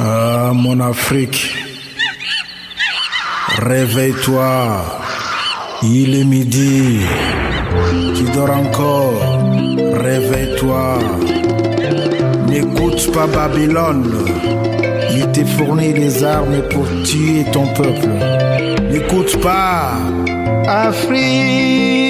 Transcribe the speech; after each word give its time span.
Ah, 0.00 0.52
mon 0.54 0.78
Afrique, 0.78 1.52
réveille-toi. 3.58 4.84
Il 5.82 6.14
est 6.14 6.24
midi. 6.24 7.00
Tu 8.14 8.22
dors 8.32 8.50
encore. 8.50 9.20
Réveille-toi. 9.94 10.98
N'écoute 12.46 13.12
pas 13.12 13.26
Babylone. 13.26 14.24
Il 15.16 15.26
t'est 15.32 15.44
fourni 15.44 15.92
les 15.92 16.22
armes 16.22 16.62
pour 16.70 16.86
tuer 17.02 17.44
ton 17.52 17.66
peuple. 17.74 18.08
N'écoute 18.92 19.40
pas. 19.40 19.94
Afrique. 20.68 22.07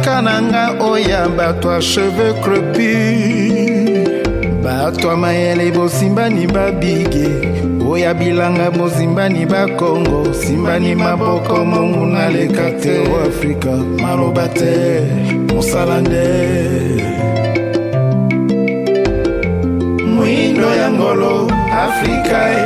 Afrika 0.00 0.22
nanga 0.22 0.82
oya 0.82 1.28
bato 1.28 1.68
a 1.68 1.78
cheveux 1.78 2.32
crepus 2.40 4.08
bato 4.64 5.08
ya 5.08 5.16
mayele 5.16 5.70
bosimbani 5.72 6.46
babige 6.46 7.28
oya 7.84 8.14
bilanga 8.14 8.70
bosimbani 8.70 9.44
bakongo 9.44 10.32
simbani 10.32 10.94
maboko 10.94 11.64
mongu 11.66 12.06
naleka 12.06 12.80
te 12.80 12.98
o 13.12 13.20
afrika. 13.28 13.76
Maloba 14.00 14.48
te 14.48 15.04
mosala 15.52 16.00
nde. 16.00 16.24
Mwindo 20.06 20.74
ya 20.74 20.90
ngolo 20.90 21.50
afrika 21.72 22.50
e. 22.52 22.64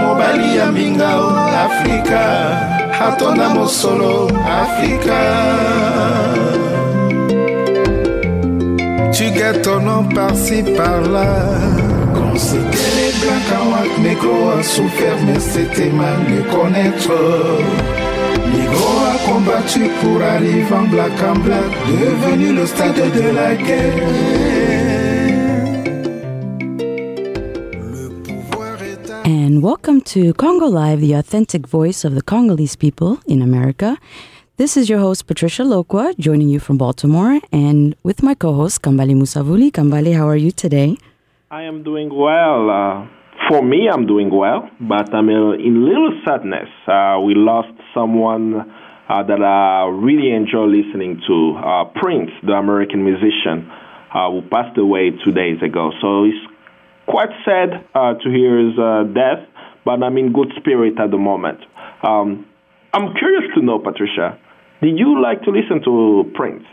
Mobali 0.00 0.56
ya 0.56 0.72
mbinga 0.72 1.16
o 1.16 1.28
afrika 1.66 2.20
atonda 3.00 3.48
mosolo 3.48 4.30
afrika 4.62 5.16
tu 9.20 9.30
gâtes 9.32 9.60
ton 9.60 9.80
nom 9.80 10.02
par-ci 10.14 10.62
par-là. 10.62 11.26
Quand 12.14 12.36
c'était 12.38 12.90
les 12.98 13.12
blancs 13.20 13.66
white, 13.70 13.98
négro 14.02 14.48
a 14.48 14.62
souffert 14.62 15.18
mais 15.26 15.38
c'était 15.38 15.90
mal 15.90 16.20
les 16.30 16.44
connaître. 16.56 17.12
Négro 18.54 18.90
a 19.12 19.16
combattu 19.28 19.82
pour 20.00 20.22
arriver 20.22 20.74
en 20.74 20.84
black 20.88 21.12
en 21.22 21.38
black 21.38 21.70
Devenu 21.86 22.54
le 22.54 22.64
stade 22.64 22.96
de 22.96 23.26
la 23.38 23.54
guerre. 23.56 24.60
And 29.26 29.62
welcome 29.62 30.00
to 30.14 30.32
Congo 30.32 30.66
Live, 30.66 31.00
the 31.02 31.12
authentic 31.12 31.66
voice 31.66 32.06
of 32.06 32.14
the 32.14 32.22
Congolese 32.22 32.74
people 32.74 33.18
in 33.28 33.42
America. 33.42 33.98
This 34.60 34.76
is 34.76 34.90
your 34.90 34.98
host, 34.98 35.26
Patricia 35.26 35.62
Lokwa, 35.62 36.14
joining 36.18 36.50
you 36.50 36.60
from 36.60 36.76
Baltimore, 36.76 37.40
and 37.50 37.96
with 38.02 38.22
my 38.22 38.34
co 38.34 38.52
host, 38.52 38.82
Kambale 38.82 39.14
Musavuli. 39.14 39.70
Kambale, 39.72 40.14
how 40.14 40.28
are 40.28 40.36
you 40.36 40.50
today? 40.50 40.98
I 41.50 41.62
am 41.62 41.82
doing 41.82 42.14
well. 42.14 42.68
Uh, 42.68 43.08
for 43.48 43.62
me, 43.64 43.88
I'm 43.90 44.06
doing 44.06 44.28
well, 44.28 44.68
but 44.78 45.14
I'm 45.14 45.30
uh, 45.30 45.52
in 45.52 45.88
little 45.88 46.12
sadness. 46.26 46.68
Uh, 46.86 47.20
we 47.24 47.32
lost 47.34 47.72
someone 47.94 48.60
uh, 49.08 49.22
that 49.22 49.40
I 49.40 49.88
really 49.88 50.30
enjoy 50.30 50.66
listening 50.66 51.22
to, 51.26 51.56
uh, 51.56 51.84
Prince, 51.98 52.28
the 52.42 52.52
American 52.52 53.02
musician, 53.02 53.64
uh, 54.12 54.30
who 54.30 54.42
passed 54.50 54.76
away 54.76 55.08
two 55.24 55.32
days 55.32 55.56
ago. 55.62 55.90
So 56.02 56.24
it's 56.24 56.44
quite 57.06 57.32
sad 57.46 57.88
to 57.94 58.28
hear 58.28 58.58
his 58.60 58.76
death, 59.14 59.40
but 59.86 60.02
I'm 60.02 60.18
in 60.18 60.34
good 60.34 60.52
spirit 60.60 61.00
at 61.00 61.10
the 61.10 61.16
moment. 61.16 61.60
Um, 62.06 62.44
I'm 62.92 63.14
curious 63.14 63.54
to 63.54 63.62
know, 63.64 63.78
Patricia, 63.78 64.36
did 64.82 64.98
you 64.98 65.20
like 65.20 65.42
to 65.42 65.50
listen 65.50 65.82
to 65.84 66.30
Prince? 66.34 66.64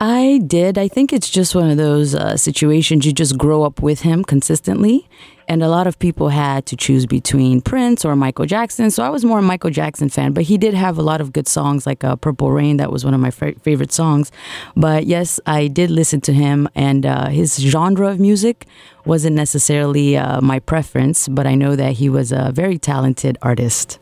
I 0.00 0.40
did. 0.44 0.78
I 0.78 0.88
think 0.88 1.12
it's 1.12 1.30
just 1.30 1.54
one 1.54 1.70
of 1.70 1.76
those 1.76 2.12
uh, 2.12 2.36
situations 2.36 3.06
you 3.06 3.12
just 3.12 3.38
grow 3.38 3.62
up 3.62 3.80
with 3.80 4.00
him 4.00 4.24
consistently. 4.24 5.08
And 5.46 5.62
a 5.62 5.68
lot 5.68 5.86
of 5.86 5.96
people 6.00 6.30
had 6.30 6.66
to 6.66 6.76
choose 6.76 7.06
between 7.06 7.60
Prince 7.60 8.04
or 8.04 8.16
Michael 8.16 8.46
Jackson. 8.46 8.90
So 8.90 9.04
I 9.04 9.10
was 9.10 9.24
more 9.24 9.38
a 9.38 9.42
Michael 9.42 9.70
Jackson 9.70 10.08
fan, 10.08 10.32
but 10.32 10.42
he 10.44 10.58
did 10.58 10.74
have 10.74 10.98
a 10.98 11.02
lot 11.02 11.20
of 11.20 11.32
good 11.32 11.46
songs 11.46 11.86
like 11.86 12.02
uh, 12.02 12.16
Purple 12.16 12.50
Rain. 12.50 12.78
That 12.78 12.90
was 12.90 13.04
one 13.04 13.14
of 13.14 13.20
my 13.20 13.28
f- 13.28 13.60
favorite 13.62 13.92
songs. 13.92 14.32
But 14.74 15.06
yes, 15.06 15.38
I 15.46 15.68
did 15.68 15.88
listen 15.88 16.20
to 16.22 16.32
him, 16.32 16.68
and 16.74 17.06
uh, 17.06 17.28
his 17.28 17.56
genre 17.56 18.08
of 18.08 18.18
music 18.18 18.66
wasn't 19.04 19.36
necessarily 19.36 20.16
uh, 20.16 20.40
my 20.40 20.58
preference, 20.58 21.28
but 21.28 21.46
I 21.46 21.54
know 21.54 21.76
that 21.76 21.92
he 21.92 22.08
was 22.08 22.32
a 22.32 22.50
very 22.52 22.78
talented 22.78 23.38
artist 23.40 24.00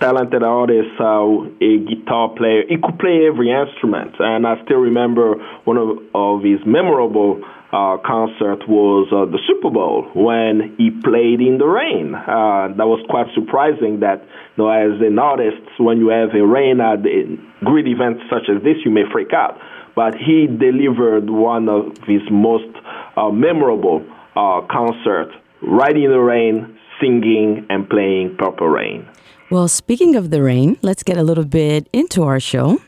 talented 0.00 0.42
artist, 0.42 0.90
uh, 1.00 1.24
a 1.60 1.78
guitar 1.78 2.30
player. 2.36 2.62
He 2.68 2.76
could 2.76 2.98
play 2.98 3.26
every 3.26 3.50
instrument, 3.50 4.14
and 4.18 4.46
I 4.46 4.62
still 4.64 4.78
remember 4.78 5.34
one 5.64 5.76
of, 5.76 5.98
of 6.14 6.42
his 6.42 6.60
memorable 6.66 7.42
uh, 7.72 7.98
concert 7.98 8.62
was 8.68 9.08
uh, 9.10 9.26
the 9.26 9.38
Super 9.46 9.70
Bowl 9.70 10.08
when 10.14 10.76
he 10.78 10.90
played 10.90 11.40
in 11.40 11.58
the 11.58 11.66
rain. 11.66 12.14
Uh, 12.14 12.72
that 12.76 12.86
was 12.86 13.04
quite 13.10 13.26
surprising. 13.34 14.00
That 14.00 14.22
you 14.56 14.64
know, 14.64 14.70
as 14.70 15.00
an 15.00 15.18
artist, 15.18 15.62
when 15.78 15.98
you 15.98 16.08
have 16.08 16.30
a 16.34 16.46
rain 16.46 16.80
at 16.80 17.04
a 17.04 17.36
great 17.64 17.88
event 17.88 18.20
such 18.30 18.48
as 18.48 18.62
this, 18.62 18.76
you 18.84 18.90
may 18.90 19.04
freak 19.12 19.32
out. 19.32 19.58
But 19.94 20.14
he 20.14 20.46
delivered 20.46 21.28
one 21.28 21.68
of 21.68 21.96
his 22.06 22.22
most 22.30 22.70
uh, 23.16 23.30
memorable 23.30 24.06
uh, 24.36 24.60
concerts 24.70 25.34
right 25.60 25.96
in 25.96 26.10
the 26.10 26.20
rain, 26.20 26.78
singing 27.00 27.66
and 27.68 27.88
playing 27.88 28.36
Purple 28.36 28.68
Rain. 28.68 29.08
Well, 29.48 29.68
speaking 29.68 30.16
of 30.16 30.30
the 30.30 30.42
rain, 30.42 30.76
let's 30.82 31.04
get 31.04 31.16
a 31.16 31.22
little 31.22 31.44
bit 31.44 31.88
into 31.92 32.24
our 32.24 32.40
show. 32.40 32.82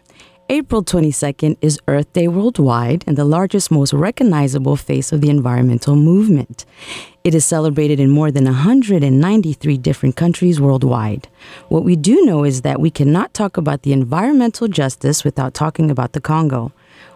April 0.48 0.82
22nd 0.82 1.56
is 1.60 1.78
Earth 1.86 2.12
Day 2.14 2.26
worldwide 2.26 3.04
and 3.06 3.16
the 3.16 3.24
largest, 3.24 3.70
most 3.70 3.92
recognizable 3.92 4.74
face 4.74 5.12
of 5.12 5.20
the 5.20 5.30
environmental 5.30 5.94
movement. 5.94 6.64
It 7.22 7.32
is 7.32 7.44
celebrated 7.44 8.00
in 8.00 8.10
more 8.10 8.32
than 8.32 8.46
193 8.46 9.78
different 9.78 10.16
countries 10.16 10.60
worldwide. 10.60 11.28
What 11.68 11.84
we 11.84 11.94
do 11.94 12.24
know 12.24 12.42
is 12.42 12.62
that 12.62 12.80
we 12.80 12.90
cannot 12.90 13.34
talk 13.34 13.56
about 13.56 13.82
the 13.82 13.92
environmental 13.92 14.66
justice 14.66 15.22
without 15.22 15.54
talking 15.54 15.92
about 15.92 16.12
the 16.12 16.20
Congo. 16.20 16.72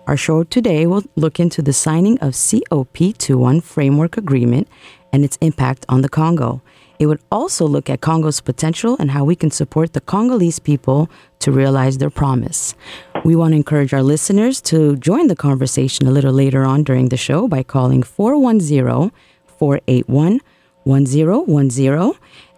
Our 0.07 0.17
show 0.17 0.45
today 0.45 0.87
will 0.87 1.03
look 1.17 1.41
into 1.41 1.63
the 1.63 1.73
signing 1.73 2.17
of 2.21 2.35
COP21 2.35 3.61
Framework 3.65 4.17
Agreement 4.17 4.69
and 5.13 5.25
its 5.25 5.37
impact 5.41 5.85
on 5.89 6.03
the 6.03 6.09
Congo. 6.09 6.63
It 7.03 7.07
would 7.07 7.21
also 7.33 7.67
look 7.67 7.91
at 7.91 8.01
Congo's 8.01 8.41
potential 8.41 8.97
and 9.01 9.11
how 9.11 9.25
we 9.25 9.35
can 9.35 9.51
support 9.51 9.93
the 9.93 10.01
Congolese 10.01 10.61
people 10.61 11.11
to 11.41 11.51
realize 11.51 11.99
their 11.99 12.11
promise. 12.11 12.77
We 13.25 13.35
want 13.35 13.55
to 13.55 13.57
encourage 13.57 13.93
our 13.93 14.05
listeners 14.05 14.61
to 14.71 14.95
join 14.95 15.27
the 15.27 15.35
conversation 15.35 16.07
a 16.07 16.13
little 16.13 16.33
later 16.33 16.63
on 16.63 16.85
during 16.85 17.09
the 17.09 17.17
show 17.17 17.49
by 17.49 17.65
calling 17.65 18.05
410 18.05 19.11
481 19.59 20.41
1010 20.85 22.13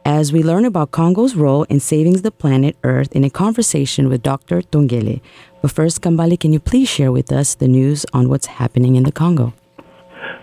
as 0.04 0.30
we 0.30 0.42
learn 0.42 0.66
about 0.66 0.90
Congo's 0.90 1.34
role 1.34 1.62
in 1.70 1.80
saving 1.80 2.20
the 2.20 2.30
planet 2.30 2.76
Earth 2.84 3.12
in 3.12 3.24
a 3.24 3.30
conversation 3.30 4.10
with 4.10 4.22
Dr. 4.22 4.60
Tongele. 4.60 5.22
But 5.62 5.70
first, 5.70 6.02
Kambale, 6.02 6.38
can 6.38 6.52
you 6.52 6.60
please 6.60 6.90
share 6.90 7.10
with 7.10 7.32
us 7.32 7.54
the 7.54 7.68
news 7.68 8.04
on 8.12 8.28
what's 8.28 8.60
happening 8.60 8.96
in 8.96 9.04
the 9.04 9.12
Congo? 9.12 9.54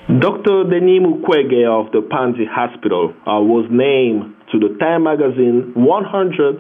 Dr. 0.10 0.66
Denis 0.66 1.06
Mukwege 1.06 1.62
of 1.70 1.92
the 1.94 2.02
Panzi 2.02 2.50
Hospital 2.50 3.14
uh, 3.22 3.38
was 3.38 3.70
named 3.70 4.34
to 4.52 4.58
the 4.58 4.74
Time 4.82 5.06
Magazine 5.06 5.74
100 5.78 6.58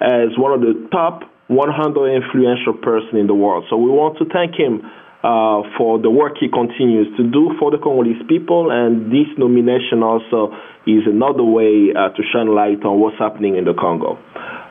as 0.00 0.32
one 0.40 0.56
of 0.56 0.64
the 0.64 0.88
top 0.90 1.28
100 1.48 1.68
influential 2.08 2.72
person 2.80 3.20
in 3.20 3.26
the 3.26 3.34
world. 3.34 3.68
So 3.68 3.76
we 3.76 3.90
want 3.92 4.16
to 4.18 4.24
thank 4.32 4.56
him 4.56 4.80
uh, 5.20 5.68
for 5.76 6.00
the 6.00 6.08
work 6.08 6.40
he 6.40 6.48
continues 6.48 7.12
to 7.20 7.28
do 7.28 7.52
for 7.60 7.70
the 7.70 7.76
Congolese 7.76 8.24
people, 8.24 8.72
and 8.72 9.12
this 9.12 9.28
nomination 9.36 10.00
also 10.00 10.56
is 10.88 11.04
another 11.04 11.44
way 11.44 11.92
uh, 11.92 12.08
to 12.16 12.22
shine 12.32 12.48
light 12.48 12.80
on 12.88 12.96
what's 12.96 13.20
happening 13.20 13.60
in 13.60 13.68
the 13.68 13.76
Congo. 13.76 14.16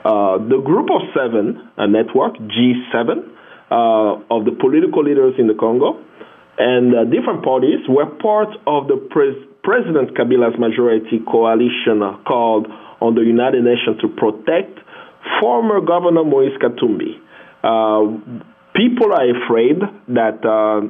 Uh, 0.02 0.42
the 0.50 0.58
Group 0.66 0.90
of 0.90 1.06
Seven 1.14 1.62
a 1.78 1.86
network, 1.86 2.42
G7, 2.42 3.22
uh, 3.70 4.34
of 4.34 4.50
the 4.50 4.58
political 4.58 5.06
leaders 5.06 5.38
in 5.38 5.46
the 5.46 5.54
Congo, 5.54 6.02
and 6.60 6.94
uh, 6.94 7.04
different 7.06 7.44
parties 7.44 7.80
were 7.88 8.06
part 8.06 8.52
of 8.68 8.88
the 8.92 9.00
pres- 9.10 9.48
President 9.64 10.12
Kabila's 10.12 10.60
majority 10.60 11.24
coalition 11.24 12.04
called 12.28 12.68
on 13.00 13.16
the 13.16 13.24
United 13.24 13.64
Nations 13.64 13.96
to 14.02 14.08
protect 14.12 14.76
former 15.40 15.80
Governor 15.80 16.24
Moise 16.24 16.56
Katumbi. 16.60 17.16
Uh, 17.64 18.12
people 18.76 19.12
are 19.16 19.28
afraid 19.32 19.80
that, 20.12 20.44
uh, 20.44 20.84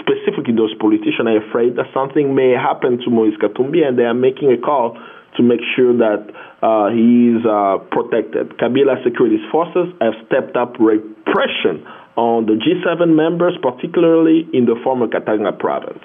specifically 0.00 0.56
those 0.56 0.72
politicians 0.80 1.28
are 1.28 1.44
afraid 1.44 1.76
that 1.76 1.92
something 1.92 2.34
may 2.34 2.56
happen 2.56 2.96
to 3.04 3.10
Moise 3.10 3.36
Katumbi, 3.36 3.84
and 3.84 3.98
they 3.98 4.04
are 4.04 4.16
making 4.16 4.52
a 4.52 4.56
call 4.56 4.96
to 5.36 5.42
make 5.42 5.60
sure 5.76 5.92
that 5.92 6.24
uh, 6.64 6.88
he 6.88 7.36
is 7.36 7.44
uh, 7.44 7.84
protected. 7.92 8.56
Kabila 8.56 9.04
security 9.04 9.36
forces 9.52 9.92
have 10.00 10.16
stepped 10.24 10.56
up 10.56 10.80
repression 10.80 11.84
on 12.16 12.46
the 12.46 12.56
G7 12.56 13.14
members, 13.14 13.54
particularly 13.62 14.48
in 14.52 14.64
the 14.64 14.74
former 14.82 15.06
Katanga 15.06 15.52
province. 15.58 16.02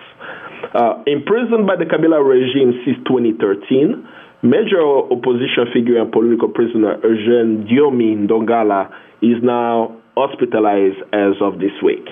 Uh, 0.75 1.03
imprisoned 1.07 1.65
by 1.65 1.75
the 1.75 1.85
Kabila 1.85 2.21
regime 2.21 2.79
since 2.85 2.97
2013, 3.07 4.07
major 4.43 4.83
opposition 5.09 5.71
figure 5.73 5.99
and 5.99 6.11
political 6.11 6.49
prisoner 6.49 6.99
Eugene 7.03 7.65
Diomi 7.65 8.27
Ndongala 8.27 8.91
is 9.21 9.41
now 9.41 9.97
hospitalized 10.15 10.99
as 11.13 11.33
of 11.41 11.59
this 11.59 11.73
week. 11.83 12.05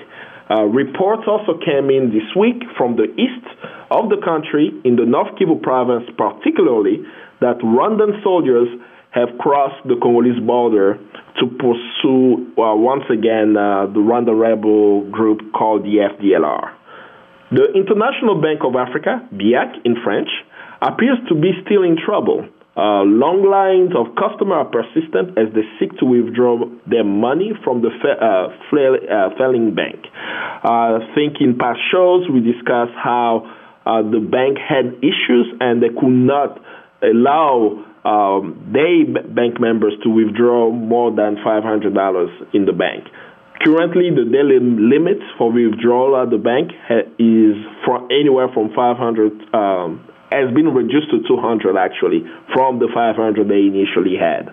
Uh, 0.50 0.64
reports 0.64 1.22
also 1.28 1.54
came 1.62 1.90
in 1.90 2.10
this 2.10 2.26
week 2.34 2.58
from 2.76 2.96
the 2.96 3.06
east 3.14 3.46
of 3.90 4.08
the 4.10 4.18
country, 4.24 4.70
in 4.84 4.96
the 4.96 5.06
North 5.06 5.30
Kivu 5.38 5.62
province 5.62 6.04
particularly, 6.18 7.04
that 7.40 7.58
Rwandan 7.62 8.22
soldiers 8.22 8.66
have 9.10 9.28
crossed 9.38 9.82
the 9.86 9.96
Congolese 10.00 10.40
border 10.46 10.98
to 11.40 11.46
pursue 11.58 12.46
uh, 12.58 12.74
once 12.76 13.04
again 13.10 13.56
uh, 13.56 13.86
the 13.86 13.98
Rwanda 13.98 14.38
rebel 14.38 15.10
group 15.10 15.52
called 15.52 15.82
the 15.82 16.06
FDLR. 16.06 16.74
The 17.50 17.66
International 17.74 18.40
Bank 18.40 18.60
of 18.62 18.76
Africa, 18.76 19.26
BIAC 19.34 19.82
in 19.84 19.96
French, 20.04 20.28
appears 20.80 21.18
to 21.28 21.34
be 21.34 21.50
still 21.66 21.82
in 21.82 21.96
trouble. 21.98 22.46
Uh, 22.76 23.02
long 23.02 23.42
lines 23.42 23.90
of 23.98 24.14
customers 24.14 24.62
are 24.62 24.70
persistent 24.70 25.36
as 25.36 25.50
they 25.52 25.66
seek 25.76 25.90
to 25.98 26.06
withdraw 26.06 26.62
their 26.86 27.02
money 27.02 27.50
from 27.64 27.82
the 27.82 27.90
fa- 27.98 28.16
uh, 28.16 28.54
uh, 28.54 29.28
failing 29.36 29.74
bank. 29.74 30.06
I 30.62 31.02
think 31.14 31.42
in 31.42 31.58
past 31.58 31.80
shows 31.90 32.30
we 32.30 32.38
discussed 32.40 32.94
how 32.94 33.50
uh, 33.84 34.06
the 34.06 34.22
bank 34.22 34.56
had 34.62 35.02
issues 35.02 35.50
and 35.58 35.82
they 35.82 35.90
could 35.90 36.14
not 36.14 36.62
allow 37.02 37.89
um, 38.04 38.72
they 38.72 39.04
bank 39.04 39.60
members 39.60 39.92
to 40.04 40.08
withdraw 40.08 40.70
more 40.70 41.10
than 41.10 41.36
$500 41.36 42.54
in 42.54 42.64
the 42.64 42.72
bank. 42.72 43.04
Currently, 43.62 44.08
the 44.16 44.24
daily 44.24 44.56
limit 44.56 45.20
for 45.36 45.52
withdrawal 45.52 46.16
at 46.16 46.30
the 46.30 46.40
bank 46.40 46.72
is 47.20 47.60
from 47.84 48.08
anywhere 48.08 48.48
from 48.54 48.72
500 48.72 49.52
um, 49.52 50.08
has 50.32 50.48
been 50.54 50.72
reduced 50.72 51.10
to 51.10 51.20
200 51.28 51.76
actually 51.76 52.24
from 52.54 52.78
the 52.78 52.88
500 52.88 53.20
they 53.44 53.68
initially 53.68 54.16
had. 54.16 54.48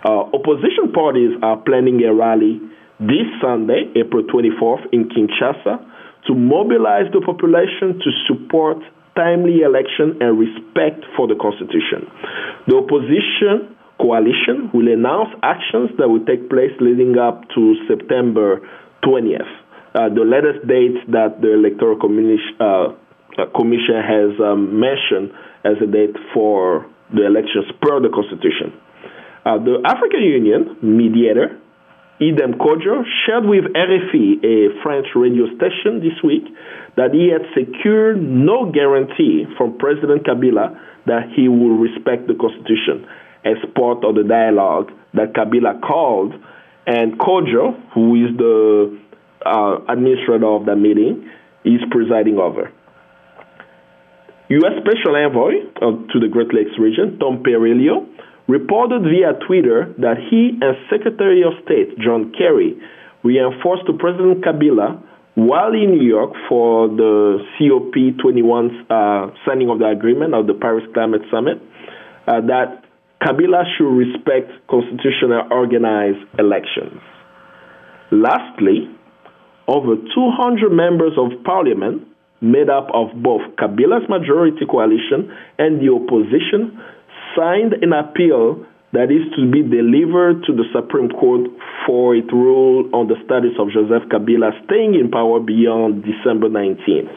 Uh, 0.00 0.32
opposition 0.32 0.94
parties 0.94 1.36
are 1.42 1.58
planning 1.58 2.00
a 2.04 2.14
rally 2.14 2.62
this 2.96 3.28
Sunday, 3.42 3.92
April 3.92 4.24
24th, 4.24 4.88
in 4.92 5.10
Kinshasa 5.12 5.84
to 6.26 6.34
mobilize 6.34 7.12
the 7.12 7.20
population 7.20 8.00
to 8.00 8.10
support 8.24 8.78
timely 9.16 9.64
election 9.64 10.20
and 10.20 10.38
respect 10.38 11.02
for 11.16 11.26
the 11.26 11.34
Constitution. 11.34 12.06
The 12.68 12.76
opposition 12.76 13.76
coalition 14.00 14.70
will 14.72 14.92
announce 14.92 15.32
actions 15.42 15.90
that 15.98 16.08
will 16.08 16.24
take 16.24 16.48
place 16.50 16.72
leading 16.80 17.16
up 17.18 17.48
to 17.56 17.74
September 17.88 18.60
20th, 19.04 19.48
uh, 19.94 20.12
the 20.12 20.24
latest 20.24 20.66
date 20.68 21.00
that 21.08 21.40
the 21.40 21.56
Electoral 21.56 21.96
Commission, 21.98 22.38
uh, 22.60 22.92
uh, 23.40 23.48
Commission 23.56 23.96
has 23.96 24.36
um, 24.40 24.78
mentioned 24.78 25.32
as 25.64 25.80
a 25.80 25.88
date 25.88 26.16
for 26.34 26.84
the 27.14 27.24
elections 27.24 27.64
per 27.80 28.00
the 28.00 28.12
Constitution. 28.12 28.76
Uh, 29.46 29.56
the 29.62 29.80
African 29.86 30.20
Union 30.20 30.76
mediator 30.82 31.56
Edem 32.20 32.56
Kodjo 32.56 33.04
shared 33.24 33.44
with 33.44 33.64
RFI, 33.76 34.40
a 34.40 34.82
French 34.82 35.06
radio 35.14 35.44
station 35.56 36.00
this 36.00 36.16
week, 36.24 36.44
that 36.96 37.12
he 37.12 37.28
had 37.28 37.44
secured 37.52 38.20
no 38.20 38.70
guarantee 38.72 39.44
from 39.56 39.78
President 39.78 40.24
Kabila 40.24 40.78
that 41.06 41.28
he 41.34 41.48
will 41.48 41.76
respect 41.76 42.26
the 42.26 42.34
Constitution 42.34 43.06
as 43.44 43.56
part 43.76 44.04
of 44.04 44.16
the 44.16 44.24
dialogue 44.24 44.90
that 45.14 45.32
Kabila 45.34 45.80
called. 45.80 46.34
And 46.86 47.18
Kodjo, 47.18 47.76
who 47.92 48.14
is 48.16 48.36
the 48.36 48.98
uh, 49.44 49.78
administrator 49.88 50.46
of 50.46 50.66
that 50.66 50.76
meeting, 50.76 51.28
is 51.64 51.80
presiding 51.90 52.38
over. 52.38 52.72
U.S. 54.48 54.72
Special 54.78 55.16
Envoy 55.16 55.66
uh, 55.82 56.06
to 56.12 56.20
the 56.20 56.28
Great 56.30 56.54
Lakes 56.54 56.78
region, 56.78 57.18
Tom 57.18 57.42
Perriello, 57.42 58.06
reported 58.46 59.02
via 59.02 59.34
Twitter 59.46 59.92
that 59.98 60.22
he 60.30 60.54
and 60.62 60.76
Secretary 60.88 61.42
of 61.42 61.52
State 61.64 61.98
John 61.98 62.32
Kerry 62.38 62.78
reinforced 63.24 63.86
to 63.86 63.92
President 63.98 64.44
Kabila 64.44 65.02
while 65.36 65.72
in 65.74 65.92
New 65.92 66.02
York 66.02 66.32
for 66.48 66.88
the 66.88 67.44
COP21 67.60 68.88
uh, 68.88 69.34
signing 69.46 69.68
of 69.68 69.78
the 69.78 69.86
agreement 69.86 70.34
of 70.34 70.46
the 70.46 70.54
Paris 70.54 70.84
Climate 70.94 71.20
Summit 71.30 71.60
uh, 72.26 72.40
that 72.48 72.82
Kabila 73.22 73.64
should 73.76 73.92
respect 73.92 74.50
constitutional 74.68 75.46
organized 75.50 76.24
elections. 76.38 77.00
Lastly, 78.10 78.88
over 79.68 79.96
200 79.96 80.70
members 80.72 81.12
of 81.18 81.44
parliament 81.44 82.08
made 82.40 82.70
up 82.70 82.88
of 82.94 83.08
both 83.22 83.42
Kabila's 83.60 84.08
majority 84.08 84.64
coalition 84.64 85.32
and 85.58 85.80
the 85.84 85.92
opposition 85.92 86.80
signed 87.36 87.74
an 87.82 87.92
appeal 87.92 88.64
that 88.96 89.12
is 89.12 89.28
to 89.36 89.44
be 89.44 89.60
delivered 89.60 90.40
to 90.48 90.56
the 90.56 90.64
Supreme 90.72 91.12
Court 91.12 91.52
for 91.84 92.16
its 92.16 92.32
rule 92.32 92.88
on 92.96 93.12
the 93.12 93.20
status 93.28 93.52
of 93.60 93.68
Joseph 93.68 94.08
Kabila 94.08 94.56
staying 94.64 94.96
in 94.96 95.12
power 95.12 95.36
beyond 95.36 96.00
December 96.00 96.48
19th, 96.48 97.12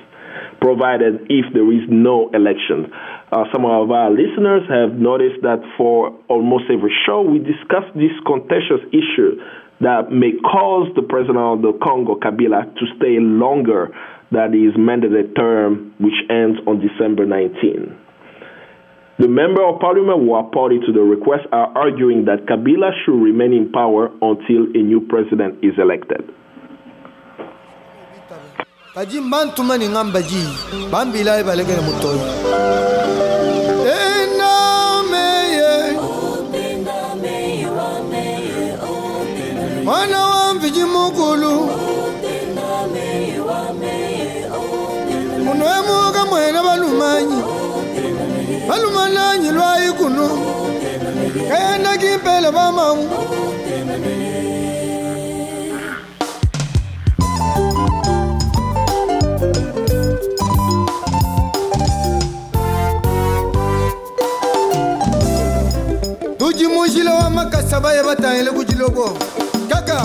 provided 0.60 1.24
if 1.32 1.48
there 1.56 1.72
is 1.72 1.88
no 1.88 2.28
election. 2.36 2.92
Uh, 3.32 3.48
some 3.56 3.64
of 3.64 3.88
our 3.96 4.12
listeners 4.12 4.68
have 4.68 5.00
noticed 5.00 5.40
that 5.48 5.64
for 5.80 6.12
almost 6.28 6.68
every 6.68 6.92
show 7.08 7.24
we 7.24 7.40
discuss 7.40 7.88
this 7.96 8.12
contentious 8.28 8.84
issue 8.92 9.40
that 9.80 10.12
may 10.12 10.36
cause 10.44 10.92
the 11.00 11.06
president 11.08 11.40
of 11.40 11.64
the 11.64 11.72
Congo, 11.80 12.20
Kabila, 12.20 12.76
to 12.76 12.84
stay 13.00 13.24
longer 13.24 13.96
than 14.36 14.52
his 14.52 14.76
mandated 14.76 15.32
term, 15.32 15.96
which 16.04 16.20
ends 16.28 16.60
on 16.68 16.84
December 16.84 17.24
19. 17.26 18.09
The 19.20 19.28
member 19.28 19.62
of 19.68 19.82
parliament 19.82 20.22
who 20.24 20.32
are 20.32 20.46
party 20.48 20.80
to 20.80 20.94
the 20.94 21.02
request 21.02 21.44
are 21.52 21.68
arguing 21.78 22.24
that 22.24 22.46
Kabila 22.48 22.92
should 23.04 23.20
remain 23.22 23.52
in 23.52 23.70
power 23.70 24.08
until 24.22 24.64
a 24.74 24.82
new 24.82 25.02
president 25.12 25.60
is 25.62 25.74
elected. 25.78 26.24
mwana 39.86 40.22
wa 47.42 47.59
alumana 48.74 49.38
nyilwa 49.38 49.86
ikunu. 49.90 50.28
Kayanda 51.50 51.98
kimpele 51.98 52.52
bamamu 52.52 53.10
tujimujile 66.38 67.10
wa 67.10 67.30
makasaba 67.30 67.94
ye 67.94 68.04
batangele 68.04 68.52
kujilobo 68.52 69.18
kaka. 69.70 69.98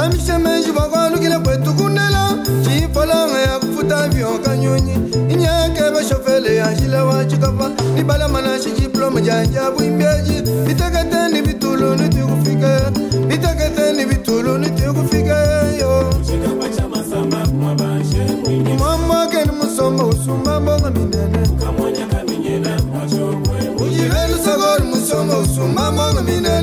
Samishe 0.00 0.38
menji 0.38 0.72
bakwalukile 0.72 1.38
kwetu 1.38 1.74
kunela. 1.74 2.34
Chipolanga 2.64 3.38
ya 3.38 3.58
kufuta 3.58 4.08
vyoka 4.08 4.56
nyonyi 4.56 4.92
inyake 5.28 5.82
bashofele 5.94 6.56
yanjile 6.56 6.96
wachikapa 6.98 7.70
nibalamanashi 7.96 8.70
diploma 8.70 9.20
janja 9.20 9.70
mwamwakeni 18.78 19.52
musoma 19.62 20.04
usumba 20.06 20.60
mbonga 20.60 20.90
minene 20.90 21.38
musoma 24.90 25.38
usumba 25.38 25.92
mbonga 25.92 26.22
minene 26.22 26.59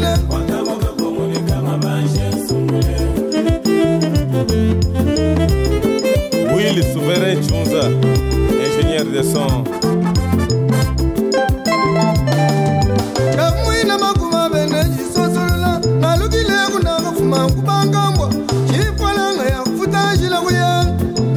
ingénieur 7.89 9.05
de 9.05 9.23
son. 9.23 9.63
Kamuina 13.35 13.97
makuma 13.97 14.49
bene 14.49 14.83
cisosolola 14.95 15.81
nalukilegu 16.01 16.79
nakafuma 16.83 17.47
nkubangambwa 17.47 18.29
cipolanga 18.71 19.43
yakufutanjila 19.45 20.41
kuya. 20.41 20.85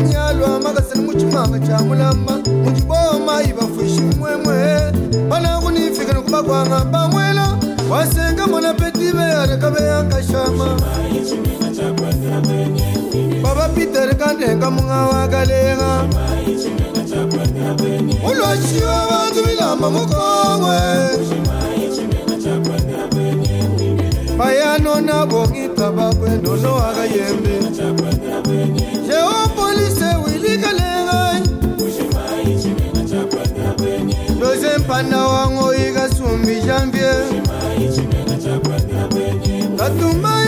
Myalwa 0.09 0.61
makasini 0.61 1.05
mucimanga 1.05 1.59
ca 1.59 1.83
mulamba. 1.85 2.39
Muciboma 2.65 3.43
ibafushi 3.43 4.01
mwemwe 4.19 4.93
panakunifika 5.29 6.13
nikubakwanga 6.13 6.81
pamwela 6.81 7.59
wasenga 7.91 8.47
mwana 8.47 8.75
petibe 8.75 9.23
arekabeyanga 9.23 10.23
shama 10.23 10.77
baba 13.55 13.69
peter 13.75 14.15
kandenga 14.17 14.71
munga 14.71 14.95
wakalenga 15.13 15.91
uloshiwa 18.31 18.99
bantu 19.11 19.41
bilamba 19.47 19.91
mukongwe 19.91 20.79
bayano 24.39 25.01
nabongita 25.01 25.91
bakweno 25.91 26.57
nowakayembe 26.57 27.55
jeopolise 29.07 30.09
wilikalengai 30.25 31.43
yose 34.41 34.79
mpanda 34.79 35.19
wango 35.19 35.75
ikasumbi 35.75 36.61
janvier 36.61 37.25
katumba 39.77 40.40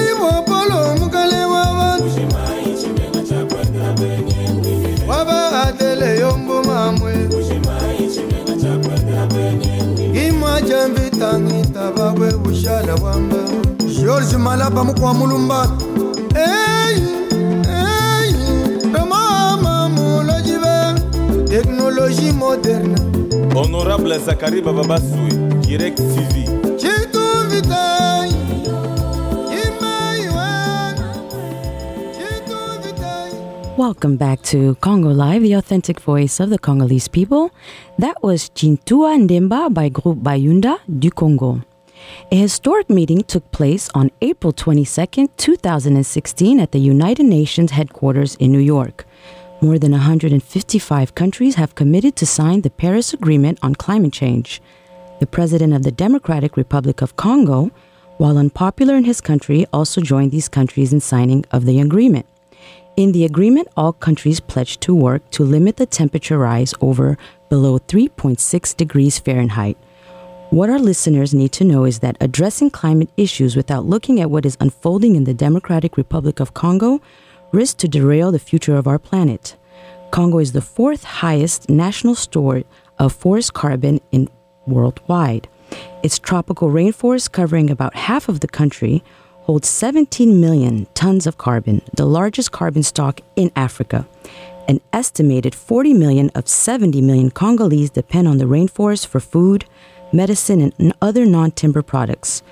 ekyembitangiita 10.63 11.91
babwe 11.97 12.31
bushala 12.43 12.97
bwamba 12.97 13.37
george 14.01 14.37
malaba 14.37 14.85
mukwamulumba 14.85 15.67
tomama 18.93 19.89
mulojibe 19.89 20.77
teknologie 21.51 22.33
moderne. 22.33 22.97
Honorable 23.55 24.19
zakari 24.19 24.63
bababasui 24.63 25.33
direct 25.61 25.97
tv 25.99 26.49
Welcome 33.79 34.19
back 34.19 34.43
to 34.43 34.75
Congo 34.83 35.09
Live, 35.09 35.41
the 35.41 35.55
authentic 35.55 35.99
voice 35.99 36.41
of 36.41 36.51
the 36.51 36.59
Congolese 36.59 37.09
people. 37.09 37.51
That 37.99 38.23
was 38.23 38.51
Chintua 38.51 39.27
Ndemba 39.27 39.73
by 39.73 39.89
Group 39.89 40.19
Bayunda 40.19 40.79
du 40.99 41.11
Congo. 41.11 41.63
A 42.31 42.37
historic 42.37 42.91
meeting 42.91 43.23
took 43.23 43.51
place 43.51 43.89
on 43.95 44.11
April 44.21 44.53
22, 44.53 45.27
2016, 45.39 46.61
at 46.61 46.73
the 46.73 46.81
United 46.81 47.25
Nations 47.25 47.71
headquarters 47.71 48.35
in 48.35 48.53
New 48.53 48.59
York. 48.59 49.07
More 49.63 49.79
than 49.79 49.93
155 49.93 51.15
countries 51.15 51.55
have 51.55 51.75
committed 51.75 52.15
to 52.17 52.27
sign 52.27 52.61
the 52.61 52.71
Paris 52.71 53.15
Agreement 53.15 53.59
on 53.63 53.75
climate 53.75 54.13
change. 54.13 54.61
The 55.19 55.27
president 55.27 55.73
of 55.73 55.83
the 55.83 55.93
Democratic 55.93 56.59
Republic 56.59 57.01
of 57.01 57.17
Congo, 57.17 57.71
while 58.19 58.37
unpopular 58.37 58.97
in 58.97 59.05
his 59.05 59.23
country, 59.23 59.65
also 59.73 60.03
joined 60.03 60.31
these 60.31 60.51
countries 60.51 60.93
in 60.93 61.01
signing 61.01 61.47
of 61.51 61.65
the 61.65 61.81
agreement. 61.81 62.27
In 62.95 63.13
the 63.13 63.25
agreement, 63.25 63.69
all 63.75 63.95
countries 63.95 64.39
pledged 64.39 64.83
to 64.83 64.95
work 64.95 65.31
to 65.31 65.45
limit 65.45 65.79
the 65.79 65.87
temperature 65.87 66.37
rise 66.37 66.75
over 66.83 67.17
below 67.49 67.79
3.6 67.79 68.77
degrees 68.77 69.19
Fahrenheit. 69.19 69.79
What 70.51 70.69
our 70.69 70.79
listeners 70.79 71.33
need 71.33 71.53
to 71.53 71.65
know 71.65 71.87
is 71.87 72.01
that 72.01 72.19
addressing 72.21 72.69
climate 72.69 73.09
issues 73.17 73.57
without 73.57 73.87
looking 73.87 74.21
at 74.21 74.31
what 74.31 74.45
is 74.45 74.59
unfolding 74.61 75.17
in 75.17 75.25
the 75.25 75.33
Democratic 75.33 75.97
Republic 75.97 76.39
of 76.39 76.53
Congo 76.53 77.01
risks 77.51 77.75
to 77.81 77.89
derail 77.89 78.31
the 78.31 78.39
future 78.39 78.77
of 78.77 78.87
our 78.87 78.99
planet. 78.99 79.57
Congo 80.11 80.39
is 80.39 80.53
the 80.53 80.61
fourth 80.61 81.05
highest 81.05 81.71
national 81.71 82.15
store 82.15 82.63
of 82.99 83.15
forest 83.15 83.55
carbon 83.55 84.01
in 84.11 84.29
worldwide. 84.67 85.49
Its 86.03 86.19
tropical 86.19 86.69
rainforest, 86.69 87.33
covering 87.33 87.71
about 87.71 87.97
half 87.97 88.29
of 88.29 88.41
the 88.41 88.49
country, 88.49 89.03
holds 89.43 89.69
17 89.69 90.41
million 90.41 90.87
tons 90.95 91.27
of 91.27 91.39
carbon, 91.39 91.83
the 91.97 92.07
largest 92.07 92.53
carbon 92.53 92.83
stock 92.83 93.21
in 93.37 93.51
Africa. 93.57 94.07
An 94.69 94.81
estimated 94.93 95.55
40 95.55 95.95
million 95.95 96.31
of 96.35 96.49
70 96.49 97.01
million 97.03 97.31
Congolese 97.31 97.91
depend 97.91 98.29
on 98.29 98.39
the 98.39 98.45
rainforest 98.45 99.07
for 99.07 99.21
food, 99.21 99.65
medicine, 100.13 100.73
and 100.79 100.93
other 101.03 101.27
non 101.27 101.51
timber 101.51 101.83
products. 101.83 102.43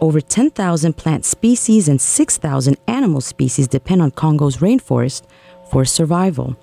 Over 0.00 0.20
10,000 0.20 0.92
plant 0.96 1.24
species 1.24 1.88
and 1.88 2.00
6,000 2.00 2.76
animal 2.86 3.22
species 3.22 3.68
depend 3.68 4.02
on 4.02 4.10
Congo's 4.10 4.58
rainforest 4.58 5.22
for 5.70 5.84
survival. 5.84 6.56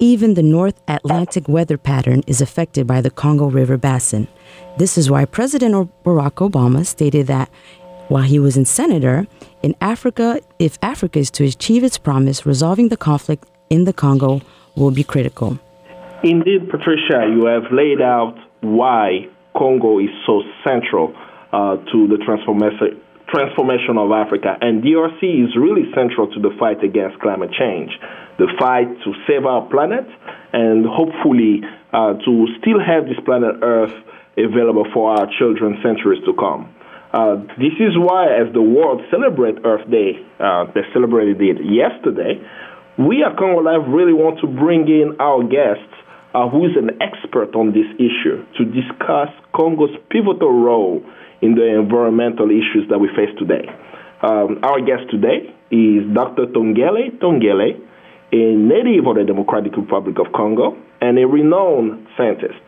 Even 0.00 0.34
the 0.34 0.42
North 0.42 0.80
Atlantic 0.88 1.46
weather 1.46 1.76
pattern 1.76 2.24
is 2.26 2.40
affected 2.40 2.86
by 2.86 3.00
the 3.00 3.10
Congo 3.10 3.50
River 3.50 3.76
basin. 3.76 4.26
This 4.78 4.96
is 4.96 5.10
why 5.10 5.24
President 5.26 5.90
Barack 6.02 6.50
Obama 6.50 6.86
stated 6.86 7.26
that 7.26 7.50
while 8.10 8.24
he 8.24 8.40
was 8.40 8.56
in 8.56 8.64
senator, 8.64 9.26
in 9.62 9.74
Africa, 9.80 10.40
if 10.58 10.76
Africa 10.82 11.20
is 11.20 11.30
to 11.30 11.44
achieve 11.44 11.84
its 11.84 11.96
promise, 11.96 12.44
resolving 12.44 12.88
the 12.88 12.96
conflict 12.96 13.48
in 13.70 13.84
the 13.84 13.92
Congo 13.92 14.40
will 14.76 14.90
be 14.90 15.04
critical. 15.04 15.58
Indeed, 16.24 16.68
Patricia, 16.68 17.30
you 17.32 17.46
have 17.46 17.70
laid 17.72 18.00
out 18.02 18.36
why 18.62 19.28
Congo 19.56 20.00
is 20.00 20.10
so 20.26 20.42
central 20.64 21.14
uh, 21.52 21.76
to 21.76 22.08
the 22.08 22.18
transformation 22.26 23.00
transformation 23.28 23.96
of 23.96 24.10
Africa, 24.10 24.58
and 24.60 24.82
DRC 24.82 25.22
is 25.22 25.54
really 25.54 25.86
central 25.94 26.26
to 26.34 26.40
the 26.40 26.50
fight 26.58 26.82
against 26.82 27.16
climate 27.20 27.50
change, 27.56 27.92
the 28.38 28.48
fight 28.58 28.90
to 29.04 29.14
save 29.24 29.46
our 29.46 29.62
planet, 29.70 30.04
and 30.52 30.84
hopefully 30.84 31.62
uh, 31.92 32.14
to 32.14 32.46
still 32.58 32.80
have 32.82 33.04
this 33.06 33.22
planet 33.24 33.54
Earth 33.62 33.94
available 34.36 34.84
for 34.92 35.12
our 35.14 35.30
children 35.38 35.78
centuries 35.80 36.18
to 36.26 36.34
come. 36.34 36.74
Uh, 37.12 37.42
this 37.58 37.74
is 37.82 37.98
why, 37.98 38.30
as 38.30 38.52
the 38.54 38.62
world 38.62 39.02
celebrate 39.10 39.58
Earth 39.64 39.88
Day, 39.90 40.14
uh, 40.38 40.70
they 40.74 40.86
celebrated 40.92 41.42
it 41.42 41.58
yesterday. 41.66 42.38
We 42.98 43.24
at 43.26 43.36
Congo 43.36 43.62
Live 43.62 43.90
really 43.90 44.12
want 44.12 44.38
to 44.40 44.46
bring 44.46 44.86
in 44.86 45.16
our 45.18 45.42
guest, 45.42 45.90
uh, 46.34 46.48
who 46.48 46.66
is 46.66 46.78
an 46.78 47.02
expert 47.02 47.56
on 47.58 47.74
this 47.74 47.88
issue, 47.98 48.46
to 48.58 48.64
discuss 48.64 49.34
Congo's 49.50 49.90
pivotal 50.10 50.54
role 50.54 51.02
in 51.42 51.54
the 51.56 51.66
environmental 51.66 52.46
issues 52.46 52.86
that 52.90 52.98
we 52.98 53.08
face 53.18 53.34
today. 53.38 53.66
Um, 54.22 54.60
our 54.62 54.78
guest 54.78 55.10
today 55.10 55.50
is 55.72 56.06
Dr. 56.14 56.46
Tongele 56.54 57.18
Tongele, 57.18 57.80
a 58.30 58.54
native 58.54 59.06
of 59.08 59.16
the 59.16 59.24
Democratic 59.26 59.76
Republic 59.76 60.16
of 60.20 60.30
Congo 60.32 60.76
and 61.00 61.18
a 61.18 61.26
renowned 61.26 62.06
scientist. 62.16 62.62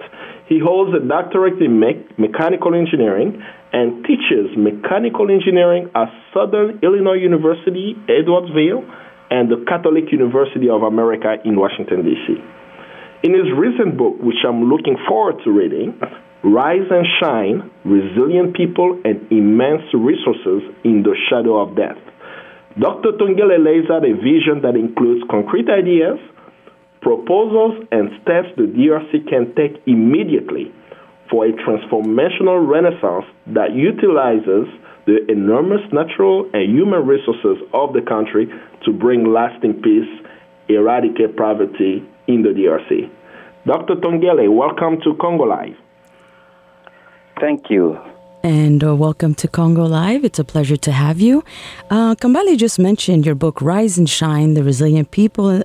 He 0.49 0.59
holds 0.59 0.91
a 0.97 1.07
doctorate 1.07 1.63
in 1.63 1.79
me- 1.79 2.03
mechanical 2.19 2.75
engineering 2.75 3.45
and 3.73 4.05
teaches 4.05 4.53
mechanical 4.57 5.31
engineering 5.31 5.91
at 5.95 6.09
Southern 6.35 6.79
Illinois 6.83 7.17
University, 7.17 7.97
Edwardsville, 8.09 8.85
and 9.31 9.49
the 9.49 9.65
Catholic 9.67 10.13
University 10.13 10.69
of 10.69 10.83
America 10.83 11.37
in 11.45 11.57
Washington, 11.57 12.05
D.C. 12.05 12.37
In 13.25 13.33
his 13.33 13.49
recent 13.57 13.97
book, 13.97 14.21
which 14.21 14.45
I'm 14.47 14.69
looking 14.69 14.97
forward 15.09 15.41
to 15.45 15.51
reading, 15.51 15.99
Rise 16.45 16.91
and 16.91 17.07
Shine 17.19 17.71
Resilient 17.85 18.55
People 18.57 19.01
and 19.05 19.25
Immense 19.31 19.89
Resources 19.95 20.69
in 20.85 21.03
the 21.03 21.17
Shadow 21.31 21.57
of 21.57 21.77
Death. 21.77 21.97
Dr. 22.79 23.13
Tongele 23.17 23.63
lays 23.63 23.89
out 23.89 24.05
a 24.05 24.13
vision 24.13 24.61
that 24.63 24.77
includes 24.77 25.25
concrete 25.31 25.71
ideas, 25.71 26.19
proposals, 27.01 27.87
and 27.93 28.11
steps 28.21 28.49
the 28.57 28.69
DRC 28.69 29.29
can 29.29 29.55
take 29.55 29.81
immediately 29.87 30.73
for 31.33 31.47
a 31.47 31.53
transformational 31.53 32.69
renaissance 32.69 33.25
that 33.47 33.75
utilizes 33.75 34.69
the 35.07 35.25
enormous 35.29 35.81
natural 35.91 36.49
and 36.53 36.71
human 36.71 37.07
resources 37.07 37.57
of 37.73 37.95
the 37.95 38.03
country 38.03 38.47
to 38.85 38.93
bring 38.93 39.33
lasting 39.33 39.81
peace, 39.81 40.11
eradicate 40.69 41.35
poverty 41.37 42.05
in 42.29 42.43
the 42.43 42.51
DRC. 42.51 43.11
Dr. 43.67 43.95
Tongele, 43.95 44.55
welcome 44.55 45.01
to 45.01 45.15
Congo 45.19 45.45
Live. 45.45 45.77
Thank 47.41 47.71
you. 47.71 47.99
And 48.45 48.85
uh, 48.85 48.95
welcome 48.95 49.35
to 49.37 49.49
Congo 49.49 49.87
Live. 49.87 50.25
It's 50.25 50.39
a 50.39 50.45
pleasure 50.45 50.77
to 50.77 50.93
have 50.93 51.19
you. 51.21 51.43
Uh, 51.89 52.15
Kambale 52.17 52.59
just 52.59 52.79
mentioned 52.79 53.25
your 53.25 53.37
book, 53.37 53.63
Rise 53.63 53.97
and 53.97 54.11
Shine 54.11 54.55
The 54.55 54.63
Resilient 54.63 55.11
People 55.13 55.63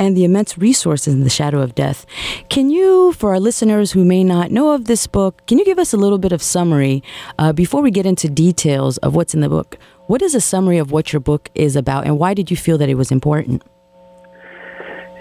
and 0.00 0.16
the 0.16 0.24
Immense 0.24 0.56
Resources 0.56 1.12
in 1.12 1.24
the 1.24 1.30
Shadow 1.30 1.60
of 1.60 1.74
Death. 1.74 2.06
Can 2.48 2.70
you, 2.70 3.12
for 3.12 3.34
our 3.34 3.38
listeners 3.38 3.92
who 3.92 4.02
may 4.02 4.24
not 4.24 4.50
know 4.50 4.70
of 4.70 4.86
this 4.86 5.06
book, 5.06 5.46
can 5.46 5.58
you 5.58 5.64
give 5.64 5.78
us 5.78 5.92
a 5.92 5.98
little 5.98 6.16
bit 6.16 6.32
of 6.32 6.42
summary 6.42 7.02
uh, 7.38 7.52
before 7.52 7.82
we 7.82 7.90
get 7.90 8.06
into 8.06 8.26
details 8.26 8.96
of 8.98 9.14
what's 9.14 9.34
in 9.34 9.40
the 9.40 9.48
book? 9.50 9.76
What 10.06 10.22
is 10.22 10.34
a 10.34 10.40
summary 10.40 10.78
of 10.78 10.90
what 10.90 11.12
your 11.12 11.20
book 11.20 11.50
is 11.54 11.76
about, 11.76 12.06
and 12.06 12.18
why 12.18 12.32
did 12.32 12.50
you 12.50 12.56
feel 12.56 12.78
that 12.78 12.88
it 12.88 12.94
was 12.94 13.12
important? 13.12 13.62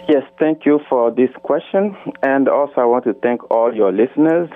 Yes, 0.08 0.24
thank 0.40 0.66
you 0.66 0.80
for 0.90 1.12
this 1.12 1.30
question. 1.44 1.96
And 2.24 2.48
also, 2.48 2.76
I 2.78 2.86
want 2.86 3.04
to 3.04 3.14
thank 3.14 3.52
all 3.52 3.76
your 3.76 3.92
listeners 3.92 4.50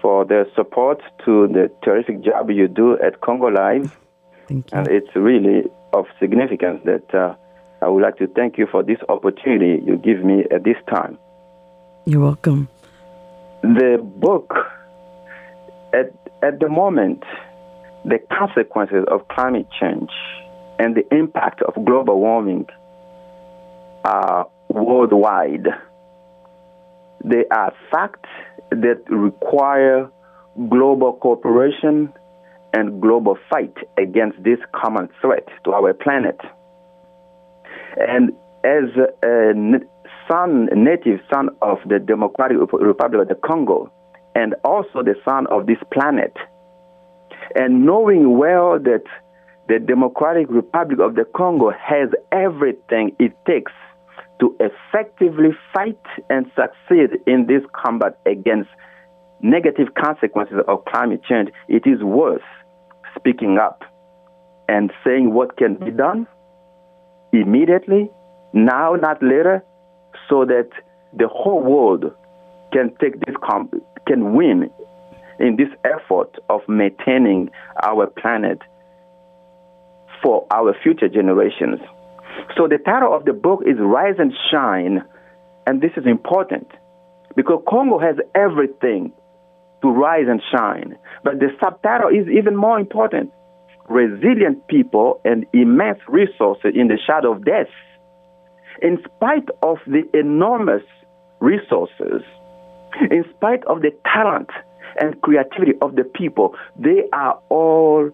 for 0.00 0.24
their 0.24 0.46
support 0.54 1.02
to 1.24 1.48
the 1.48 1.68
terrific 1.82 2.22
job 2.22 2.48
you 2.48 2.68
do 2.68 2.96
at 3.00 3.20
Congo 3.20 3.48
Live. 3.48 3.98
Thank 4.46 4.70
you. 4.70 4.78
And 4.78 4.88
it's 4.88 5.14
really 5.16 5.64
of 5.92 6.06
significance 6.20 6.80
that 6.84 7.12
uh, 7.12 7.34
I 7.82 7.88
would 7.88 8.02
like 8.02 8.18
to 8.18 8.26
thank 8.26 8.58
you 8.58 8.66
for 8.70 8.82
this 8.82 8.98
opportunity 9.08 9.82
you 9.84 9.96
give 9.96 10.24
me 10.24 10.44
at 10.50 10.64
this 10.64 10.76
time. 10.88 11.18
You're 12.04 12.20
welcome. 12.20 12.68
The 13.62 13.98
book, 14.02 14.54
at, 15.94 16.12
at 16.42 16.60
the 16.60 16.68
moment, 16.68 17.22
the 18.04 18.18
consequences 18.32 19.04
of 19.08 19.28
climate 19.28 19.66
change 19.80 20.10
and 20.78 20.94
the 20.94 21.06
impact 21.14 21.62
of 21.62 21.74
global 21.84 22.20
warming 22.20 22.66
are 24.04 24.48
worldwide. 24.68 25.66
They 27.24 27.44
are 27.50 27.72
facts 27.90 28.30
that 28.70 29.02
require 29.08 30.10
global 30.68 31.14
cooperation 31.14 32.12
and 32.72 33.00
global 33.00 33.36
fight 33.50 33.76
against 33.98 34.42
this 34.42 34.58
common 34.74 35.08
threat 35.20 35.46
to 35.64 35.72
our 35.72 35.92
planet. 35.92 36.40
And 37.96 38.32
as 38.64 38.90
a 39.24 39.52
son, 40.30 40.68
native 40.74 41.20
son 41.32 41.50
of 41.62 41.78
the 41.86 41.98
Democratic 41.98 42.58
Republic 42.72 43.22
of 43.22 43.28
the 43.28 43.34
Congo, 43.46 43.90
and 44.34 44.54
also 44.64 45.02
the 45.02 45.14
son 45.24 45.46
of 45.48 45.66
this 45.66 45.78
planet, 45.92 46.34
and 47.54 47.84
knowing 47.84 48.38
well 48.38 48.78
that 48.78 49.02
the 49.68 49.78
Democratic 49.78 50.46
Republic 50.50 50.98
of 51.00 51.14
the 51.14 51.24
Congo 51.36 51.70
has 51.70 52.10
everything 52.32 53.14
it 53.18 53.32
takes 53.46 53.72
to 54.40 54.56
effectively 54.58 55.50
fight 55.74 56.00
and 56.28 56.50
succeed 56.56 57.20
in 57.26 57.46
this 57.46 57.62
combat 57.72 58.18
against 58.26 58.70
negative 59.42 59.94
consequences 59.94 60.58
of 60.66 60.84
climate 60.86 61.22
change, 61.28 61.50
it 61.68 61.86
is 61.86 62.02
worth 62.02 62.42
speaking 63.16 63.58
up 63.58 63.84
and 64.68 64.92
saying 65.04 65.32
what 65.32 65.56
can 65.56 65.74
be 65.74 65.90
done 65.90 66.26
immediately, 67.32 68.10
now, 68.52 68.94
not 68.94 69.22
later, 69.22 69.64
so 70.28 70.44
that 70.44 70.68
the 71.16 71.28
whole 71.28 71.62
world 71.62 72.04
can 72.72 72.94
take 73.00 73.18
this 73.26 73.34
comp- 73.42 73.74
can 74.06 74.34
win 74.34 74.70
in 75.38 75.56
this 75.56 75.68
effort 75.84 76.36
of 76.48 76.60
maintaining 76.68 77.50
our 77.82 78.06
planet 78.06 78.58
for 80.22 80.46
our 80.50 80.74
future 80.82 81.08
generations. 81.08 81.80
So 82.56 82.68
the 82.68 82.78
title 82.78 83.14
of 83.14 83.24
the 83.24 83.32
book 83.32 83.62
is 83.66 83.76
Rise 83.78 84.16
and 84.18 84.32
Shine, 84.50 85.02
and 85.66 85.80
this 85.80 85.92
is 85.96 86.06
important 86.06 86.68
because 87.36 87.62
Congo 87.68 87.98
has 87.98 88.16
everything 88.34 89.12
to 89.82 89.88
rise 89.88 90.26
and 90.28 90.42
shine. 90.52 90.96
But 91.24 91.38
the 91.38 91.48
subtitle 91.60 92.08
is 92.08 92.28
even 92.28 92.56
more 92.56 92.78
important 92.78 93.32
resilient 93.90 94.66
people 94.68 95.20
and 95.24 95.44
immense 95.52 95.98
resources 96.08 96.72
in 96.74 96.88
the 96.88 96.98
shadow 97.06 97.32
of 97.32 97.44
death. 97.44 97.66
In 98.80 98.98
spite 99.04 99.48
of 99.62 99.78
the 99.86 100.02
enormous 100.14 100.84
resources, 101.40 102.22
in 103.10 103.24
spite 103.36 103.64
of 103.66 103.82
the 103.82 103.90
talent 104.04 104.48
and 105.00 105.20
creativity 105.20 105.72
of 105.82 105.96
the 105.96 106.04
people, 106.04 106.54
they 106.78 107.02
are 107.12 107.38
all 107.48 108.10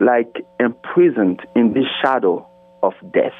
like 0.00 0.44
imprisoned 0.58 1.40
in 1.54 1.72
this 1.72 1.86
shadow 2.02 2.46
of 2.82 2.92
death. 3.14 3.38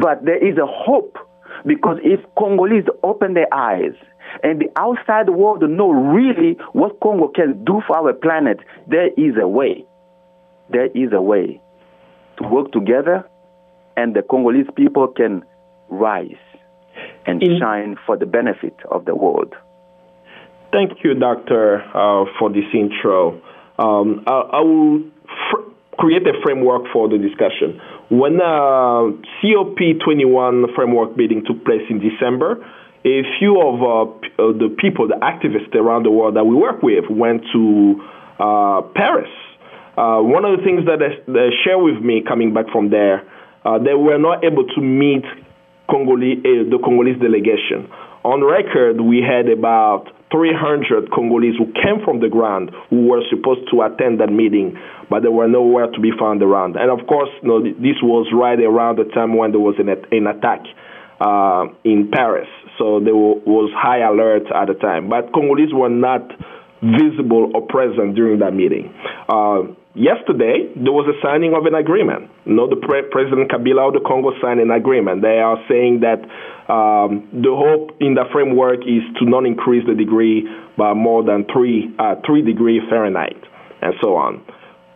But 0.00 0.24
there 0.24 0.38
is 0.38 0.56
a 0.58 0.66
hope 0.66 1.18
because 1.66 1.98
if 2.04 2.20
Congolese 2.38 2.86
open 3.02 3.34
their 3.34 3.52
eyes 3.52 3.94
and 4.42 4.60
the 4.60 4.68
outside 4.76 5.30
world 5.30 5.62
know 5.62 5.90
really 5.90 6.56
what 6.72 7.00
Congo 7.00 7.28
can 7.28 7.64
do 7.64 7.80
for 7.86 7.96
our 7.96 8.12
planet, 8.12 8.58
there 8.88 9.08
is 9.08 9.34
a 9.40 9.46
way. 9.46 9.84
There 10.70 10.86
is 10.86 11.12
a 11.12 11.20
way 11.20 11.60
to 12.38 12.48
work 12.48 12.72
together, 12.72 13.24
and 13.96 14.14
the 14.14 14.22
Congolese 14.22 14.66
people 14.76 15.08
can 15.08 15.42
rise 15.88 16.36
and 17.26 17.42
In- 17.42 17.58
shine 17.58 17.96
for 18.06 18.16
the 18.16 18.26
benefit 18.26 18.74
of 18.90 19.04
the 19.04 19.14
world. 19.14 19.54
Thank 20.72 21.04
you, 21.04 21.14
Doctor, 21.14 21.82
uh, 21.94 22.24
for 22.38 22.50
this 22.50 22.64
intro. 22.74 23.40
Um, 23.78 24.24
I, 24.26 24.58
I, 24.58 24.60
will 24.60 25.02
fr- 25.50 25.70
create 25.98 26.26
a 26.26 26.32
framework 26.42 26.86
for 26.92 27.08
the 27.08 27.16
discussion. 27.16 27.80
When 28.10 28.40
uh, 28.40 29.14
COP21 29.38 30.74
framework 30.74 31.16
meeting 31.16 31.44
took 31.46 31.64
place 31.64 31.82
in 31.88 32.00
December, 32.00 32.64
a 33.04 33.22
few 33.38 33.60
of 33.60 33.82
uh, 33.82 34.10
uh, 34.40 34.52
the 34.56 34.74
people, 34.78 35.08
the 35.08 35.20
activists 35.20 35.74
around 35.74 36.04
the 36.04 36.10
world 36.10 36.36
that 36.36 36.44
we 36.44 36.56
work 36.56 36.82
with, 36.82 37.04
went 37.10 37.42
to 37.52 38.00
uh, 38.40 38.80
Paris. 38.96 39.28
Uh, 39.96 40.24
one 40.24 40.44
of 40.44 40.58
the 40.58 40.64
things 40.64 40.86
that 40.86 40.98
they, 40.98 41.20
they 41.30 41.50
share 41.62 41.78
with 41.78 42.00
me 42.02 42.24
coming 42.26 42.54
back 42.54 42.64
from 42.72 42.90
there, 42.90 43.22
uh, 43.64 43.78
they 43.78 43.94
were 43.94 44.18
not 44.18 44.42
able 44.42 44.64
to 44.66 44.80
meet 44.80 45.22
Congolese, 45.88 46.40
uh, 46.40 46.64
the 46.72 46.80
Congolese 46.82 47.20
delegation. 47.20 47.92
On 48.24 48.42
record, 48.42 48.98
we 49.04 49.20
had 49.20 49.52
about 49.52 50.08
300 50.32 51.12
Congolese 51.12 51.54
who 51.60 51.66
came 51.76 52.00
from 52.04 52.20
the 52.20 52.28
ground 52.28 52.72
who 52.88 53.06
were 53.06 53.20
supposed 53.28 53.68
to 53.70 53.82
attend 53.82 54.18
that 54.20 54.32
meeting, 54.32 54.80
but 55.10 55.22
they 55.22 55.28
were 55.28 55.46
nowhere 55.46 55.92
to 55.92 56.00
be 56.00 56.10
found 56.18 56.42
around. 56.42 56.76
And 56.76 56.90
of 56.90 57.06
course, 57.06 57.28
you 57.42 57.48
know, 57.48 57.60
this 57.62 58.00
was 58.02 58.26
right 58.32 58.58
around 58.58 58.96
the 58.96 59.04
time 59.12 59.36
when 59.36 59.52
there 59.52 59.60
was 59.60 59.76
an, 59.76 59.92
an 59.92 60.26
attack 60.26 60.64
in 61.84 62.10
Paris. 62.10 62.48
So 62.78 63.00
there 63.00 63.14
was 63.14 63.70
high 63.74 64.02
alert 64.02 64.50
at 64.50 64.66
the 64.66 64.74
time. 64.74 65.08
But 65.08 65.32
Congolese 65.32 65.72
were 65.72 65.88
not 65.90 66.26
visible 66.82 67.52
or 67.54 67.62
present 67.66 68.14
during 68.14 68.40
that 68.40 68.52
meeting. 68.52 68.92
Uh, 69.28 69.72
yesterday, 69.94 70.68
there 70.76 70.92
was 70.92 71.08
a 71.08 71.16
signing 71.24 71.54
of 71.54 71.64
an 71.64 71.74
agreement. 71.74 72.28
You 72.44 72.54
know, 72.54 72.68
the 72.68 72.76
pre- 72.76 73.08
President 73.08 73.50
Kabila 73.50 73.88
of 73.88 73.94
the 73.94 74.04
Congo 74.04 74.32
signed 74.42 74.60
an 74.60 74.70
agreement. 74.70 75.22
They 75.22 75.38
are 75.40 75.56
saying 75.70 76.04
that 76.04 76.20
um, 76.68 77.28
the 77.32 77.54
hope 77.54 77.96
in 78.00 78.14
the 78.14 78.24
framework 78.32 78.84
is 78.84 79.04
to 79.20 79.24
not 79.24 79.46
increase 79.46 79.86
the 79.86 79.94
degree 79.94 80.44
by 80.76 80.92
more 80.92 81.22
than 81.22 81.46
three 81.52 81.94
uh, 81.98 82.16
three 82.26 82.42
degree 82.42 82.80
Fahrenheit, 82.90 83.38
and 83.80 83.94
so 84.02 84.16
on. 84.16 84.42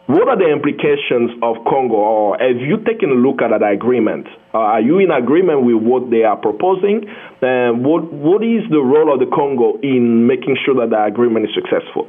What 0.09 0.27
are 0.27 0.39
the 0.39 0.49
implications 0.49 1.37
of 1.43 1.57
Congo, 1.69 1.97
or 1.97 2.39
have 2.41 2.57
you 2.57 2.79
taken 2.83 3.11
a 3.11 3.15
look 3.15 3.43
at 3.43 3.53
that 3.53 3.61
agreement? 3.61 4.27
Uh, 4.55 4.57
are 4.57 4.81
you 4.81 5.01
in 5.01 5.11
agreement 5.11 5.65
with 5.65 5.85
what 5.85 6.09
they 6.09 6.23
are 6.25 6.39
proposing? 6.41 7.05
And 7.43 7.85
what, 7.85 8.11
what 8.11 8.43
is 8.43 8.65
the 8.71 8.81
role 8.81 9.13
of 9.13 9.21
the 9.21 9.27
Congo 9.29 9.77
in 9.83 10.27
making 10.27 10.57
sure 10.65 10.75
that 10.81 10.89
the 10.97 11.05
agreement 11.05 11.45
is 11.45 11.55
successful? 11.55 12.09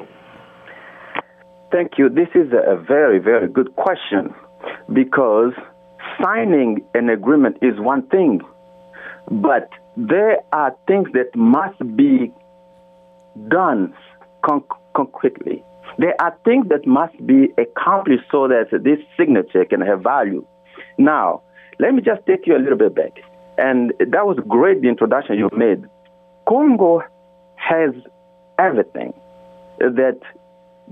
Thank 1.73 1.97
you. 1.97 2.07
This 2.07 2.29
is 2.35 2.47
a 2.53 2.81
very, 2.87 3.19
very 3.19 3.49
good 3.49 3.75
question 3.75 4.33
because 4.93 5.51
signing 6.23 6.87
an 6.93 7.09
agreement 7.09 7.57
is 7.61 7.73
one 7.79 8.07
thing, 8.07 8.39
but 9.29 9.67
there 9.97 10.37
are 10.53 10.73
things 10.87 11.09
that 11.11 11.35
must 11.35 11.79
be 11.97 12.31
done 13.49 13.93
con- 14.41 14.63
concretely. 14.95 15.65
There 15.99 16.15
are 16.21 16.33
things 16.45 16.69
that 16.69 16.87
must 16.87 17.13
be 17.27 17.49
accomplished 17.57 18.23
so 18.31 18.47
that 18.47 18.69
this 18.71 18.99
signature 19.17 19.65
can 19.65 19.81
have 19.81 20.01
value. 20.01 20.45
Now, 20.97 21.41
let 21.77 21.93
me 21.93 22.01
just 22.01 22.25
take 22.25 22.47
you 22.47 22.55
a 22.55 22.61
little 22.61 22.77
bit 22.77 22.95
back. 22.95 23.19
And 23.57 23.91
that 23.99 24.25
was 24.25 24.37
great, 24.47 24.81
the 24.81 24.87
introduction 24.87 25.37
you 25.37 25.49
made. 25.51 25.83
Congo 26.47 27.01
has 27.55 27.91
everything 28.57 29.13
that 29.79 30.19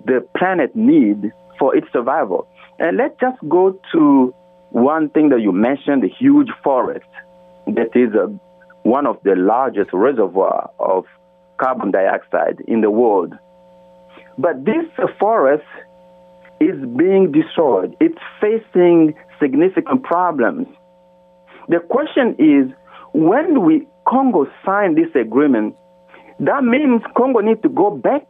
the 0.05 0.27
planet 0.37 0.75
needs 0.75 1.23
for 1.57 1.73
its 1.73 1.87
survival. 1.93 2.45
And 2.77 2.97
let's 2.97 3.15
just 3.21 3.37
go 3.47 3.79
to 3.93 4.35
one 4.71 5.09
thing 5.11 5.29
that 5.29 5.39
you 5.39 5.53
mentioned 5.53 6.03
the 6.03 6.09
huge 6.09 6.49
forest 6.61 7.07
that 7.67 7.95
is 7.95 8.13
a, 8.13 8.27
one 8.83 9.07
of 9.07 9.17
the 9.23 9.35
largest 9.37 9.91
reservoir 9.93 10.69
of 10.79 11.05
carbon 11.57 11.91
dioxide 11.91 12.61
in 12.67 12.81
the 12.81 12.91
world. 12.91 13.33
But 14.37 14.65
this 14.65 14.85
forest 15.19 15.65
is 16.59 16.75
being 16.95 17.31
destroyed. 17.31 17.95
It's 17.99 18.17
facing 18.41 19.15
significant 19.39 20.03
problems. 20.03 20.67
The 21.69 21.79
question 21.79 22.35
is, 22.39 22.71
when 23.13 23.65
we 23.65 23.87
Congo 24.07 24.47
signed 24.65 24.97
this 24.97 25.13
agreement, 25.15 25.75
that 26.39 26.63
means 26.63 27.01
Congo 27.15 27.39
needs 27.39 27.61
to 27.63 27.69
go 27.69 27.91
back 27.91 28.25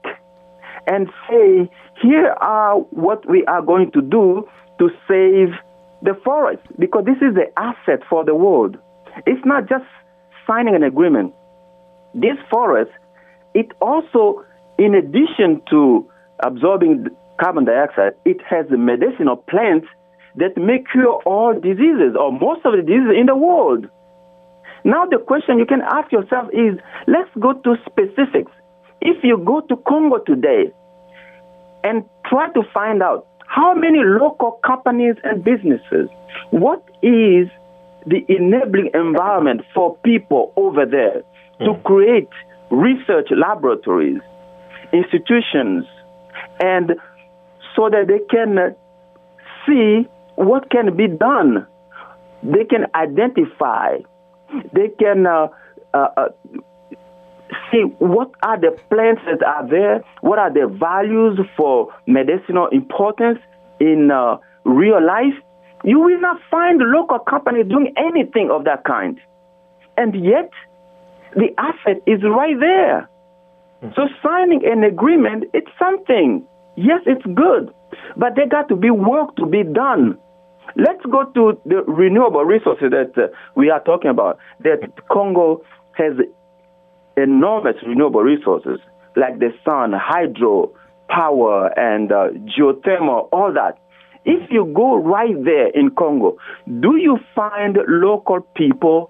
and 0.87 1.09
say, 1.29 1.69
here 2.01 2.35
are 2.39 2.79
what 2.91 3.29
we 3.29 3.45
are 3.45 3.61
going 3.61 3.91
to 3.91 4.01
do 4.01 4.47
to 4.79 4.89
save 5.07 5.49
the 6.01 6.13
forest, 6.23 6.61
because 6.79 7.05
this 7.05 7.17
is 7.17 7.35
the 7.35 7.47
asset 7.59 7.99
for 8.09 8.23
the 8.23 8.35
world. 8.35 8.77
It's 9.25 9.43
not 9.45 9.67
just 9.67 9.85
signing 10.45 10.75
an 10.75 10.83
agreement. 10.83 11.33
This 12.13 12.37
forest, 12.49 12.91
it 13.53 13.67
also 13.81 14.45
in 14.77 14.95
addition 14.95 15.61
to 15.69 16.07
absorbing 16.43 17.07
carbon 17.39 17.65
dioxide, 17.65 18.13
it 18.25 18.37
has 18.49 18.65
medicinal 18.69 19.35
plants 19.35 19.87
that 20.35 20.55
may 20.57 20.83
cure 20.91 21.19
all 21.25 21.53
diseases 21.53 22.15
or 22.19 22.31
most 22.31 22.65
of 22.65 22.73
the 22.73 22.81
diseases 22.81 23.15
in 23.19 23.25
the 23.25 23.35
world. 23.35 23.87
Now, 24.83 25.05
the 25.05 25.17
question 25.17 25.57
you 25.57 25.65
can 25.65 25.81
ask 25.81 26.11
yourself 26.11 26.49
is 26.53 26.79
let's 27.07 27.29
go 27.39 27.53
to 27.53 27.75
specifics. 27.85 28.51
If 29.01 29.23
you 29.23 29.37
go 29.43 29.61
to 29.61 29.75
Congo 29.87 30.19
today 30.19 30.71
and 31.83 32.03
try 32.25 32.49
to 32.53 32.61
find 32.73 33.01
out 33.01 33.27
how 33.47 33.73
many 33.73 33.99
local 34.03 34.59
companies 34.65 35.15
and 35.23 35.43
businesses? 35.43 36.09
What 36.51 36.83
is 37.01 37.47
the 38.05 38.23
enabling 38.29 38.91
environment 38.93 39.61
for 39.73 39.97
people 40.03 40.53
over 40.55 40.85
there 40.85 41.23
to 41.65 41.73
Hmm. 41.73 41.81
create 41.83 42.29
research 42.69 43.29
laboratories, 43.31 44.21
institutions, 44.93 45.86
and 46.60 46.95
so 47.76 47.89
that 47.89 48.08
they 48.08 48.19
can 48.30 48.76
see 49.65 50.08
what 50.36 50.69
can 50.69 50.95
be 50.95 51.08
done. 51.08 51.67
They 52.43 52.65
can 52.65 52.86
identify, 52.95 53.97
they 54.73 54.89
can 55.00 55.26
uh, 55.26 55.47
uh, 55.93 56.08
uh, 56.15 56.30
see 57.71 57.82
what 58.00 58.32
are 58.43 58.60
the 58.60 58.78
plants 58.89 59.21
that 59.26 59.45
are 59.45 59.67
there, 59.67 60.04
what 60.21 60.39
are 60.39 60.54
the 60.54 60.67
values 60.67 61.39
for 61.56 61.93
medicinal 62.06 62.67
importance 62.67 63.39
in 63.80 64.12
uh, 64.12 64.38
real 64.63 65.04
life. 65.06 65.34
You 65.84 66.00
will 66.00 66.19
not 66.19 66.39
find 66.50 66.80
local 66.80 67.19
companies 67.19 67.67
doing 67.67 67.93
anything 67.97 68.50
of 68.52 68.65
that 68.65 68.84
kind. 68.84 69.19
And 69.95 70.13
yet, 70.15 70.52
the 71.36 71.50
asset 71.58 72.02
is 72.06 72.21
right 72.23 72.60
there. 72.60 73.10
So 73.81 74.07
signing 74.23 74.61
an 74.65 74.83
agreement, 74.83 75.45
it's 75.53 75.69
something. 75.77 76.45
Yes, 76.75 77.01
it's 77.05 77.25
good, 77.25 77.73
but 78.15 78.35
there 78.35 78.47
got 78.47 78.69
to 78.69 78.75
be 78.75 78.89
work 78.89 79.35
to 79.37 79.45
be 79.45 79.63
done. 79.63 80.17
Let's 80.75 81.03
go 81.11 81.25
to 81.25 81.59
the 81.65 81.83
renewable 81.83 82.43
resources 82.43 82.91
that 82.91 83.13
uh, 83.17 83.27
we 83.55 83.69
are 83.69 83.83
talking 83.83 84.11
about. 84.11 84.37
That 84.59 84.79
Congo 85.11 85.63
has 85.93 86.13
enormous 87.15 87.75
renewable 87.85 88.21
resources 88.21 88.79
like 89.15 89.39
the 89.39 89.49
sun, 89.65 89.93
hydro, 89.95 90.71
power, 91.09 91.67
and 91.79 92.11
uh, 92.11 92.29
geothermal, 92.57 93.29
all 93.31 93.51
that. 93.53 93.79
If 94.25 94.51
you 94.51 94.71
go 94.75 94.97
right 94.97 95.35
there 95.43 95.69
in 95.69 95.91
Congo, 95.91 96.37
do 96.67 96.97
you 96.97 97.17
find 97.33 97.77
local 97.87 98.41
people 98.55 99.09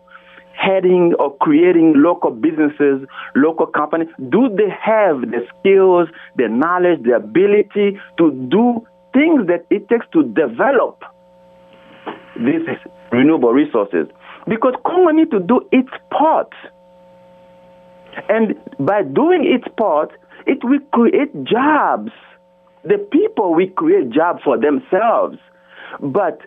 heading 0.57 1.13
or 1.19 1.37
creating 1.37 1.93
local 1.95 2.31
businesses, 2.31 3.07
local 3.35 3.67
companies? 3.67 4.09
Do 4.29 4.49
they 4.49 4.69
have 4.69 5.21
the 5.21 5.45
skills, 5.59 6.09
the 6.35 6.47
knowledge, 6.49 7.03
the 7.03 7.15
ability 7.15 7.99
to 8.17 8.31
do 8.49 8.85
things 9.13 9.47
that 9.47 9.65
it 9.69 9.87
takes 9.87 10.05
to 10.13 10.23
develop 10.23 11.03
these 12.35 12.65
renewable 13.11 13.53
resources? 13.53 14.07
Because 14.47 14.73
Congo 14.85 15.11
needs 15.11 15.31
to 15.31 15.39
do 15.39 15.61
its 15.71 15.89
part. 16.11 16.51
And 18.29 18.55
by 18.79 19.03
doing 19.03 19.45
its 19.45 19.67
part, 19.77 20.11
it 20.45 20.63
will 20.63 20.79
create 20.91 21.31
jobs. 21.43 22.11
The 22.83 22.97
people 23.11 23.53
will 23.53 23.69
create 23.69 24.09
jobs 24.09 24.41
for 24.43 24.57
themselves. 24.57 25.37
But 25.99 26.39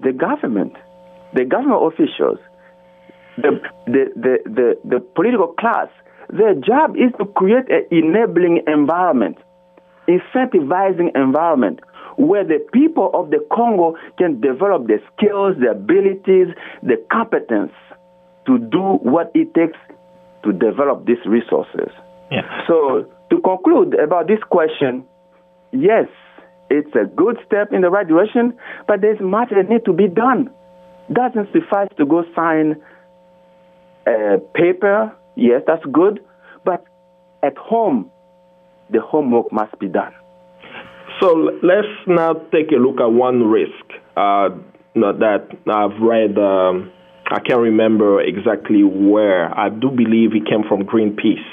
the 0.00 0.12
government, 0.12 0.74
the 1.34 1.44
government 1.44 1.92
officials, 1.92 2.38
the, 3.36 3.60
the, 3.86 4.04
the, 4.16 4.38
the, 4.44 4.78
the 4.84 5.00
political 5.14 5.48
class, 5.48 5.88
their 6.28 6.54
job 6.54 6.96
is 6.96 7.12
to 7.18 7.24
create 7.26 7.68
an 7.70 7.86
enabling 7.90 8.62
environment, 8.66 9.38
incentivizing 10.08 11.14
environment 11.14 11.80
where 12.16 12.44
the 12.44 12.58
people 12.72 13.10
of 13.14 13.30
the 13.30 13.44
Congo 13.52 13.96
can 14.18 14.40
develop 14.40 14.86
the 14.86 14.98
skills, 15.14 15.56
the 15.60 15.70
abilities, 15.70 16.54
the 16.82 16.96
competence 17.10 17.72
to 18.46 18.58
do 18.58 18.98
what 19.02 19.30
it 19.34 19.54
takes 19.54 19.78
to 20.44 20.52
develop 20.52 21.06
these 21.06 21.22
resources. 21.26 21.90
Yeah. 22.30 22.42
So, 22.66 23.10
to 23.30 23.40
conclude 23.40 23.94
about 23.94 24.26
this 24.28 24.40
question, 24.50 25.04
yes, 25.72 26.06
it's 26.68 26.94
a 26.94 27.04
good 27.04 27.38
step 27.46 27.72
in 27.72 27.82
the 27.82 27.90
right 27.90 28.06
direction, 28.06 28.54
but 28.86 29.00
there's 29.00 29.20
much 29.20 29.50
that 29.50 29.68
needs 29.68 29.84
to 29.84 29.92
be 29.92 30.08
done. 30.08 30.50
Doesn't 31.12 31.48
suffice 31.52 31.88
to 31.96 32.06
go 32.06 32.24
sign 32.34 32.76
a 34.06 34.38
paper. 34.54 35.14
Yes, 35.36 35.62
that's 35.66 35.84
good, 35.92 36.20
but 36.64 36.84
at 37.42 37.56
home, 37.56 38.10
the 38.90 39.00
homework 39.00 39.52
must 39.52 39.78
be 39.78 39.88
done. 39.88 40.12
So 41.20 41.50
let's 41.62 41.88
now 42.06 42.34
take 42.52 42.72
a 42.72 42.76
look 42.76 43.00
at 43.00 43.12
one 43.12 43.44
risk 43.44 43.84
uh, 44.16 44.50
that 44.94 45.48
I've 45.66 46.00
read. 46.00 46.38
Um, 46.38 46.92
I 47.26 47.40
can't 47.40 47.60
remember 47.60 48.20
exactly 48.20 48.82
where. 48.82 49.56
I 49.56 49.68
do 49.68 49.90
believe 49.90 50.34
it 50.34 50.46
came 50.48 50.64
from 50.68 50.82
Greenpeace, 50.82 51.46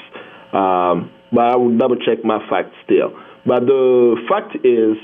um, 0.52 1.10
but 1.32 1.52
I 1.52 1.56
will 1.56 1.76
double 1.76 1.96
check 1.96 2.24
my 2.24 2.38
facts 2.48 2.74
still. 2.84 3.12
But 3.46 3.66
the 3.66 4.16
fact 4.28 4.56
is, 4.64 4.96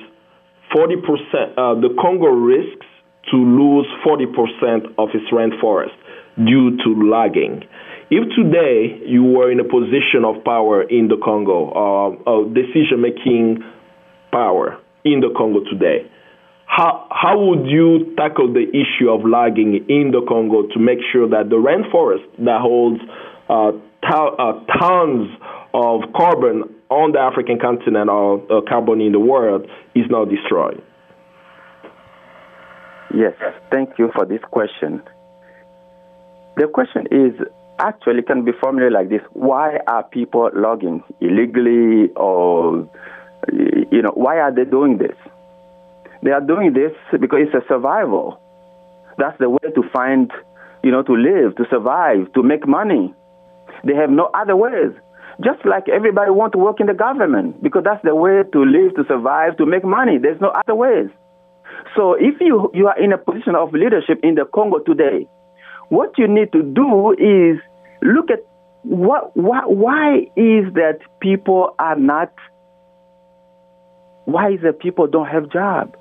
40%, 0.74 1.54
uh, 1.57 1.80
the 1.80 1.94
Congo 2.00 2.26
risks 2.26 2.87
to 3.30 3.37
lose 3.37 3.87
40% 4.04 4.94
of 4.98 5.09
its 5.14 5.30
rainforest 5.33 5.94
due 6.37 6.77
to 6.79 6.94
logging. 6.97 7.64
If 8.11 8.29
today 8.37 9.01
you 9.07 9.25
were 9.25 9.51
in 9.51 9.61
a 9.61 9.64
position 9.64 10.25
of 10.25 10.44
power 10.44 10.83
in 10.83 11.09
the 11.09 11.16
Congo, 11.23 11.70
uh, 11.70 12.31
of 12.31 12.55
decision 12.55 13.01
making 13.01 13.62
power 14.31 14.79
in 15.05 15.20
the 15.20 15.33
Congo 15.37 15.61
today, 15.70 16.11
how, 16.66 17.07
how 17.11 17.38
would 17.38 17.66
you 17.66 18.14
tackle 18.16 18.53
the 18.53 18.66
issue 18.68 19.11
of 19.11 19.20
logging 19.25 19.87
in 19.88 20.11
the 20.11 20.23
Congo 20.29 20.66
to 20.68 20.79
make 20.79 20.99
sure 21.12 21.29
that 21.29 21.49
the 21.51 21.57
rainforest 21.57 22.25
that 22.44 22.61
holds 22.61 23.01
uh, 23.49 23.73
uh, 24.03 24.64
tons 24.79 25.31
of 25.73 26.01
carbon 26.14 26.64
on 26.90 27.12
the 27.12 27.18
African 27.18 27.59
continent 27.59 28.11
or 28.11 28.42
uh, 28.51 28.61
carbon 28.68 29.01
in 29.01 29.12
the 29.12 29.20
world 29.20 29.66
is 29.94 30.05
not 30.11 30.29
destroyed? 30.29 30.83
Yes, 33.14 33.35
thank 33.70 33.90
you 33.99 34.11
for 34.14 34.27
this 34.27 34.40
question. 34.51 35.03
The 36.56 36.68
question 36.68 37.06
is 37.10 37.34
actually 37.78 38.22
can 38.22 38.44
be 38.44 38.52
formulated 38.60 38.92
like 38.92 39.08
this. 39.08 39.22
Why 39.32 39.78
are 39.88 40.04
people 40.04 40.50
logging 40.54 41.02
illegally 41.20 42.12
or 42.14 42.88
you 43.52 44.02
know 44.02 44.12
why 44.14 44.38
are 44.38 44.54
they 44.54 44.64
doing 44.64 44.98
this? 44.98 45.16
They 46.22 46.30
are 46.30 46.40
doing 46.40 46.72
this 46.72 46.92
because 47.20 47.40
it's 47.42 47.54
a 47.54 47.66
survival. 47.68 48.40
That's 49.18 49.38
the 49.38 49.50
way 49.50 49.68
to 49.74 49.82
find 49.92 50.30
you 50.82 50.92
know 50.92 51.02
to 51.02 51.12
live 51.12 51.56
to 51.56 51.64
survive 51.70 52.32
to 52.34 52.42
make 52.42 52.66
money. 52.68 53.12
They 53.84 53.94
have 53.94 54.10
no 54.10 54.30
other 54.32 54.56
ways. 54.56 54.92
Just 55.44 55.64
like 55.64 55.88
everybody 55.88 56.30
want 56.30 56.52
to 56.52 56.58
work 56.58 56.78
in 56.78 56.86
the 56.86 56.94
government 56.94 57.60
because 57.62 57.82
that's 57.82 58.02
the 58.04 58.14
way 58.14 58.44
to 58.52 58.64
live 58.64 58.94
to 58.94 59.04
survive 59.08 59.56
to 59.56 59.66
make 59.66 59.84
money. 59.84 60.18
There's 60.18 60.40
no 60.40 60.50
other 60.50 60.76
ways. 60.76 61.10
So 61.96 62.14
if 62.14 62.40
you 62.40 62.70
you 62.72 62.86
are 62.86 62.98
in 62.98 63.12
a 63.12 63.18
position 63.18 63.56
of 63.56 63.72
leadership 63.72 64.20
in 64.22 64.36
the 64.36 64.44
congo 64.44 64.78
today 64.78 65.26
what 65.94 66.18
you 66.18 66.28
need 66.28 66.52
to 66.52 66.62
do 66.62 67.12
is 67.12 67.61
look 68.02 68.30
at 68.30 68.40
what, 68.83 69.37
why, 69.37 69.62
why 69.66 70.16
is 70.37 70.72
that 70.74 70.98
people 71.20 71.74
are 71.78 71.96
not, 71.96 72.33
why 74.26 74.52
is 74.52 74.61
that 74.62 74.78
people 74.80 75.07
don't 75.07 75.28
have 75.28 75.50
job? 75.50 75.96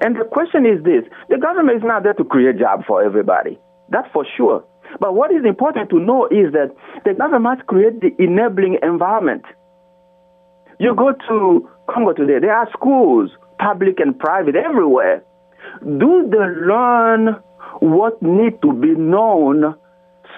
And 0.00 0.16
the 0.16 0.24
question 0.24 0.66
is 0.66 0.82
this 0.82 1.04
the 1.28 1.38
government 1.38 1.78
is 1.78 1.84
not 1.84 2.02
there 2.02 2.14
to 2.14 2.24
create 2.24 2.58
job 2.58 2.84
for 2.86 3.02
everybody. 3.02 3.58
That's 3.90 4.08
for 4.12 4.26
sure. 4.36 4.64
But 5.00 5.14
what 5.14 5.30
is 5.32 5.44
important 5.44 5.90
to 5.90 6.00
know 6.00 6.26
is 6.26 6.52
that 6.52 6.74
the 7.04 7.14
government 7.14 7.42
must 7.42 7.66
create 7.66 8.00
the 8.00 8.10
enabling 8.18 8.78
environment. 8.82 9.44
You 10.80 10.94
go 10.94 11.12
to 11.28 11.68
Congo 11.88 12.12
today, 12.12 12.38
there 12.40 12.54
are 12.54 12.68
schools, 12.72 13.30
public 13.58 14.00
and 14.00 14.18
private, 14.18 14.56
everywhere. 14.56 15.22
Do 15.84 16.28
they 16.30 16.66
learn 16.66 17.36
what 17.80 18.20
needs 18.22 18.56
to 18.62 18.72
be 18.72 18.94
known 18.94 19.74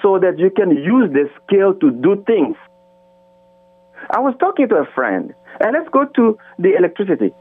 so 0.03 0.19
that 0.19 0.39
you 0.39 0.51
can 0.51 0.71
use 0.71 1.11
the 1.13 1.29
skill 1.43 1.75
to 1.75 1.91
do 1.91 2.23
things. 2.27 2.57
I 4.11 4.21
was 4.21 4.35
talking 4.41 4.69
to 4.69 4.77
a 4.77 4.87
friend, 4.95 5.35
and 5.61 5.73
let's 5.73 5.89
go 5.91 6.05
to 6.17 6.39
the 6.59 6.75
electricity. 6.77 7.33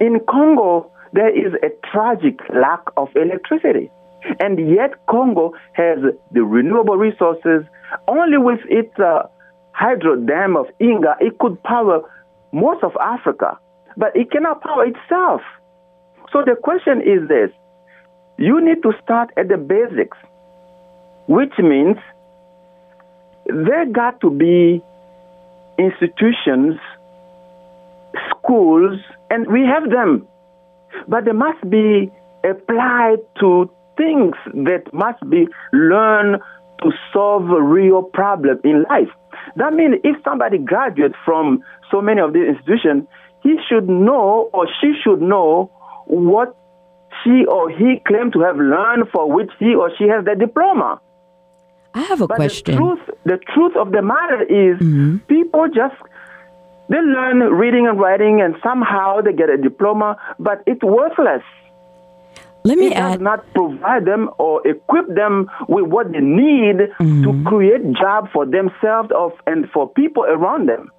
In 0.00 0.20
Congo, 0.28 0.90
there 1.12 1.30
is 1.30 1.54
a 1.62 1.70
tragic 1.90 2.38
lack 2.54 2.80
of 2.96 3.08
electricity. 3.16 3.90
And 4.40 4.58
yet, 4.74 4.94
Congo 5.06 5.54
has 5.72 5.98
the 6.32 6.42
renewable 6.42 6.96
resources. 6.96 7.64
Only 8.06 8.36
with 8.36 8.60
its 8.68 8.96
uh, 8.98 9.22
hydro 9.72 10.16
dam 10.16 10.56
of 10.56 10.66
Inga, 10.80 11.16
it 11.20 11.38
could 11.38 11.62
power 11.62 12.02
most 12.52 12.82
of 12.82 12.92
Africa, 13.00 13.58
but 13.96 14.14
it 14.14 14.30
cannot 14.30 14.62
power 14.62 14.84
itself. 14.84 15.40
So 16.32 16.42
the 16.44 16.56
question 16.62 17.00
is 17.00 17.28
this 17.28 17.50
you 18.38 18.64
need 18.64 18.82
to 18.84 18.92
start 19.02 19.30
at 19.36 19.48
the 19.48 19.56
basics, 19.56 20.16
which 21.26 21.52
means 21.58 21.96
there 23.46 23.84
got 23.86 24.20
to 24.20 24.30
be 24.30 24.80
institutions, 25.78 26.78
schools, 28.30 29.00
and 29.30 29.46
we 29.48 29.62
have 29.62 29.90
them, 29.90 30.26
but 31.08 31.24
they 31.24 31.32
must 31.32 31.68
be 31.68 32.10
applied 32.44 33.18
to 33.40 33.70
things 33.96 34.34
that 34.54 34.84
must 34.92 35.28
be 35.28 35.48
learned 35.72 36.40
to 36.82 36.92
solve 37.12 37.50
a 37.50 37.60
real 37.60 38.02
problem 38.02 38.60
in 38.62 38.84
life. 38.88 39.10
That 39.56 39.72
means 39.72 39.96
if 40.04 40.16
somebody 40.22 40.58
graduates 40.58 41.16
from 41.24 41.62
so 41.90 42.00
many 42.00 42.20
of 42.20 42.32
these 42.32 42.48
institutions, 42.48 43.08
he 43.42 43.56
should 43.68 43.88
know 43.88 44.50
or 44.52 44.68
she 44.80 44.92
should 45.02 45.20
know 45.20 45.70
what 46.06 46.56
she 47.22 47.44
or 47.46 47.70
he 47.70 48.00
claim 48.06 48.30
to 48.32 48.40
have 48.40 48.56
learned 48.56 49.08
for 49.12 49.30
which 49.30 49.50
he 49.58 49.74
or 49.74 49.90
she 49.96 50.04
has 50.08 50.24
the 50.24 50.34
diploma. 50.34 51.00
I 51.94 52.02
have 52.02 52.20
a 52.20 52.26
But 52.26 52.36
question. 52.36 52.74
the 52.74 52.80
truth, 52.80 53.00
the 53.24 53.38
truth 53.54 53.76
of 53.76 53.92
the 53.92 54.02
matter 54.02 54.42
is, 54.42 54.78
mm-hmm. 54.78 55.18
people 55.28 55.68
just 55.68 55.96
they 56.88 57.00
learn 57.00 57.40
reading 57.40 57.86
and 57.86 58.00
writing, 58.00 58.40
and 58.40 58.56
somehow 58.62 59.20
they 59.20 59.32
get 59.32 59.50
a 59.50 59.58
diploma, 59.58 60.16
but 60.38 60.62
it's 60.66 60.82
worthless. 60.82 61.42
Let 62.64 62.78
me 62.78 62.88
It 62.88 62.94
does 62.94 63.20
not 63.20 63.44
provide 63.52 64.04
them 64.04 64.30
or 64.38 64.66
equip 64.66 65.06
them 65.14 65.50
with 65.68 65.84
what 65.84 66.12
they 66.12 66.20
need 66.20 66.78
to 66.78 66.94
mm-hmm. 67.00 67.46
create 67.46 67.92
jobs 67.92 68.30
for 68.32 68.46
themselves 68.46 69.10
of, 69.14 69.32
and 69.46 69.70
for 69.70 69.88
people 69.88 70.24
around 70.24 70.68
them. 70.68 70.90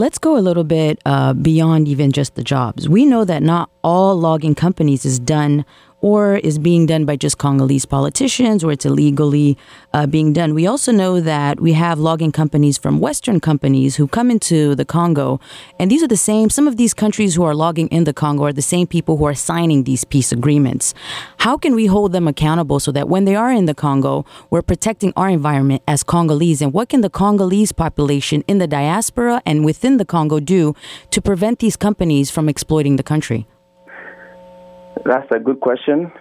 Let's 0.00 0.16
go 0.16 0.38
a 0.38 0.40
little 0.40 0.64
bit 0.64 0.98
uh, 1.04 1.34
beyond 1.34 1.86
even 1.86 2.10
just 2.10 2.34
the 2.34 2.42
jobs. 2.42 2.88
We 2.88 3.04
know 3.04 3.22
that 3.26 3.42
not 3.42 3.68
all 3.84 4.16
logging 4.16 4.54
companies 4.54 5.04
is 5.04 5.18
done 5.18 5.66
or 6.00 6.36
is 6.36 6.58
being 6.58 6.86
done 6.86 7.04
by 7.04 7.16
just 7.16 7.38
Congolese 7.38 7.84
politicians 7.84 8.64
or 8.64 8.72
it's 8.72 8.86
illegally 8.86 9.56
uh, 9.92 10.06
being 10.06 10.32
done. 10.32 10.54
We 10.54 10.66
also 10.66 10.92
know 10.92 11.20
that 11.20 11.60
we 11.60 11.74
have 11.74 11.98
logging 11.98 12.32
companies 12.32 12.78
from 12.78 13.00
Western 13.00 13.40
companies 13.40 13.96
who 13.96 14.06
come 14.08 14.30
into 14.30 14.74
the 14.74 14.84
Congo, 14.84 15.40
and 15.78 15.90
these 15.90 16.02
are 16.02 16.08
the 16.08 16.16
same, 16.16 16.50
some 16.50 16.66
of 16.66 16.76
these 16.76 16.94
countries 16.94 17.34
who 17.34 17.42
are 17.42 17.54
logging 17.54 17.88
in 17.88 18.04
the 18.04 18.12
Congo 18.12 18.44
are 18.44 18.52
the 18.52 18.62
same 18.62 18.86
people 18.86 19.16
who 19.16 19.24
are 19.24 19.34
signing 19.34 19.84
these 19.84 20.04
peace 20.04 20.32
agreements. 20.32 20.94
How 21.38 21.56
can 21.56 21.74
we 21.74 21.86
hold 21.86 22.12
them 22.12 22.28
accountable 22.28 22.80
so 22.80 22.92
that 22.92 23.08
when 23.08 23.24
they 23.24 23.34
are 23.34 23.52
in 23.52 23.66
the 23.66 23.74
Congo, 23.74 24.24
we're 24.50 24.62
protecting 24.62 25.12
our 25.16 25.28
environment 25.28 25.82
as 25.86 26.02
Congolese? 26.02 26.62
And 26.62 26.72
what 26.72 26.88
can 26.88 27.00
the 27.00 27.10
Congolese 27.10 27.72
population 27.72 28.42
in 28.46 28.58
the 28.58 28.66
diaspora 28.66 29.42
and 29.44 29.64
within 29.64 29.96
the 29.96 30.04
Congo 30.04 30.40
do 30.40 30.74
to 31.10 31.20
prevent 31.20 31.58
these 31.58 31.76
companies 31.76 32.30
from 32.30 32.48
exploiting 32.48 32.96
the 32.96 33.02
country? 33.02 33.46
That's 35.04 35.30
a 35.30 35.38
good 35.38 35.60
question 35.60 36.12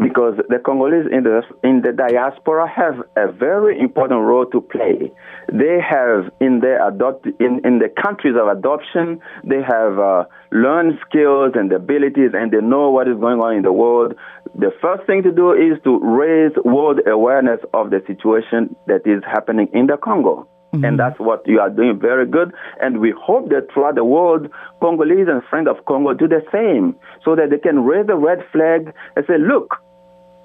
because 0.00 0.34
the 0.48 0.58
Congolese 0.58 1.06
in 1.10 1.24
the 1.24 1.42
in 1.64 1.82
the 1.82 1.92
diaspora 1.92 2.68
have 2.68 3.02
a 3.16 3.30
very 3.32 3.78
important 3.78 4.20
role 4.22 4.46
to 4.46 4.60
play. 4.60 5.12
They 5.52 5.78
have 5.80 6.30
in 6.40 6.60
their 6.60 6.86
adopt 6.86 7.26
in, 7.26 7.60
in 7.64 7.78
the 7.78 7.88
countries 7.88 8.34
of 8.40 8.48
adoption, 8.48 9.20
they 9.44 9.62
have 9.62 9.98
uh, 9.98 10.24
learned 10.52 10.98
skills 11.08 11.52
and 11.54 11.72
abilities, 11.72 12.30
and 12.34 12.52
they 12.52 12.60
know 12.60 12.90
what 12.90 13.08
is 13.08 13.16
going 13.18 13.40
on 13.40 13.56
in 13.56 13.62
the 13.62 13.72
world. 13.72 14.14
The 14.54 14.70
first 14.80 15.06
thing 15.06 15.22
to 15.24 15.32
do 15.32 15.52
is 15.52 15.78
to 15.84 15.98
raise 15.98 16.52
world 16.64 17.00
awareness 17.06 17.60
of 17.74 17.90
the 17.90 18.02
situation 18.06 18.76
that 18.86 19.02
is 19.04 19.22
happening 19.24 19.68
in 19.72 19.86
the 19.86 19.96
Congo. 19.96 20.48
And 20.72 20.98
that's 20.98 21.18
what 21.18 21.42
you 21.46 21.58
are 21.58 21.68
doing 21.68 21.98
very 21.98 22.26
good. 22.26 22.52
And 22.80 23.00
we 23.00 23.12
hope 23.20 23.48
that 23.48 23.66
throughout 23.74 23.96
the 23.96 24.04
world, 24.04 24.48
Congolese 24.80 25.26
and 25.28 25.42
friends 25.50 25.66
of 25.68 25.84
Congo 25.84 26.14
do 26.14 26.28
the 26.28 26.42
same 26.52 26.94
so 27.24 27.36
that 27.36 27.50
they 27.50 27.58
can 27.58 27.84
raise 27.84 28.06
the 28.06 28.16
red 28.16 28.44
flag 28.52 28.92
and 29.16 29.24
say, 29.26 29.38
look, 29.38 29.76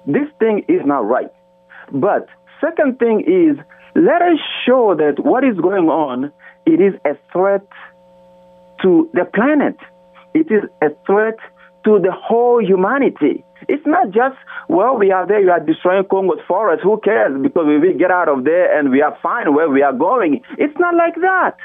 this 0.06 0.28
thing 0.38 0.64
is 0.68 0.84
not 0.84 1.06
right. 1.06 1.30
But 1.92 2.28
second 2.60 2.98
thing 2.98 3.20
is, 3.26 3.56
let 3.94 4.22
us 4.22 4.38
show 4.66 4.94
that 4.94 5.24
what 5.24 5.44
is 5.44 5.56
going 5.56 5.88
on, 5.88 6.32
it 6.66 6.80
is 6.80 6.94
a 7.04 7.16
threat 7.32 7.66
to 8.82 9.08
the 9.14 9.24
planet. 9.24 9.76
It 10.34 10.50
is 10.50 10.64
a 10.82 10.90
threat 11.06 11.38
to 11.84 11.98
the 11.98 12.12
whole 12.12 12.62
humanity. 12.62 13.42
It's 13.68 13.86
not 13.86 14.10
just, 14.10 14.36
well, 14.68 14.96
we 14.98 15.10
are 15.12 15.26
there, 15.26 15.40
you 15.40 15.50
are 15.50 15.60
destroying 15.60 16.04
Congo's 16.04 16.40
forest, 16.46 16.82
who 16.82 17.00
cares? 17.00 17.40
Because 17.40 17.66
we 17.66 17.78
will 17.78 17.96
get 17.96 18.10
out 18.10 18.28
of 18.28 18.44
there 18.44 18.78
and 18.78 18.90
we 18.90 19.00
are 19.00 19.16
fine 19.22 19.54
where 19.54 19.70
we 19.70 19.82
are 19.82 19.94
going. 19.94 20.42
It's 20.58 20.78
not 20.78 20.94
like 20.94 21.14
that. 21.16 21.56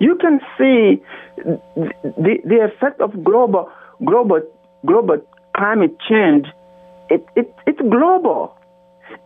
You 0.00 0.16
can 0.16 0.40
see 0.56 1.02
the, 1.36 2.38
the 2.44 2.70
effect 2.72 3.00
of 3.00 3.24
global, 3.24 3.70
global, 4.04 4.40
global 4.86 5.18
climate 5.56 5.96
change. 6.08 6.46
It, 7.08 7.26
it, 7.36 7.54
it's 7.66 7.80
global. 7.80 8.56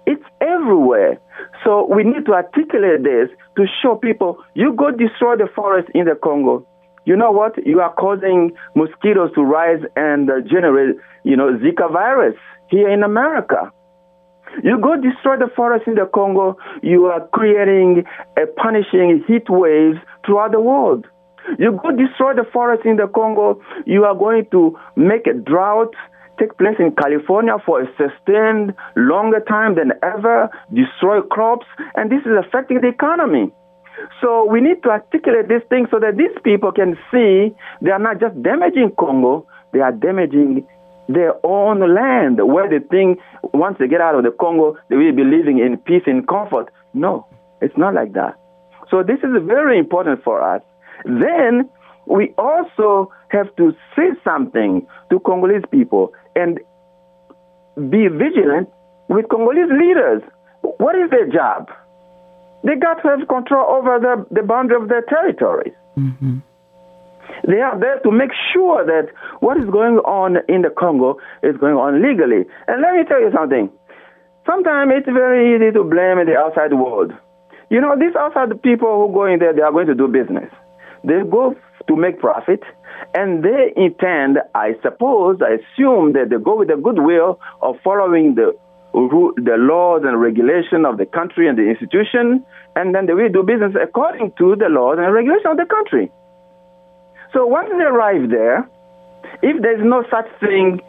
It's 0.06 0.24
everywhere. 0.40 1.18
So 1.64 1.86
we 1.86 2.04
need 2.04 2.26
to 2.26 2.32
articulate 2.32 3.02
this 3.02 3.28
to 3.56 3.66
show 3.82 3.96
people 3.96 4.38
you 4.54 4.72
go 4.72 4.90
destroy 4.90 5.36
the 5.36 5.48
forest 5.54 5.88
in 5.94 6.06
the 6.06 6.14
Congo. 6.14 6.66
You 7.06 7.16
know 7.16 7.30
what? 7.30 7.54
You 7.66 7.80
are 7.80 7.92
causing 7.92 8.52
mosquitoes 8.74 9.30
to 9.34 9.42
rise 9.42 9.82
and 9.94 10.30
uh, 10.30 10.40
generate, 10.40 10.96
you 11.22 11.36
know, 11.36 11.58
Zika 11.58 11.92
virus 11.92 12.36
here 12.70 12.88
in 12.88 13.02
America. 13.02 13.70
You 14.62 14.78
go 14.78 14.96
destroy 14.96 15.36
the 15.36 15.50
forest 15.54 15.86
in 15.86 15.96
the 15.96 16.06
Congo, 16.06 16.56
you 16.82 17.06
are 17.06 17.26
creating 17.28 18.04
a 18.36 18.46
punishing 18.46 19.24
heat 19.26 19.50
waves 19.50 19.98
throughout 20.24 20.52
the 20.52 20.60
world. 20.60 21.06
You 21.58 21.78
go 21.82 21.90
destroy 21.90 22.34
the 22.34 22.46
forest 22.52 22.84
in 22.84 22.96
the 22.96 23.06
Congo, 23.06 23.60
you 23.86 24.04
are 24.04 24.14
going 24.14 24.46
to 24.50 24.78
make 24.96 25.26
a 25.26 25.34
drought 25.34 25.94
take 26.38 26.56
place 26.58 26.76
in 26.78 26.94
California 26.96 27.54
for 27.64 27.82
a 27.82 27.86
sustained 27.96 28.74
longer 28.96 29.40
time 29.40 29.76
than 29.76 29.92
ever, 30.02 30.50
destroy 30.72 31.20
crops, 31.22 31.66
and 31.94 32.10
this 32.10 32.20
is 32.26 32.32
affecting 32.38 32.80
the 32.80 32.88
economy. 32.88 33.52
So 34.20 34.44
we 34.50 34.60
need 34.60 34.82
to 34.82 34.90
articulate 34.90 35.48
this 35.48 35.62
thing 35.70 35.86
so 35.90 36.00
that 36.00 36.16
these 36.16 36.34
people 36.42 36.72
can 36.72 36.98
see 37.10 37.54
they 37.80 37.90
are 37.90 37.98
not 37.98 38.20
just 38.20 38.40
damaging 38.42 38.92
Congo, 38.98 39.46
they 39.72 39.80
are 39.80 39.92
damaging 39.92 40.66
their 41.08 41.34
own 41.44 41.94
land 41.94 42.40
where 42.42 42.68
they 42.68 42.84
think 42.86 43.20
once 43.52 43.76
they 43.78 43.86
get 43.86 44.00
out 44.00 44.14
of 44.14 44.24
the 44.24 44.32
Congo, 44.32 44.76
they 44.88 44.96
will 44.96 45.14
be 45.14 45.24
living 45.24 45.58
in 45.58 45.76
peace 45.78 46.02
and 46.06 46.26
comfort. 46.26 46.72
No, 46.94 47.26
it's 47.60 47.76
not 47.76 47.94
like 47.94 48.12
that. 48.14 48.34
So 48.90 49.02
this 49.02 49.18
is 49.18 49.30
very 49.46 49.78
important 49.78 50.24
for 50.24 50.42
us. 50.42 50.62
Then 51.04 51.68
we 52.06 52.34
also 52.36 53.12
have 53.28 53.54
to 53.56 53.72
say 53.96 54.10
something 54.22 54.86
to 55.10 55.20
Congolese 55.20 55.64
people 55.70 56.12
and 56.36 56.60
be 57.90 58.08
vigilant 58.08 58.68
with 59.08 59.28
Congolese 59.28 59.70
leaders. 59.70 60.22
What 60.62 60.96
is 60.96 61.10
their 61.10 61.28
job? 61.28 61.70
They 62.62 62.76
got 62.76 63.02
to 63.02 63.08
have 63.08 63.28
control 63.28 63.66
over 63.76 63.98
the, 64.00 64.26
the 64.34 64.42
boundary 64.42 64.80
of 64.80 64.88
their 64.88 65.02
territories. 65.02 65.74
Mm-hmm. 65.98 66.38
They 67.46 67.60
are 67.60 67.78
there 67.78 67.98
to 68.00 68.10
make 68.10 68.30
sure 68.52 68.84
that 68.86 69.12
what 69.40 69.58
is 69.58 69.68
going 69.68 69.98
on 69.98 70.38
in 70.48 70.62
the 70.62 70.70
Congo 70.70 71.18
is 71.42 71.56
going 71.58 71.74
on 71.76 72.00
legally. 72.00 72.48
And 72.68 72.80
let 72.80 72.94
me 72.94 73.04
tell 73.04 73.20
you 73.20 73.30
something. 73.34 73.70
Sometimes 74.46 74.92
it's 74.96 75.06
very 75.06 75.56
easy 75.56 75.72
to 75.72 75.84
blame 75.84 76.24
the 76.24 76.36
outside 76.38 76.72
world. 76.72 77.12
You 77.70 77.80
know, 77.80 77.96
these 77.98 78.14
outside 78.16 78.48
people 78.62 79.06
who 79.06 79.12
go 79.12 79.26
in 79.26 79.40
there, 79.40 79.52
they 79.52 79.62
are 79.62 79.72
going 79.72 79.86
to 79.88 79.94
do 79.94 80.08
business. 80.08 80.50
They 81.04 81.20
go 81.30 81.54
to 81.86 81.96
make 81.96 82.18
profit, 82.18 82.62
and 83.14 83.44
they 83.44 83.72
intend, 83.76 84.38
I 84.54 84.74
suppose, 84.82 85.40
I 85.42 85.58
assume 85.60 86.14
that 86.14 86.30
they 86.30 86.36
go 86.42 86.56
with 86.56 86.68
the 86.68 86.76
goodwill 86.76 87.38
of 87.60 87.76
following 87.84 88.34
the 88.34 88.56
the 88.94 89.56
laws 89.58 90.02
and 90.04 90.20
regulation 90.20 90.86
of 90.86 90.98
the 90.98 91.04
country 91.04 91.48
and 91.48 91.58
the 91.58 91.68
institution, 91.68 92.46
and 92.76 92.94
then 92.94 93.06
they 93.06 93.12
will 93.12 93.28
do 93.28 93.42
business 93.42 93.74
according 93.74 94.30
to 94.38 94.54
the 94.54 94.68
laws 94.68 94.98
and 95.00 95.12
regulation 95.12 95.50
of 95.50 95.56
the 95.56 95.66
country. 95.66 96.12
So 97.32 97.44
once 97.44 97.70
they 97.70 97.82
arrive 97.82 98.30
there, 98.30 98.70
if 99.42 99.60
there's 99.60 99.82
no 99.82 100.04
such 100.08 100.30
thing 100.38 100.80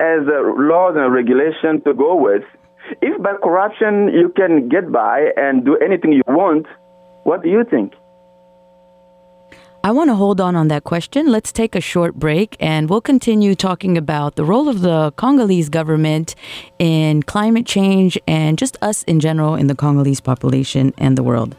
as 0.00 0.20
laws 0.24 0.94
and 0.96 1.12
regulation 1.12 1.82
to 1.84 1.92
go 1.92 2.16
with, 2.16 2.42
if 3.02 3.22
by 3.22 3.34
corruption 3.34 4.08
you 4.08 4.32
can 4.34 4.70
get 4.70 4.90
by 4.90 5.30
and 5.36 5.62
do 5.62 5.76
anything 5.76 6.12
you 6.14 6.22
want, 6.26 6.66
what 7.24 7.42
do 7.42 7.50
you 7.50 7.64
think? 7.68 7.92
I 9.84 9.90
want 9.90 10.10
to 10.10 10.14
hold 10.14 10.40
on 10.40 10.54
on 10.54 10.68
that 10.68 10.84
question. 10.84 11.32
Let's 11.32 11.50
take 11.50 11.74
a 11.74 11.80
short 11.80 12.14
break 12.14 12.56
and 12.60 12.88
we'll 12.88 13.00
continue 13.00 13.56
talking 13.56 13.98
about 13.98 14.36
the 14.36 14.44
role 14.44 14.68
of 14.68 14.80
the 14.80 15.10
Congolese 15.16 15.68
government 15.68 16.36
in 16.78 17.24
climate 17.24 17.66
change 17.66 18.16
and 18.28 18.56
just 18.56 18.76
us 18.80 19.02
in 19.04 19.18
general 19.18 19.56
in 19.56 19.66
the 19.66 19.74
Congolese 19.74 20.20
population 20.20 20.94
and 20.98 21.18
the 21.18 21.24
world. 21.24 21.56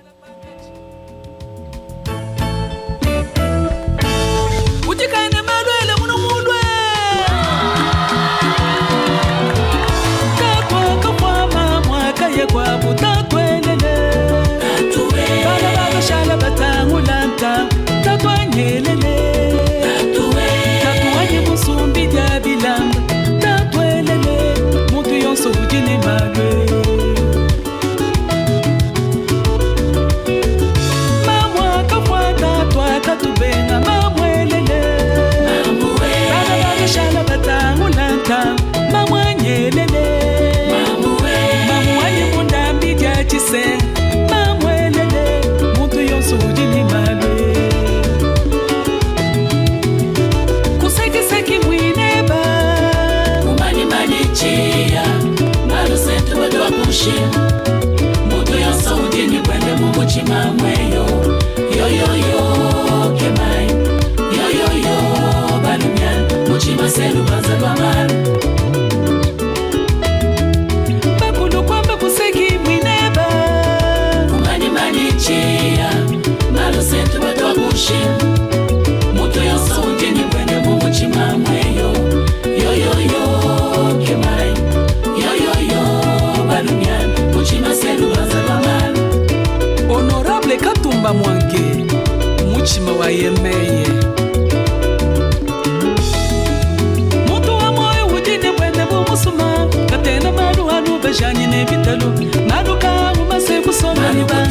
ebitalo 101.64 102.08
maluka 102.50 102.92
mumasekusomaniba 103.18 104.48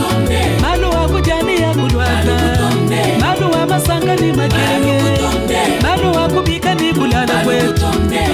maluwa 0.62 1.08
kujani 1.08 1.60
ya 1.62 1.70
kulwata. 1.74 2.36
Maluwa 3.20 3.66
masanga 3.66 4.16
ni 4.16 4.32
makelenge 4.32 5.20
maluwa 5.82 6.28
kubika 6.28 6.74
ni 6.74 6.92
kulala 6.94 7.34
kwetu 7.44 7.86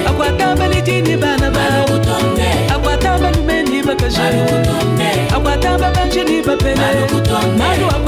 akwata 0.08 0.56
balijini 0.56 1.16
bana 1.16 1.50
babo 1.50 1.94
akwata 2.74 3.18
balume 3.18 3.62
ni 3.62 3.82
bakashe 3.82 4.22
akwata 5.36 5.78
babanje 5.78 6.24
ni 6.24 6.42
bapele 6.42 6.80
maluwa 7.58 7.98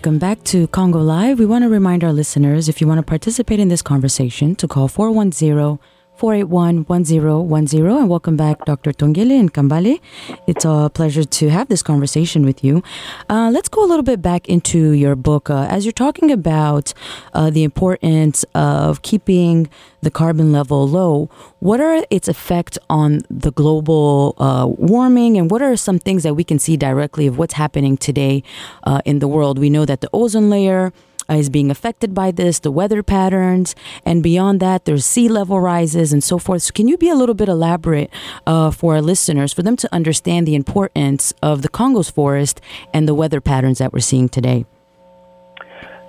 Welcome 0.00 0.18
back 0.18 0.42
to 0.44 0.66
Congo 0.68 0.98
Live. 0.98 1.38
We 1.38 1.44
want 1.44 1.62
to 1.62 1.68
remind 1.68 2.02
our 2.02 2.12
listeners 2.14 2.70
if 2.70 2.80
you 2.80 2.86
want 2.86 2.96
to 2.96 3.02
participate 3.02 3.60
in 3.60 3.68
this 3.68 3.82
conversation 3.82 4.56
to 4.56 4.66
call 4.66 4.88
410 4.88 5.78
481 6.20 6.84
1010. 6.84 7.96
And 7.96 8.10
welcome 8.10 8.36
back, 8.36 8.62
Dr. 8.66 8.92
Tongele 8.92 9.40
and 9.40 9.54
Kambale. 9.54 10.00
It's 10.46 10.66
a 10.66 10.90
pleasure 10.92 11.24
to 11.24 11.48
have 11.48 11.68
this 11.68 11.82
conversation 11.82 12.44
with 12.44 12.62
you. 12.62 12.82
Uh, 13.30 13.50
let's 13.50 13.70
go 13.70 13.82
a 13.82 13.88
little 13.88 14.02
bit 14.02 14.20
back 14.20 14.46
into 14.46 14.90
your 14.90 15.16
book. 15.16 15.48
Uh, 15.48 15.66
as 15.70 15.86
you're 15.86 15.92
talking 15.92 16.30
about 16.30 16.92
uh, 17.32 17.48
the 17.48 17.64
importance 17.64 18.44
of 18.54 19.00
keeping 19.00 19.70
the 20.02 20.10
carbon 20.10 20.52
level 20.52 20.86
low, 20.86 21.30
what 21.60 21.80
are 21.80 22.04
its 22.10 22.28
effects 22.28 22.76
on 22.90 23.22
the 23.30 23.50
global 23.52 24.34
uh, 24.36 24.66
warming, 24.68 25.38
and 25.38 25.50
what 25.50 25.62
are 25.62 25.74
some 25.74 25.98
things 25.98 26.22
that 26.22 26.34
we 26.34 26.44
can 26.44 26.58
see 26.58 26.76
directly 26.76 27.28
of 27.28 27.38
what's 27.38 27.54
happening 27.54 27.96
today 27.96 28.42
uh, 28.84 29.00
in 29.06 29.20
the 29.20 29.28
world? 29.28 29.58
We 29.58 29.70
know 29.70 29.86
that 29.86 30.02
the 30.02 30.10
ozone 30.12 30.50
layer 30.50 30.92
uh, 31.30 31.34
is 31.34 31.48
being 31.48 31.70
affected 31.70 32.14
by 32.14 32.30
this, 32.30 32.58
the 32.58 32.70
weather 32.70 33.02
patterns, 33.02 33.74
and 34.04 34.22
beyond 34.22 34.60
that, 34.60 34.84
there's 34.84 35.04
sea 35.04 35.28
level 35.28 35.60
rises 35.60 36.12
and 36.12 36.24
so 36.24 36.38
forth. 36.38 36.62
So, 36.62 36.72
can 36.72 36.88
you 36.88 36.96
be 36.96 37.08
a 37.08 37.14
little 37.14 37.34
bit 37.34 37.48
elaborate 37.48 38.10
uh, 38.46 38.70
for 38.70 38.94
our 38.94 39.02
listeners, 39.02 39.52
for 39.52 39.62
them 39.62 39.76
to 39.76 39.94
understand 39.94 40.46
the 40.46 40.54
importance 40.54 41.32
of 41.42 41.62
the 41.62 41.68
Congo's 41.68 42.10
forest 42.10 42.60
and 42.92 43.06
the 43.06 43.14
weather 43.14 43.40
patterns 43.40 43.78
that 43.78 43.92
we're 43.92 44.00
seeing 44.00 44.28
today? 44.28 44.64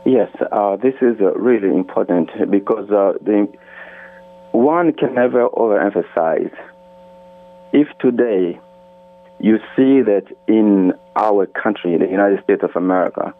Yes, 0.06 0.30
uh, 0.52 0.78
this 0.78 0.96
is 1.02 1.22
uh, 1.22 1.34
really 1.34 1.70
important 1.70 2.32
because 2.50 2.90
uh, 2.90 3.14
the 3.22 3.48
one 4.52 4.94
can 4.94 5.14
never 5.14 5.48
overemphasize. 5.50 6.52
If 7.72 7.88
today 8.00 8.60
you 9.40 9.58
see 9.76 10.02
that 10.02 10.26
in 10.48 10.94
our 11.16 11.46
country, 11.46 11.98
the 11.98 12.08
United 12.08 12.44
States 12.44 12.64
of 12.64 12.76
America, 12.76 13.34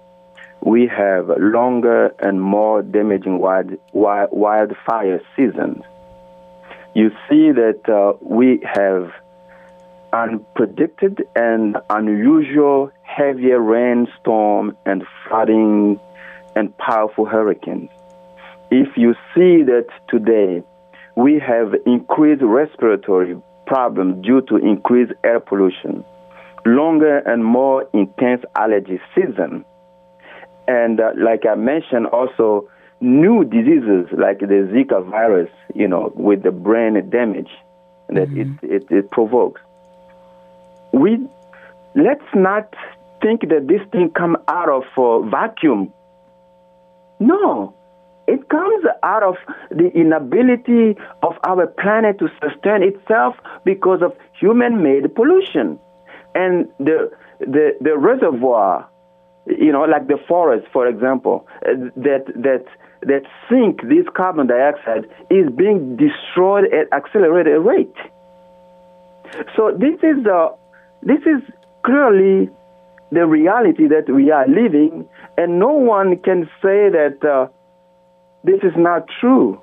we 0.64 0.88
have 0.88 1.30
longer 1.38 2.14
and 2.20 2.42
more 2.42 2.82
damaging 2.84 3.40
wild, 3.40 3.72
wild, 3.94 4.30
wildfire 4.32 5.22
seasons, 5.36 5.84
you 6.94 7.10
see 7.30 7.52
that 7.52 7.82
uh, 7.90 8.14
we 8.22 8.62
have 8.64 9.12
unpredicted 10.14 11.22
and 11.36 11.78
unusual 11.90 12.92
heavier 13.04 13.60
rainstorm 13.60 14.76
and 14.86 15.04
flooding 15.28 16.00
and 16.56 16.78
powerful 16.78 17.26
hurricanes. 17.26 17.90
If 18.70 18.98
you 18.98 19.14
see 19.34 19.64
that 19.64 19.88
today 20.10 20.64
we 21.16 21.40
have 21.40 21.74
increased 21.86 22.42
respiratory 22.42 23.42
problems 23.66 24.24
due 24.26 24.42
to 24.42 24.58
increased 24.58 25.14
air 25.24 25.40
pollution, 25.40 26.04
longer 26.66 27.20
and 27.20 27.44
more 27.44 27.88
intense 27.94 28.44
allergy 28.56 29.00
season, 29.16 29.66
and 30.72 31.00
uh, 31.00 31.12
like 31.18 31.44
I 31.46 31.56
mentioned, 31.56 32.08
also 32.08 32.70
new 33.02 33.44
diseases 33.44 34.08
like 34.26 34.40
the 34.40 34.60
Zika 34.72 35.00
virus, 35.10 35.52
you 35.76 35.88
know, 35.88 36.14
with 36.16 36.44
the 36.44 36.52
brain 36.52 36.94
damage 37.10 37.52
that 38.10 38.30
it, 38.32 38.48
it, 38.62 38.84
it 38.90 39.12
provokes. 39.12 39.62
We 40.94 41.28
let's 41.96 42.30
not 42.34 42.74
think 43.22 43.42
that 43.50 43.68
this 43.68 43.82
thing 43.92 44.12
come 44.12 44.38
out 44.48 44.70
of 44.70 44.84
uh, 44.98 45.20
vacuum. 45.30 45.92
No, 47.20 47.74
it 48.28 48.48
comes 48.50 48.86
out 49.04 49.24
of 49.24 49.36
the 49.70 49.90
inability 49.94 50.96
of 51.22 51.34
our 51.44 51.68
planet 51.68 52.18
to 52.20 52.30
sustain 52.42 52.82
itself 52.82 53.36
because 53.66 54.02
of 54.02 54.12
human-made 54.40 55.14
pollution, 55.16 55.80
and 56.34 56.70
the 56.80 57.12
the, 57.40 57.76
the 57.82 57.98
reservoir 57.98 58.88
you 59.46 59.72
know, 59.72 59.84
like 59.84 60.08
the 60.08 60.18
forest, 60.28 60.68
for 60.72 60.88
example, 60.88 61.48
uh, 61.66 61.74
that 61.96 62.26
that 62.36 62.66
that 63.02 63.24
sink 63.50 63.82
this 63.82 64.06
carbon 64.16 64.48
dioxide 64.48 65.06
is 65.30 65.50
being 65.56 65.98
destroyed 65.98 66.66
at 66.74 66.92
accelerated 66.94 67.60
rate. 67.62 67.96
So 69.56 69.72
this 69.72 69.96
is 70.04 70.24
the 70.24 70.56
this 71.02 71.22
is 71.22 71.42
clearly 71.84 72.50
the 73.12 73.26
reality 73.26 73.88
that 73.88 74.10
we 74.14 74.32
are 74.32 74.48
living, 74.48 75.08
and 75.38 75.60
no 75.60 75.72
one 75.74 76.18
can 76.18 76.46
say 76.62 76.90
that 76.90 77.18
uh, 77.24 77.48
this 78.44 78.60
is 78.64 78.74
not 78.78 79.08
true. 79.20 79.60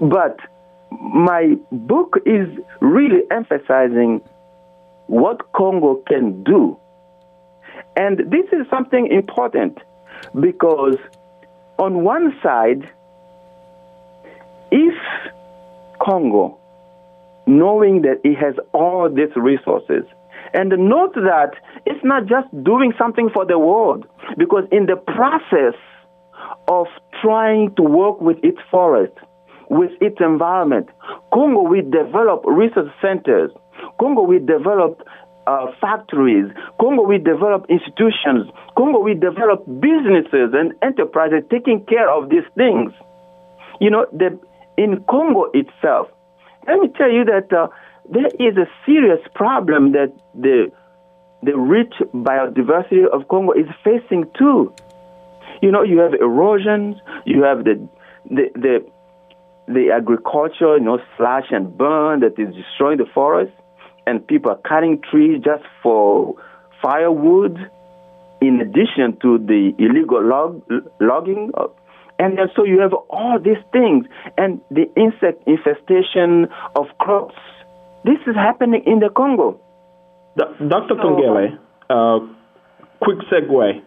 But 0.00 0.38
my 0.90 1.56
book 1.70 2.18
is 2.26 2.48
really 2.80 3.22
emphasizing 3.30 4.20
what 5.06 5.52
Congo 5.52 6.02
can 6.06 6.42
do 6.44 6.78
and 7.96 8.18
this 8.30 8.46
is 8.52 8.66
something 8.70 9.06
important 9.10 9.78
because, 10.40 10.96
on 11.78 12.04
one 12.04 12.36
side, 12.42 12.88
if 14.70 14.94
Congo, 16.00 16.58
knowing 17.46 18.02
that 18.02 18.20
it 18.24 18.36
has 18.36 18.54
all 18.72 19.08
these 19.08 19.34
resources, 19.36 20.04
and 20.52 20.70
note 20.70 21.14
that 21.14 21.52
it's 21.84 22.04
not 22.04 22.26
just 22.26 22.48
doing 22.62 22.92
something 22.98 23.28
for 23.30 23.44
the 23.44 23.58
world, 23.58 24.06
because 24.38 24.64
in 24.70 24.86
the 24.86 24.96
process 24.96 25.74
of 26.68 26.86
trying 27.22 27.74
to 27.76 27.82
work 27.82 28.20
with 28.20 28.38
its 28.42 28.58
forest, 28.70 29.14
with 29.70 29.90
its 30.00 30.16
environment, 30.20 30.88
Congo 31.32 31.62
will 31.62 31.90
develop 31.90 32.42
research 32.44 32.92
centers. 33.00 33.50
Congo 33.98 34.22
will 34.22 34.44
develop 34.44 35.02
uh, 35.46 35.66
factories. 35.80 36.50
Congo 36.80 37.02
we 37.02 37.18
develop 37.18 37.66
institutions. 37.68 38.50
Congo 38.76 39.00
we 39.00 39.14
develop 39.14 39.64
businesses 39.80 40.54
and 40.54 40.72
enterprises 40.82 41.42
taking 41.50 41.84
care 41.86 42.10
of 42.10 42.28
these 42.28 42.46
things. 42.56 42.92
You 43.80 43.90
know, 43.90 44.06
the, 44.12 44.38
in 44.76 45.04
Congo 45.08 45.50
itself, 45.52 46.08
let 46.66 46.78
me 46.78 46.88
tell 46.96 47.10
you 47.10 47.24
that 47.24 47.52
uh, 47.52 47.68
there 48.08 48.28
is 48.38 48.56
a 48.56 48.66
serious 48.86 49.20
problem 49.34 49.92
that 49.92 50.12
the 50.34 50.72
the 51.42 51.56
rich 51.56 51.92
biodiversity 52.14 53.06
of 53.06 53.28
Congo 53.28 53.52
is 53.52 53.66
facing 53.82 54.24
too. 54.38 54.72
You 55.60 55.70
know, 55.70 55.82
you 55.82 55.98
have 55.98 56.14
erosions, 56.14 56.96
you 57.26 57.42
have 57.42 57.64
the 57.64 57.86
the 58.30 58.50
the, 58.54 58.86
the 59.68 59.90
agriculture, 59.90 60.76
you 60.78 60.84
know, 60.84 60.98
slash 61.16 61.44
and 61.50 61.76
burn 61.76 62.20
that 62.20 62.38
is 62.38 62.54
destroying 62.54 62.98
the 62.98 63.06
forest 63.12 63.52
and 64.06 64.26
people 64.26 64.50
are 64.50 64.60
cutting 64.68 65.00
trees 65.10 65.42
just 65.44 65.64
for 65.82 66.34
firewood, 66.82 67.56
in 68.40 68.60
addition 68.60 69.18
to 69.22 69.38
the 69.38 69.72
illegal 69.78 70.22
log, 70.22 70.62
logging. 71.00 71.52
And 72.18 72.38
then 72.38 72.48
so 72.54 72.64
you 72.64 72.80
have 72.80 72.92
all 73.10 73.38
these 73.42 73.62
things, 73.72 74.06
and 74.38 74.60
the 74.70 74.84
insect 74.96 75.46
infestation 75.48 76.48
of 76.76 76.86
crops. 76.98 77.34
This 78.04 78.18
is 78.26 78.36
happening 78.36 78.82
in 78.86 79.00
the 79.00 79.08
Congo. 79.08 79.60
Dr. 80.36 80.94
Tongele, 80.94 81.58
uh, 81.88 82.18
quick 83.00 83.18
segue. 83.32 83.82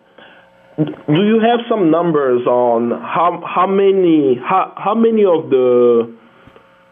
Do 0.78 1.24
you 1.24 1.40
have 1.40 1.66
some 1.70 1.90
numbers 1.90 2.46
on 2.46 2.92
how 2.92 3.42
how 3.44 3.66
many 3.66 4.40
how, 4.44 4.74
how 4.78 4.94
many 4.94 5.26
of 5.26 5.50
the 5.50 6.16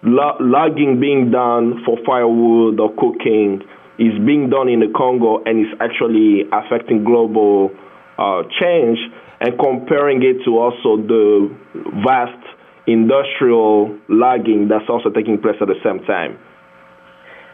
logging 0.06 1.00
being 1.00 1.32
done 1.32 1.84
for 1.86 1.98
firewood 2.06 2.80
or 2.80 2.94
cooking 2.96 3.62
is 3.98 4.14
being 4.26 4.50
done 4.50 4.68
in 4.70 4.80
the 4.80 4.92
Congo 4.96 5.42
and 5.46 5.66
is 5.66 5.74
actually 5.80 6.44
affecting 6.52 7.04
global 7.04 7.72
uh, 8.18 8.44
change, 8.60 9.00
and 9.40 9.60
comparing 9.60 10.24
it 10.24 10.44
to 10.46 10.58
also 10.58 10.98
the 11.02 11.50
vast 12.04 12.44
industrial 12.88 13.98
logging 14.08 14.68
that's 14.70 14.88
also 14.90 15.10
taking 15.10 15.42
place 15.42 15.56
at 15.60 15.68
the 15.68 15.80
same 15.84 16.00
time. 16.06 16.38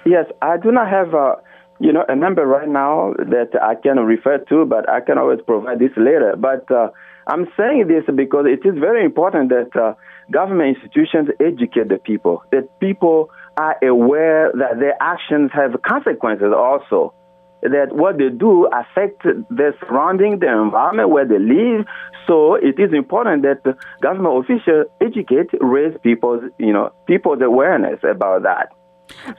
Yes, 0.06 0.26
I 0.42 0.58
do 0.58 0.72
not 0.72 0.90
have 0.90 1.14
a 1.14 1.42
you 1.80 1.94
know 1.94 2.04
a 2.08 2.16
number 2.16 2.46
right 2.46 2.70
now 2.70 3.14
that 3.18 3.58
I 3.62 3.76
can 3.76 3.98
refer 4.00 4.40
to, 4.50 4.66
but 4.66 4.90
I 4.90 5.02
can 5.02 5.18
always 5.18 5.40
provide 5.46 5.80
this 5.80 5.92
later. 5.98 6.36
But 6.38 6.70
uh, 6.70 6.90
I'm 7.28 7.48
saying 7.58 7.88
this 7.88 8.04
because 8.16 8.46
it 8.46 8.68
is 8.68 8.78
very 8.80 9.06
important 9.06 9.50
that 9.50 9.70
uh, 9.80 9.94
government 10.30 10.78
institutions 10.78 11.30
educate 11.40 11.90
the 11.90 11.98
people, 11.98 12.44
that 12.52 12.80
people 12.80 13.30
are 13.58 13.78
aware 13.84 14.52
that 14.54 14.80
their 14.80 14.96
actions 15.02 15.52
have 15.54 15.82
consequences 15.82 16.54
also. 16.56 17.14
that 17.62 17.96
what 17.96 18.18
they 18.18 18.30
do 18.30 18.68
affect 18.68 19.24
the 19.24 19.74
surrounding, 19.82 20.40
the 20.40 20.52
environment 20.52 21.10
where 21.10 21.28
they 21.28 21.38
live. 21.40 21.86
So 22.28 22.56
it 22.56 22.80
is 22.80 22.94
important 22.94 23.44
that 23.44 23.62
government 24.02 24.46
officials 24.46 24.88
educate, 25.00 25.50
raise 25.60 25.96
people's, 26.02 26.44
you 26.58 26.74
know, 26.74 26.92
people's 27.08 27.42
awareness 27.42 28.00
about 28.04 28.44
that. 28.44 28.70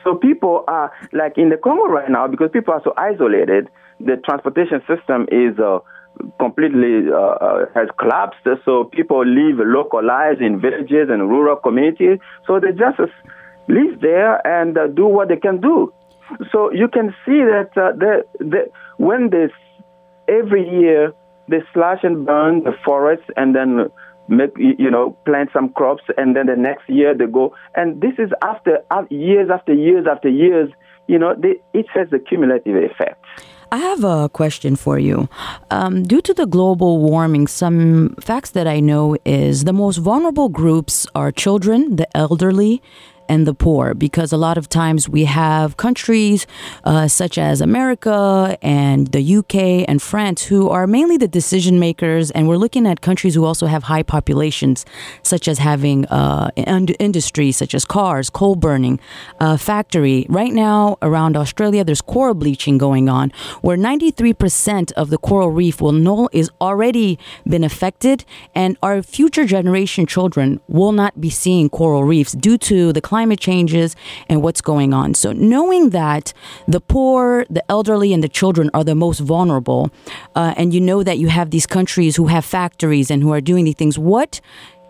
So 0.05 0.17
people 0.17 0.65
are 0.69 0.93
like 1.13 1.39
in 1.39 1.49
the 1.49 1.57
Congo 1.57 1.87
right 1.87 2.11
now 2.11 2.29
because 2.29 2.51
people 2.53 2.75
are 2.75 2.83
so 2.85 2.93
isolated. 2.97 3.69
The 3.99 4.17
transportation 4.25 4.83
system 4.87 5.27
is 5.33 5.59
uh, 5.59 5.79
completely 6.39 7.09
uh, 7.11 7.17
uh, 7.17 7.67
has 7.75 7.89
collapsed. 7.99 8.47
So 8.65 8.85
people 8.85 9.25
live 9.25 9.59
localized 9.59 10.41
in 10.41 10.61
villages 10.61 11.09
and 11.11 11.29
rural 11.29 11.57
communities. 11.57 12.19
So 12.47 12.61
they 12.61 12.73
just 12.73 12.99
live 13.69 14.01
there 14.01 14.45
and 14.47 14.77
uh, 14.77 14.89
do 14.89 15.07
what 15.07 15.29
they 15.29 15.37
can 15.37 15.61
do. 15.61 15.93
So 16.51 16.73
you 16.73 16.89
can 16.89 17.15
see 17.25 17.41
that 17.43 17.71
uh, 17.77 17.93
the, 17.93 18.25
the, 18.39 18.71
when 18.97 19.31
this 19.31 19.51
every 20.29 20.69
year 20.69 21.13
they 21.49 21.59
slash 21.75 21.99
and 22.03 22.25
burn 22.25 22.65
the 22.65 22.73
forests 22.85 23.27
and 23.37 23.55
then 23.55 23.91
make 24.29 24.51
you 24.57 24.91
know 24.91 25.17
plant 25.25 25.51
some 25.53 25.69
crops 25.71 26.03
and 26.17 26.37
then 26.37 26.47
the 26.47 26.57
next 26.57 26.89
year 26.89 27.15
they 27.15 27.27
go 27.27 27.55
and 27.75 28.01
this 28.01 28.13
is 28.19 28.31
after 28.43 28.79
years 29.11 29.51
after 29.53 29.75
years 29.75 30.07
after 30.11 30.29
years 30.29 30.71
you 31.09 31.19
know 31.19 31.35
they, 31.37 31.57
it 31.75 31.87
has 31.93 32.07
a 32.13 32.19
cumulative 32.19 32.77
effect 32.77 33.23
I 33.73 33.79
have 33.79 34.05
a 34.05 34.29
question 34.29 34.77
for 34.77 34.99
you. 34.99 35.31
Um, 35.71 36.03
due 36.03 36.21
to 36.21 36.35
the 36.35 36.45
global 36.45 36.99
warming, 36.99 37.47
some 37.47 38.15
facts 38.21 38.51
that 38.51 38.67
I 38.67 38.81
know 38.81 39.17
is 39.25 39.65
the 39.65 39.73
most 39.73 39.97
vulnerable 39.97 40.51
groups 40.51 41.07
are 41.15 41.33
children, 41.33 41.97
the 41.97 42.07
elderly, 42.15 42.83
and 43.29 43.47
the 43.47 43.55
poor 43.55 43.95
because 43.95 44.33
a 44.33 44.37
lot 44.37 44.59
of 44.59 44.69
times 44.69 45.09
we 45.09 45.25
have 45.25 45.77
countries 45.77 46.47
uh, 46.85 47.09
such 47.09 47.39
as 47.39 47.61
America 47.61 48.59
and 48.63 49.09
the 49.09 49.37
UK 49.37 49.89
and 49.89 50.01
France 50.03 50.45
who 50.45 50.69
are 50.69 50.87
mainly 50.87 51.17
the 51.17 51.29
decision 51.29 51.79
makers, 51.79 52.31
and 52.31 52.49
we're 52.49 52.57
looking 52.57 52.87
at 52.87 53.01
countries 53.01 53.35
who 53.35 53.45
also 53.45 53.67
have 53.67 53.85
high 53.85 54.03
populations, 54.03 54.85
such 55.23 55.49
as 55.49 55.59
having 55.59 56.07
uh, 56.07 56.51
industries 56.57 57.57
such 57.57 57.75
as 57.75 57.85
cars, 57.85 58.31
coal 58.31 58.57
burning, 58.57 58.99
uh, 59.41 59.57
factory. 59.57 60.27
Right 60.29 60.53
now, 60.53 60.99
around 61.03 61.37
Australia, 61.37 61.85
there's 61.85 62.01
coral 62.01 62.35
bleaching 62.35 62.79
going 62.79 63.09
on, 63.09 63.33
where 63.61 63.77
93% 63.77 64.93
of 64.93 65.11
the 65.11 65.19
coral 65.19 65.51
reef 65.51 65.81
will 65.81 65.93
know 65.93 66.29
is 66.33 66.51
already 66.61 67.19
been 67.47 67.65
affected, 67.65 68.25
and 68.55 68.77
our 68.83 69.03
future 69.03 69.45
generation 69.45 70.07
children 70.07 70.61
will 70.69 70.93
not 70.93 71.21
be 71.21 71.31
seeing 71.31 71.69
coral 71.69 72.05
reefs 72.05 72.33
due 72.33 72.59
to 72.59 72.93
the 72.93 73.01
climate 73.13 73.41
changes 73.41 73.95
and 74.31 74.43
what's 74.43 74.63
going 74.63 74.95
on. 74.95 75.13
So, 75.13 75.33
knowing 75.33 75.91
that 75.91 76.33
the 76.67 76.81
poor, 76.81 77.45
the 77.51 77.63
elderly, 77.71 78.15
and 78.15 78.23
the 78.25 78.33
children 78.41 78.71
are 78.73 78.85
the 78.85 78.95
most 78.95 79.21
vulnerable, 79.21 79.91
uh, 80.35 80.55
and 80.57 80.73
you 80.73 80.81
know 80.81 81.03
that 81.03 81.19
you 81.19 81.29
have 81.29 81.51
these 81.51 81.67
countries 81.67 82.17
who 82.17 82.29
have 82.29 82.45
factories 82.59 83.11
and 83.11 83.23
who 83.23 83.31
are 83.31 83.43
doing 83.43 83.67
these 83.67 83.75
things, 83.75 83.99
what 83.99 84.41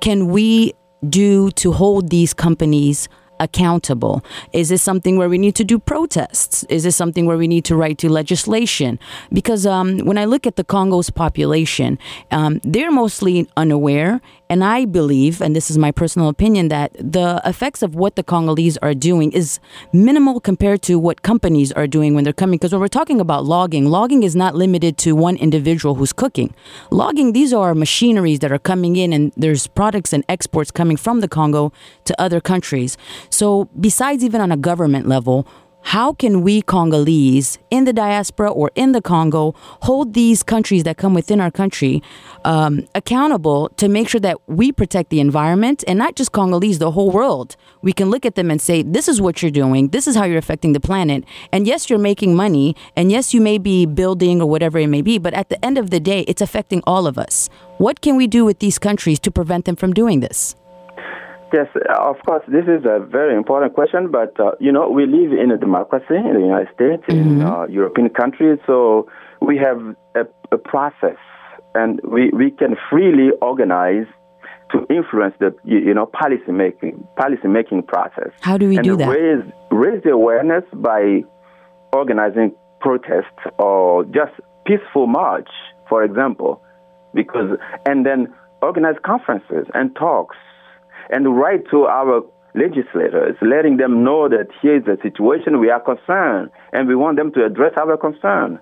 can 0.01 0.29
we 0.29 0.73
do 1.09 1.51
to 1.62 1.73
hold 1.73 2.11
these 2.11 2.33
companies 2.33 3.09
accountable? 3.43 4.25
Is 4.53 4.68
this 4.68 4.83
something 4.83 5.16
where 5.16 5.29
we 5.29 5.37
need 5.37 5.57
to 5.57 5.64
do 5.64 5.79
protests? 5.79 6.64
Is 6.68 6.85
this 6.85 6.95
something 6.95 7.27
where 7.27 7.37
we 7.37 7.49
need 7.49 7.64
to 7.64 7.75
write 7.77 7.99
to 7.99 8.09
legislation? 8.09 8.99
Because 9.33 9.66
um, 9.66 9.99
when 10.09 10.16
I 10.16 10.27
look 10.27 10.47
at 10.47 10.55
the 10.55 10.64
Congo's 10.64 11.11
population, 11.11 11.99
um, 12.31 12.61
they're 12.62 12.93
mostly 12.93 13.49
unaware 13.57 14.20
and 14.53 14.62
I 14.62 14.84
believe, 14.84 15.40
and 15.40 15.57
this 15.57 15.70
is 15.70 15.78
my 15.78 15.90
personal 15.90 16.28
opinion, 16.28 16.68
that 16.68 16.92
the 16.98 17.40
effects 17.46 17.80
of 17.82 17.94
what 17.94 18.16
the 18.16 18.22
Congolese 18.22 18.76
are 18.82 18.92
doing 18.92 19.32
is 19.32 19.59
minimal 19.94 20.40
compared 20.40 20.82
to 20.82 20.98
what 20.98 21.22
companies 21.22 21.72
are 21.72 21.86
doing 21.86 22.14
when 22.14 22.22
they're 22.22 22.34
coming. 22.34 22.59
Because 22.59 22.72
when 22.72 22.82
we're 22.82 22.88
talking 22.88 23.18
about 23.18 23.46
logging, 23.46 23.86
logging 23.86 24.22
is 24.22 24.36
not 24.36 24.55
limited 24.55 24.98
to 24.98 25.16
one 25.16 25.36
individual 25.36 25.94
who's 25.94 26.12
cooking. 26.12 26.55
Logging, 26.90 27.32
these 27.32 27.55
are 27.55 27.74
machineries 27.74 28.40
that 28.40 28.53
are 28.53 28.59
coming 28.59 28.96
in, 28.96 29.14
and 29.14 29.32
there's 29.38 29.68
products 29.68 30.12
and 30.12 30.22
exports 30.28 30.70
coming 30.70 30.98
from 30.98 31.20
the 31.20 31.28
Congo 31.28 31.72
to 32.05 32.20
other 32.20 32.38
countries. 32.38 32.98
So, 33.30 33.70
besides 33.80 34.22
even 34.22 34.42
on 34.42 34.53
a 34.53 34.59
government 34.59 35.09
level, 35.09 35.46
how 35.83 36.12
can 36.12 36.43
we 36.43 36.62
Congolese 36.62 37.59
in 37.70 37.85
the 37.85 37.93
diaspora 37.93 38.51
or 38.51 38.70
in 38.74 38.93
the 38.93 39.03
Congo 39.03 39.55
hold 39.83 40.14
these 40.14 40.43
countries 40.43 40.85
that 40.85 40.97
come 40.97 41.14
within 41.14 41.41
our 41.41 41.51
country 41.51 42.03
um, 42.45 42.87
accountable 42.95 43.68
to 43.76 43.89
make 43.89 44.09
sure 44.09 44.20
that 44.20 44.37
we 44.47 44.72
protect 44.72 45.11
the 45.11 45.20
environment 45.20 45.85
and 45.87 45.99
not 45.99 46.16
just 46.16 46.33
Congolese, 46.33 46.78
the 46.78 46.93
whole 46.93 47.11
world? 47.11 47.57
We 47.83 47.93
can 47.93 48.11
look 48.11 48.24
at 48.24 48.37
them 48.37 48.51
and 48.51 48.61
say, 48.61 48.83
this 48.83 49.09
is 49.09 49.20
what 49.20 49.43
you're 49.43 49.51
doing, 49.51 49.89
this 49.89 50.07
is 50.07 50.16
how 50.16 50.24
you're 50.24 50.39
affecting 50.39 50.72
the 50.72 50.80
planet. 50.80 51.24
And 51.53 51.66
yes, 51.66 51.91
you're 51.91 51.99
making 51.99 52.35
money, 52.37 52.76
and 52.97 53.11
yes, 53.11 53.35
you 53.35 53.41
may 53.41 53.59
be 53.59 53.87
building 53.87 54.41
or 54.41 54.49
whatever 54.49 54.78
it 54.78 54.87
may 54.87 55.03
be, 55.03 55.18
but 55.18 55.35
at 55.35 55.49
the 55.49 55.62
end 55.64 55.78
of 55.78 55.91
the 55.91 56.01
day, 56.01 56.20
it's 56.22 56.41
affecting 56.41 56.83
all 56.87 57.07
of 57.07 57.18
us. 57.18 57.49
What 57.78 58.01
can 58.01 58.16
we 58.16 58.26
do 58.26 58.45
with 58.45 58.61
these 58.61 58.78
countries 58.78 59.18
to 59.20 59.30
prevent 59.30 59.64
them 59.64 59.76
from 59.76 59.93
doing 59.93 60.20
this? 60.20 60.55
Yes, 61.53 61.66
of 61.98 62.16
course, 62.24 62.42
this 62.48 62.64
is 62.64 62.86
a 62.86 62.98
very 62.98 63.36
important 63.36 63.74
question, 63.74 64.11
but 64.11 64.38
uh, 64.40 64.53
you 64.59 64.72
know, 64.72 64.88
we 64.88 65.05
live 65.05 65.32
in 65.32 65.50
a 65.50 65.59
democracy 65.59 66.16
in 66.16 66.32
the 66.32 66.40
United 66.40 66.68
States, 66.74 67.03
mm-hmm. 67.07 67.40
in 67.40 67.42
uh, 67.42 67.66
European 67.68 68.09
countries, 68.09 68.59
so 68.66 69.07
we 69.42 69.59
have 69.59 69.78
a, 70.14 70.24
a, 70.50 70.57
process, 70.57 71.18
and 71.74 72.00
we, 72.05 72.30
we 72.30 72.53
can 72.53 72.74
freely 72.88 73.32
organize 73.42 74.07
to 74.70 74.86
influence 74.88 75.34
the 75.40 75.55
you 75.64 75.92
know 75.92 76.07
policy 76.07 76.50
making 76.50 77.07
policy 77.16 77.48
making 77.48 77.82
process. 77.82 78.30
How 78.40 78.57
do 78.57 78.68
we 78.70 78.76
and 78.76 78.84
do 78.84 78.96
that? 78.96 79.09
Raise 79.09 79.44
raise 79.70 80.03
the 80.05 80.11
awareness 80.11 80.64
by 80.72 81.22
organizing 81.92 82.55
protests 82.80 83.44
or 83.59 84.05
just 84.05 84.32
peaceful 84.64 85.07
march, 85.07 85.50
for 85.86 86.03
example, 86.03 86.62
because 87.12 87.59
and 87.84 88.07
then 88.07 88.32
organize 88.62 88.96
conferences 89.05 89.66
and 89.74 89.94
talks 89.96 90.36
and 91.12 91.36
write 91.36 91.68
to 91.70 91.84
our 91.84 92.22
legislators, 92.54 93.36
letting 93.40 93.76
them 93.76 94.02
know 94.02 94.28
that 94.28 94.48
here 94.60 94.76
is 94.76 94.84
the 94.84 94.96
situation, 95.02 95.60
we 95.60 95.70
are 95.70 95.80
concerned, 95.80 96.50
and 96.72 96.88
we 96.88 96.94
want 96.94 97.16
them 97.16 97.32
to 97.32 97.44
address 97.44 97.72
our 97.76 97.96
concern. 97.96 98.58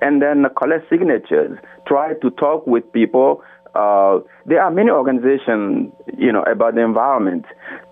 And 0.00 0.20
then 0.20 0.44
collect 0.58 0.88
signatures, 0.90 1.58
try 1.86 2.14
to 2.14 2.30
talk 2.30 2.66
with 2.66 2.92
people. 2.92 3.42
Uh, 3.74 4.18
there 4.46 4.62
are 4.62 4.70
many 4.70 4.90
organizations, 4.90 5.92
you 6.18 6.32
know, 6.32 6.42
about 6.42 6.74
the 6.74 6.82
environment. 6.82 7.44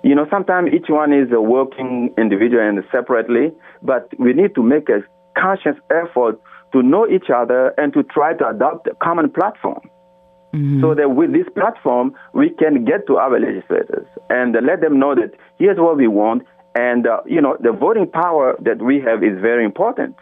You 0.02 0.14
know, 0.14 0.26
sometimes 0.28 0.70
each 0.74 0.88
one 0.88 1.12
is 1.12 1.30
a 1.32 1.40
working 1.40 2.12
individual 2.18 2.66
and 2.66 2.82
separately, 2.90 3.52
but 3.82 4.08
we 4.18 4.32
need 4.32 4.54
to 4.56 4.62
make 4.62 4.88
a 4.88 5.04
conscious 5.38 5.76
effort 5.90 6.40
to 6.72 6.82
know 6.82 7.06
each 7.06 7.30
other 7.32 7.72
and 7.78 7.92
to 7.92 8.02
try 8.02 8.34
to 8.34 8.48
adopt 8.48 8.88
a 8.88 8.94
common 9.00 9.30
platform. 9.30 9.80
Mm-hmm. 10.54 10.82
So 10.82 10.94
that 10.94 11.10
with 11.10 11.32
this 11.32 11.46
platform, 11.52 12.14
we 12.32 12.50
can 12.50 12.84
get 12.84 13.08
to 13.08 13.16
our 13.16 13.40
legislators 13.40 14.06
and 14.30 14.54
let 14.62 14.80
them 14.80 15.00
know 15.00 15.14
that 15.16 15.32
here's 15.58 15.78
what 15.78 15.96
we 15.96 16.06
want. 16.06 16.44
And, 16.76 17.06
uh, 17.06 17.22
you 17.26 17.40
know, 17.40 17.56
the 17.58 17.72
voting 17.72 18.08
power 18.08 18.56
that 18.62 18.80
we 18.80 19.00
have 19.00 19.24
is 19.24 19.40
very 19.40 19.64
important. 19.64 20.14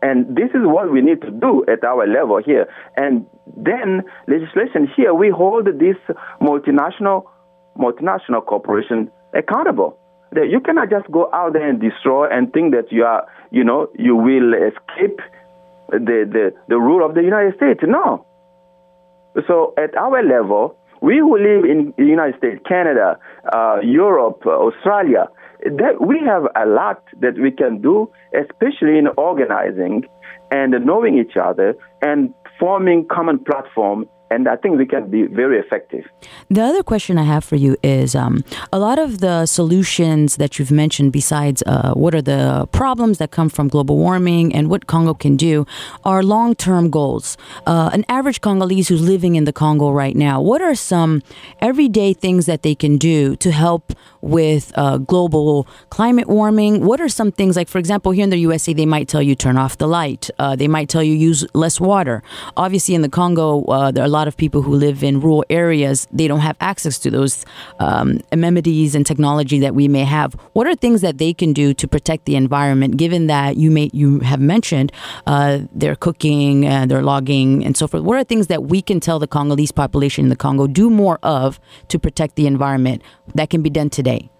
And 0.00 0.36
this 0.36 0.48
is 0.54 0.62
what 0.62 0.90
we 0.90 1.02
need 1.02 1.20
to 1.22 1.30
do 1.30 1.64
at 1.68 1.84
our 1.84 2.06
level 2.06 2.40
here. 2.44 2.66
And 2.96 3.26
then 3.56 4.04
legislation 4.26 4.88
here, 4.96 5.12
we 5.12 5.28
hold 5.28 5.66
this 5.66 5.96
multinational, 6.40 7.24
multinational 7.78 8.44
corporation 8.44 9.10
accountable. 9.34 9.98
That 10.32 10.48
you 10.48 10.60
cannot 10.60 10.90
just 10.90 11.10
go 11.10 11.30
out 11.32 11.52
there 11.52 11.68
and 11.68 11.80
destroy 11.80 12.28
and 12.30 12.52
think 12.52 12.74
that 12.74 12.90
you 12.90 13.04
are, 13.04 13.26
you 13.50 13.64
know, 13.64 13.88
you 13.98 14.16
will 14.16 14.54
escape 14.54 15.20
the, 15.90 16.24
the, 16.30 16.54
the 16.68 16.78
rule 16.78 17.04
of 17.04 17.14
the 17.14 17.22
United 17.22 17.54
States. 17.56 17.80
No. 17.82 18.26
So 19.46 19.74
at 19.76 19.94
our 19.96 20.22
level, 20.22 20.76
we 21.00 21.18
who 21.18 21.36
live 21.36 21.64
in 21.64 21.92
the 21.98 22.04
United 22.04 22.38
States, 22.38 22.60
Canada, 22.66 23.18
uh, 23.52 23.78
Europe, 23.82 24.42
uh, 24.46 24.50
Australia, 24.50 25.28
that 25.64 26.00
we 26.00 26.20
have 26.24 26.44
a 26.56 26.66
lot 26.66 27.02
that 27.20 27.34
we 27.38 27.50
can 27.50 27.80
do, 27.80 28.10
especially 28.34 28.98
in 28.98 29.08
organizing 29.16 30.04
and 30.50 30.72
knowing 30.84 31.18
each 31.18 31.36
other 31.36 31.74
and 32.02 32.32
forming 32.58 33.06
common 33.10 33.38
platform 33.38 34.06
and 34.30 34.48
I 34.48 34.56
think 34.56 34.78
we 34.78 34.86
can 34.86 35.10
be 35.10 35.26
very 35.26 35.58
effective. 35.58 36.04
The 36.50 36.62
other 36.62 36.82
question 36.82 37.18
I 37.18 37.22
have 37.22 37.44
for 37.44 37.56
you 37.56 37.76
is 37.82 38.14
um, 38.14 38.44
a 38.72 38.78
lot 38.78 38.98
of 38.98 39.20
the 39.20 39.46
solutions 39.46 40.36
that 40.36 40.58
you've 40.58 40.70
mentioned, 40.70 41.12
besides 41.12 41.62
uh, 41.66 41.92
what 41.94 42.14
are 42.14 42.22
the 42.22 42.66
problems 42.72 43.18
that 43.18 43.30
come 43.30 43.48
from 43.48 43.68
global 43.68 43.96
warming 43.96 44.54
and 44.54 44.68
what 44.68 44.86
Congo 44.86 45.14
can 45.14 45.36
do, 45.36 45.66
are 46.04 46.22
long 46.22 46.54
term 46.54 46.90
goals. 46.90 47.36
Uh, 47.66 47.90
an 47.92 48.04
average 48.08 48.40
Congolese 48.40 48.88
who's 48.88 49.02
living 49.02 49.36
in 49.36 49.44
the 49.44 49.52
Congo 49.52 49.90
right 49.90 50.16
now, 50.16 50.40
what 50.40 50.60
are 50.60 50.74
some 50.74 51.22
everyday 51.60 52.12
things 52.12 52.46
that 52.46 52.62
they 52.62 52.74
can 52.74 52.98
do 52.98 53.36
to 53.36 53.52
help 53.52 53.92
with 54.20 54.72
uh, 54.76 54.98
global 54.98 55.68
climate 55.90 56.26
warming? 56.28 56.84
What 56.84 57.00
are 57.00 57.08
some 57.08 57.30
things, 57.30 57.56
like, 57.56 57.68
for 57.68 57.78
example, 57.78 58.12
here 58.12 58.24
in 58.24 58.30
the 58.30 58.38
USA, 58.38 58.72
they 58.72 58.86
might 58.86 59.08
tell 59.08 59.22
you 59.22 59.34
turn 59.34 59.56
off 59.56 59.78
the 59.78 59.86
light, 59.86 60.30
uh, 60.38 60.56
they 60.56 60.68
might 60.68 60.88
tell 60.88 61.02
you 61.02 61.14
use 61.14 61.46
less 61.54 61.80
water. 61.80 62.22
Obviously, 62.56 62.94
in 62.94 63.02
the 63.02 63.08
Congo, 63.08 63.64
uh, 63.64 63.90
there 63.90 64.04
are 64.04 64.08
lot 64.18 64.26
of 64.28 64.34
people 64.36 64.60
who 64.66 64.74
live 64.86 64.98
in 65.08 65.20
rural 65.20 65.44
areas, 65.50 66.06
they 66.18 66.26
don't 66.30 66.44
have 66.50 66.56
access 66.60 66.98
to 67.04 67.08
those 67.10 67.44
um, 67.86 68.08
amenities 68.32 68.94
and 68.96 69.04
technology 69.12 69.58
that 69.64 69.74
we 69.74 69.86
may 69.96 70.04
have. 70.04 70.34
What 70.56 70.66
are 70.66 70.74
things 70.74 71.00
that 71.06 71.16
they 71.18 71.32
can 71.40 71.52
do 71.52 71.74
to 71.74 71.86
protect 71.94 72.24
the 72.24 72.36
environment, 72.44 72.96
given 72.96 73.26
that 73.34 73.56
you 73.56 73.70
may 73.70 73.90
you 73.92 74.20
have 74.30 74.40
mentioned 74.40 74.88
uh, 75.26 75.60
their 75.82 75.96
cooking, 76.06 76.64
and 76.66 76.90
their 76.90 77.02
logging, 77.02 77.64
and 77.66 77.76
so 77.76 77.84
forth? 77.88 78.02
What 78.08 78.16
are 78.18 78.24
things 78.24 78.46
that 78.52 78.62
we 78.72 78.80
can 78.82 78.98
tell 79.00 79.18
the 79.18 79.32
Congolese 79.36 79.72
population 79.72 80.24
in 80.26 80.28
the 80.28 80.40
Congo 80.46 80.66
do 80.66 80.90
more 80.90 81.18
of 81.22 81.60
to 81.88 81.98
protect 81.98 82.36
the 82.36 82.46
environment 82.46 83.02
that 83.34 83.50
can 83.50 83.62
be 83.62 83.70
done 83.70 83.90
today? 83.90 84.30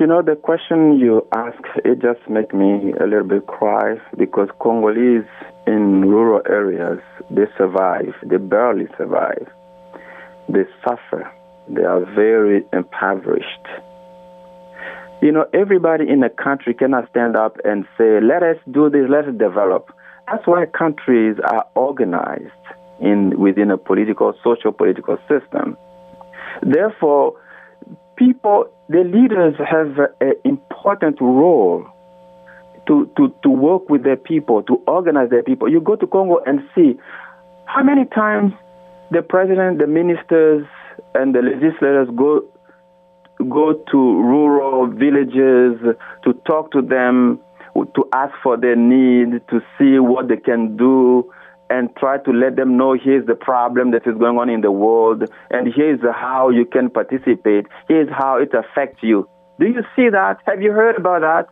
You 0.00 0.08
know, 0.08 0.22
the 0.22 0.34
question 0.34 0.98
you 0.98 1.24
ask, 1.32 1.62
it 1.84 2.02
just 2.02 2.28
make 2.28 2.52
me 2.52 2.92
a 3.00 3.06
little 3.06 3.28
bit 3.28 3.46
cry 3.46 3.94
because 4.18 4.48
Congolese 4.58 5.28
in 5.68 6.02
rural 6.02 6.42
areas, 6.48 6.98
they 7.30 7.44
survive. 7.56 8.12
They 8.24 8.38
barely 8.38 8.88
survive. 8.98 9.46
They 10.48 10.64
suffer. 10.82 11.30
They 11.68 11.84
are 11.84 12.04
very 12.12 12.64
impoverished. 12.72 13.66
You 15.22 15.30
know, 15.30 15.46
everybody 15.54 16.08
in 16.08 16.24
a 16.24 16.28
country 16.28 16.74
cannot 16.74 17.08
stand 17.10 17.36
up 17.36 17.56
and 17.64 17.86
say, 17.96 18.20
let 18.20 18.42
us 18.42 18.56
do 18.72 18.90
this, 18.90 19.06
let 19.08 19.26
us 19.26 19.34
develop. 19.38 19.94
That's 20.26 20.44
why 20.44 20.66
countries 20.66 21.36
are 21.44 21.66
organized 21.76 22.50
in 23.00 23.38
within 23.38 23.70
a 23.70 23.78
political, 23.78 24.34
social 24.42 24.72
political 24.72 25.18
system. 25.28 25.76
Therefore, 26.62 27.34
people, 28.16 28.66
the 28.88 29.02
leaders 29.04 29.54
have 29.58 29.98
an 30.20 30.34
important 30.44 31.20
role 31.20 31.86
to, 32.86 33.10
to, 33.16 33.34
to 33.42 33.48
work 33.48 33.88
with 33.88 34.04
their 34.04 34.16
people, 34.16 34.62
to 34.64 34.82
organize 34.86 35.30
their 35.30 35.42
people. 35.42 35.70
You 35.70 35.80
go 35.80 35.96
to 35.96 36.06
Congo 36.06 36.40
and 36.46 36.60
see 36.74 36.98
how 37.66 37.82
many 37.82 38.04
times 38.04 38.52
the 39.10 39.22
president, 39.22 39.78
the 39.78 39.86
ministers, 39.86 40.66
and 41.14 41.34
the 41.34 41.40
legislators 41.40 42.08
go 42.16 42.42
go 43.50 43.74
to 43.90 43.96
rural 43.96 44.86
villages 44.86 45.80
to 46.22 46.32
talk 46.46 46.70
to 46.70 46.80
them, 46.80 47.40
to 47.74 48.08
ask 48.12 48.32
for 48.42 48.56
their 48.56 48.76
need, 48.76 49.42
to 49.48 49.60
see 49.76 49.98
what 49.98 50.28
they 50.28 50.36
can 50.36 50.76
do, 50.76 51.28
and 51.70 51.88
try 51.96 52.18
to 52.18 52.30
let 52.30 52.56
them 52.56 52.76
know 52.76 52.92
here's 52.94 53.26
the 53.26 53.34
problem 53.34 53.90
that 53.92 54.06
is 54.06 54.16
going 54.18 54.38
on 54.38 54.48
in 54.50 54.60
the 54.60 54.70
world, 54.70 55.24
and 55.50 55.72
here's 55.74 56.00
how 56.14 56.50
you 56.50 56.64
can 56.66 56.90
participate, 56.90 57.66
here's 57.88 58.08
how 58.10 58.36
it 58.38 58.52
affects 58.54 59.02
you. 59.02 59.28
Do 59.58 59.66
you 59.66 59.82
see 59.96 60.08
that? 60.10 60.38
Have 60.46 60.60
you 60.62 60.72
heard 60.72 60.96
about 60.96 61.20
that? 61.22 61.46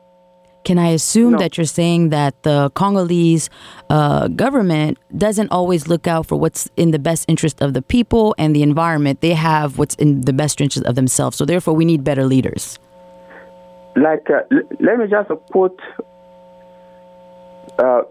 Can 0.65 0.79
I 0.79 0.89
assume 0.91 1.33
No. 1.33 1.39
that 1.39 1.57
you're 1.57 1.65
saying 1.65 2.11
that 2.11 2.41
the 2.45 2.71
Congolese 2.75 3.51
uh, 3.91 4.29
government 4.29 4.97
doesn't 5.17 5.51
always 5.51 5.89
look 5.89 6.07
out 6.07 6.27
for 6.27 6.37
what's 6.37 6.71
in 6.77 6.93
the 6.93 7.01
best 7.01 7.25
interest 7.29 7.61
of 7.61 7.73
the 7.75 7.83
people 7.83 8.35
and 8.39 8.55
the 8.55 8.63
environment? 8.63 9.23
They 9.23 9.35
have 9.35 9.79
what's 9.79 9.97
in 9.97 10.21
the 10.21 10.33
best 10.33 10.61
interest 10.61 10.87
of 10.87 10.95
themselves. 10.95 11.37
So 11.37 11.45
therefore, 11.45 11.75
we 11.75 11.85
need 11.85 12.05
better 12.05 12.25
leaders. 12.25 12.79
Like, 13.97 14.31
uh, 14.31 14.43
l- 14.53 14.69
let 14.79 14.99
me 14.99 15.07
just 15.09 15.29
quote 15.51 15.81
uh, 17.79 18.03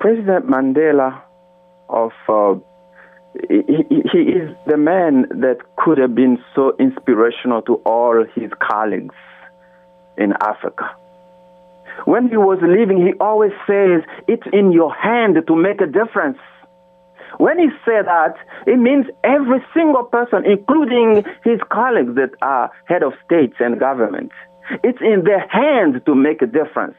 President 0.00 0.46
Mandela 0.48 1.20
of. 1.90 2.12
Uh, 2.28 2.60
he, 3.48 3.62
he- 4.12 4.18
is 4.32 4.50
the 4.66 4.76
man 4.76 5.26
that 5.30 5.58
could 5.76 5.98
have 5.98 6.14
been 6.14 6.38
so 6.54 6.74
inspirational 6.80 7.62
to 7.62 7.74
all 7.86 8.24
his 8.34 8.50
colleagues 8.60 9.14
in 10.18 10.32
Africa. 10.40 10.90
When 12.06 12.28
he 12.28 12.36
was 12.36 12.58
leaving, 12.62 13.06
he 13.06 13.12
always 13.20 13.52
says, 13.66 14.02
It's 14.26 14.46
in 14.52 14.72
your 14.72 14.92
hand 14.94 15.36
to 15.46 15.56
make 15.56 15.80
a 15.80 15.86
difference. 15.86 16.38
When 17.38 17.58
he 17.58 17.68
said 17.84 18.06
that, 18.06 18.34
it 18.66 18.78
means 18.78 19.06
every 19.22 19.64
single 19.74 20.04
person, 20.04 20.44
including 20.44 21.24
his 21.44 21.60
colleagues 21.70 22.14
that 22.16 22.30
are 22.42 22.70
head 22.86 23.02
of 23.02 23.12
states 23.24 23.54
and 23.60 23.78
government, 23.78 24.32
it's 24.82 25.00
in 25.00 25.24
their 25.24 25.46
hands 25.48 26.02
to 26.06 26.14
make 26.14 26.42
a 26.42 26.46
difference. 26.46 26.96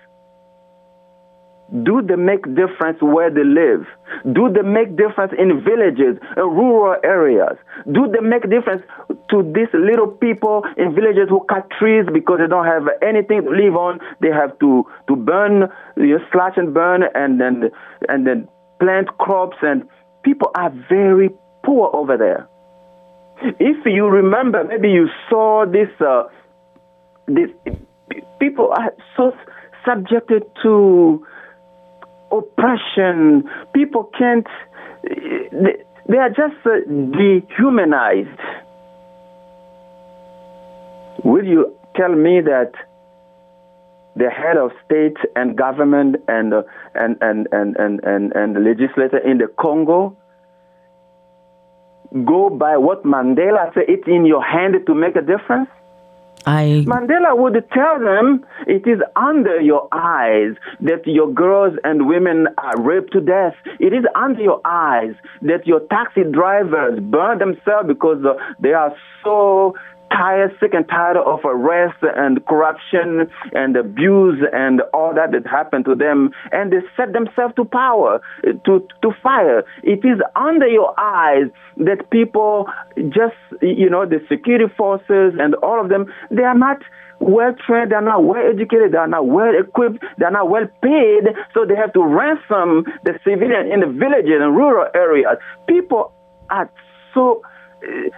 Do 1.72 2.02
they 2.02 2.18
make 2.18 2.44
difference 2.54 3.00
where 3.02 3.30
they 3.30 3.46
live? 3.46 3.88
Do 4.34 4.52
they 4.52 4.62
make 4.62 4.98
difference 4.98 5.32
in 5.40 5.64
villages, 5.64 6.20
in 6.36 6.44
rural 6.44 7.00
areas? 7.02 7.56
Do 7.90 8.12
they 8.12 8.20
make 8.20 8.44
difference 8.50 8.84
to 9.30 9.44
these 9.56 9.72
little 9.74 10.08
people 10.08 10.66
in 10.76 10.94
villages 10.94 11.30
who 11.30 11.46
cut 11.48 11.70
trees 11.80 12.06
because 12.12 12.40
they 12.40 12.48
don't 12.48 12.66
have 12.66 12.90
anything 13.02 13.44
to 13.44 13.50
live 13.50 13.78
on? 13.78 14.00
They 14.20 14.32
have 14.36 14.60
to, 14.60 14.84
to 15.08 15.16
burn, 15.16 15.72
you 15.96 16.18
know, 16.18 16.26
slash 16.34 16.54
and 16.58 16.74
burn, 16.74 17.04
and 17.16 17.40
then 17.40 17.72
and 18.10 18.28
then 18.28 18.50
plant 18.82 19.08
crops. 19.18 19.56
And 19.62 19.88
people 20.24 20.52
are 20.56 20.72
very 20.90 21.30
poor 21.64 21.90
over 21.94 22.18
there. 22.18 22.50
If 23.60 23.86
you 23.86 24.08
remember, 24.08 24.66
maybe 24.66 24.90
you 24.90 25.08
saw 25.30 25.66
this. 25.66 25.88
Uh, 26.02 26.24
this 27.28 27.50
people 28.42 28.74
are 28.74 28.94
so 29.16 29.32
subjected 29.86 30.44
to 30.64 31.26
oppression. 32.32 33.50
People 33.74 34.10
can't, 34.18 34.48
they, 35.04 35.84
they 36.08 36.18
are 36.18 36.30
just 36.30 36.56
uh, 36.66 36.80
dehumanized. 36.88 38.30
Will 41.24 41.46
you 41.46 41.76
tell 41.96 42.16
me 42.16 42.42
that 42.42 42.72
the 44.16 44.30
head 44.30 44.58
of 44.58 44.72
state 44.86 45.18
and 45.36 45.58
government 45.58 46.18
and, 46.28 46.54
uh, 46.54 46.64
and, 46.96 47.18
and, 47.22 47.48
and, 47.52 47.76
and, 47.78 48.00
and, 48.04 48.36
and 48.36 48.56
the 48.56 48.60
legislator 48.60 49.18
in 49.18 49.38
the 49.38 49.48
Congo 49.60 50.18
go 52.26 52.50
by 52.50 52.78
what 52.78 53.04
Mandela 53.04 53.74
said, 53.74 53.84
it's 53.88 54.08
in 54.08 54.26
your 54.26 54.44
hand 54.44 54.76
to 54.86 54.94
make 54.94 55.16
a 55.16 55.22
difference? 55.22 55.70
I 56.46 56.84
Mandela 56.88 57.38
would 57.38 57.54
tell 57.72 58.00
them 58.00 58.46
it 58.68 58.88
is 58.88 59.00
under 59.16 59.62
your 59.62 59.88
eyes 59.92 60.56
that 60.82 61.06
your 61.06 61.32
girls 61.32 61.78
and 61.84 62.08
women 62.08 62.48
are 62.58 62.82
raped 62.82 63.14
to 63.14 63.22
death. 63.22 63.54
It 63.80 63.94
is 63.94 64.06
under 64.16 64.42
your 64.42 64.62
eyes 64.66 65.14
that 65.44 65.68
your 65.68 65.82
taxi 65.82 66.22
drivers 66.32 67.00
burn 67.00 67.40
themselves 67.40 67.88
because 67.88 68.24
uh, 68.26 68.34
they 68.60 68.74
are 68.74 68.94
so 69.24 69.76
tired, 70.12 70.52
sick 70.60 70.74
and 70.74 70.88
tired 70.88 71.18
of 71.18 71.40
arrest 71.46 71.98
and 72.02 72.46
corruption 72.46 73.30
and 73.54 73.76
abuse 73.76 74.40
and 74.54 74.82
all 74.94 75.14
that 75.16 75.32
that 75.32 75.50
happened 75.50 75.86
to 75.86 75.96
them, 75.96 76.32
and 76.52 76.72
they 76.72 76.82
set 76.96 77.14
themselves 77.14 77.56
to 77.56 77.66
power, 77.66 78.22
to 78.44 78.88
to 79.02 79.12
fire. 79.24 79.64
It 79.84 80.06
is 80.06 80.20
under 80.36 80.68
your 80.68 80.94
eyes 81.00 81.48
that 81.78 82.10
people 82.12 82.68
just, 83.10 83.36
you 83.62 83.90
know, 83.90 84.06
the 84.06 84.20
security 84.30 84.66
forces 84.78 85.34
and 85.40 85.56
all 85.56 85.80
of 85.82 85.90
them, 85.90 86.06
they 86.30 86.44
are 86.44 86.58
not 86.58 86.78
well 87.20 87.54
trained, 87.66 87.92
they're 87.92 88.02
not 88.02 88.24
well 88.24 88.42
educated, 88.52 88.94
they're 88.94 89.08
not 89.08 89.28
well 89.28 89.54
equipped, 89.58 90.04
they're 90.18 90.32
not 90.32 90.50
well 90.50 90.68
paid, 90.82 91.24
so 91.54 91.66
they 91.66 91.76
have 91.76 91.94
to 91.94 92.04
ransom 92.04 92.84
the 93.06 93.14
civilian 93.24 93.72
in 93.72 93.80
the 93.82 93.88
villages 93.88 94.42
and 94.42 94.56
rural 94.56 94.88
areas. 94.96 95.38
People 95.68 96.12
are 96.50 96.70
so 97.14 97.42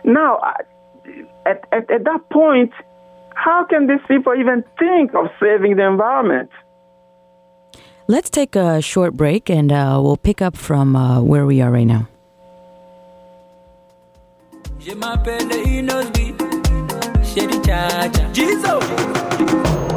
now. 0.04 0.40
At, 1.46 1.68
at, 1.72 1.90
at 1.90 2.04
that 2.04 2.30
point, 2.32 2.72
how 3.36 3.66
can 3.66 3.88
these 3.88 4.04
people 4.08 4.34
even 4.36 4.64
think 4.80 5.14
of 5.14 5.28
saving 5.40 5.76
the 5.78 5.86
environment? 5.86 6.50
let's 8.08 8.30
take 8.30 8.56
a 8.56 8.82
short 8.82 9.14
break 9.14 9.50
and 9.50 9.72
uh, 9.72 10.00
we'll 10.02 10.18
pick 10.18 10.42
up 10.42 10.56
from 10.58 10.96
uh, 10.96 11.22
where 11.22 11.46
we 11.46 11.62
are 11.62 11.72
right 11.72 11.88
now. 11.88 12.08
Je 14.80 14.94
m'appelle 14.96 15.64
Inosbi, 15.66 16.36
Chéri 17.24 17.66
Chacha. 17.66 18.30
Jizo. 18.34 19.93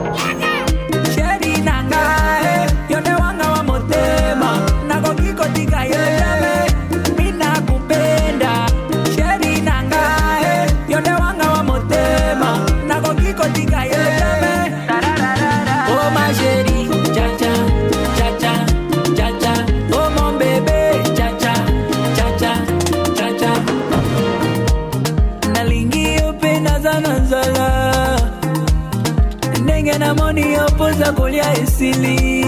Namoni 30.99 31.37
yo 31.37 31.45
mpoza 31.47 31.53
kolia 31.53 31.63
esili 31.63 32.47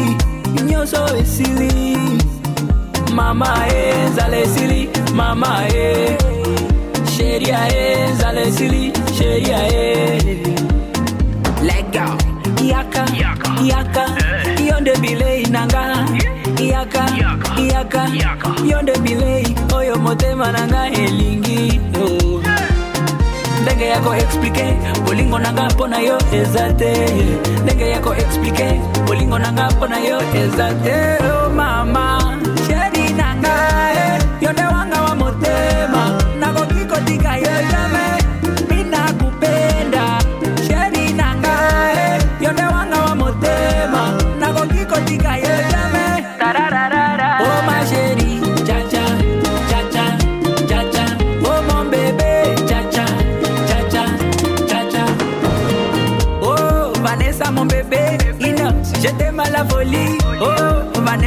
nyonso 0.66 1.16
esili. 1.16 1.99
Mama 3.14 3.66
e 3.68 4.09
nzala 4.11 4.36
esili 4.36 4.88
mama 5.14 5.64
e 5.74 6.16
sheria 7.16 7.68
e 7.68 8.11
nzala 8.12 8.40
esili 8.40 8.92
sheria 9.18 9.68
e 9.68 10.18
lega 11.62 12.16
yaka 12.62 13.05
yaka 13.64 14.07
yo 14.68 14.80
nde 14.80 14.96
bilei 14.96 15.46
nanga. 15.46 16.07
Yaka 16.61 17.07
yaka 17.72 18.09
yaka 18.14 18.55
yo 18.70 18.82
nde 18.82 18.99
bilei. 18.99 19.57
Oyo 19.74 19.96
motema 19.99 20.53
na 20.53 20.66
nga 20.66 20.86
elingi. 20.90 21.80
oh. 21.94 21.97
Ndenge 23.69 23.87
ya 23.87 24.01
koexplike 24.01 24.64
bolingo 25.05 25.39
na 25.39 25.53
nga 25.53 25.69
mpo 25.69 25.87
na 25.89 25.99
yo 25.99 26.19
eza 26.33 26.73
te. 26.73 26.93
Ndenge 27.62 27.91
ya 27.91 28.01
koexplike 28.01 28.81
bolingo 29.07 29.39
na 29.39 29.53
nga 29.53 29.71
mpo 29.71 29.87
na 29.87 29.99
yo 29.99 30.19
eza 30.35 30.73
te. 30.85 30.97
O 31.45 31.51
mama 31.51 32.28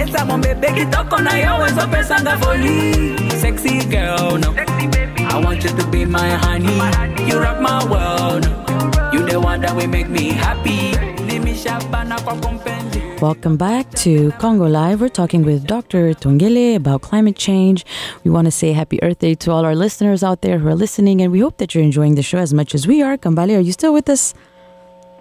Vanessa 0.02 0.26
mon 0.26 0.42
kitoko 0.42 1.22
na 1.22 1.38
yo 1.38 1.64
ezopesanga 1.68 2.36
folie 2.42 3.18
sexy 3.40 3.86
girl 3.86 4.36
no 4.38 4.52
I 5.30 5.40
want 5.44 5.64
you 5.64 5.70
to 5.70 5.88
be 5.92 6.06
my 6.06 6.30
honey 6.30 6.74
you 7.30 7.38
rock 7.38 7.62
my 7.62 7.86
world 7.86 8.46
you 9.14 9.24
the 9.30 9.40
one 9.40 9.62
that 9.62 9.76
will 9.76 9.88
make 9.88 10.10
me 10.10 10.30
happy 10.30 10.96
nimishabana 11.28 12.20
kwa 12.22 12.36
kompendi 12.36 13.22
Welcome 13.22 13.58
back 13.58 13.92
to 14.04 14.32
Congo 14.40 14.66
Live. 14.66 15.00
We're 15.00 15.10
talking 15.10 15.44
with 15.44 15.68
Dr. 15.68 16.16
Tongele 16.16 16.76
about 16.76 17.04
climate 17.04 17.36
change. 17.36 17.86
We 18.24 18.32
want 18.32 18.46
to 18.46 18.52
say 18.52 18.72
happy 18.74 18.98
Earth 19.04 19.20
Day 19.20 19.36
to 19.36 19.52
all 19.52 19.64
our 19.64 19.76
listeners 19.76 20.24
out 20.24 20.42
there 20.42 20.58
who 20.58 20.68
are 20.68 20.76
listening, 20.76 21.22
and 21.22 21.32
we 21.32 21.40
hope 21.40 21.58
that 21.58 21.76
you're 21.76 21.84
enjoying 21.84 22.16
the 22.16 22.24
show 22.24 22.40
as 22.40 22.52
much 22.52 22.74
as 22.74 22.88
we 22.88 23.04
are. 23.04 23.18
Kambale, 23.18 23.56
are 23.56 23.60
you 23.60 23.74
still 23.74 23.94
with 23.94 24.10
us? 24.10 24.34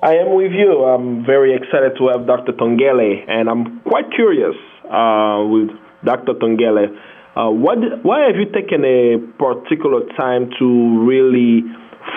I 0.02 0.14
am 0.14 0.34
with 0.34 0.52
you. 0.52 0.82
I'm 0.82 1.26
very 1.26 1.54
excited 1.54 1.92
to 1.98 2.08
have 2.08 2.26
Dr. 2.26 2.52
Tongele, 2.52 3.22
and 3.28 3.50
I'm 3.50 3.80
quite 3.80 4.10
curious 4.16 4.56
uh, 4.90 5.44
with 5.46 5.70
Dr. 6.04 6.34
Tongele. 6.34 6.88
Uh, 7.36 7.50
what, 7.50 7.78
why 8.02 8.26
have 8.26 8.36
you 8.36 8.46
taken 8.52 8.84
a 8.84 9.18
particular 9.38 10.00
time 10.18 10.50
to 10.58 11.06
really 11.06 11.62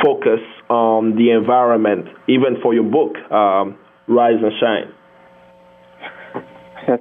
focus 0.04 0.42
on 0.70 1.16
the 1.16 1.32
environment, 1.32 2.08
even 2.28 2.58
for 2.62 2.74
your 2.74 2.84
book, 2.84 3.16
um, 3.32 3.78
Rise 4.08 4.42
and 4.42 4.52
Shine? 4.60 4.94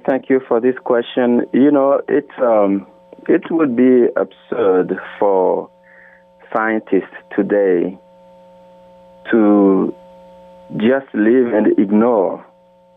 Thank 0.07 0.29
you 0.29 0.39
for 0.47 0.61
this 0.61 0.75
question. 0.83 1.41
You 1.51 1.71
know, 1.71 2.01
it 2.07 2.27
um, 2.39 2.87
it 3.27 3.43
would 3.51 3.75
be 3.75 4.05
absurd 4.15 4.97
for 5.19 5.69
scientists 6.55 7.15
today 7.35 7.97
to 9.31 9.93
just 10.77 11.13
live 11.13 11.53
and 11.53 11.77
ignore 11.77 12.45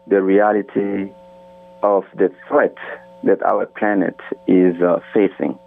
the 0.09 0.23
reality 0.23 1.13
of 1.95 2.05
the 2.17 2.29
threat 2.49 2.77
that 3.25 3.43
our 3.43 3.67
planet 3.67 4.17
is 4.47 4.75
uh, 4.83 4.99
facing. 5.15 5.59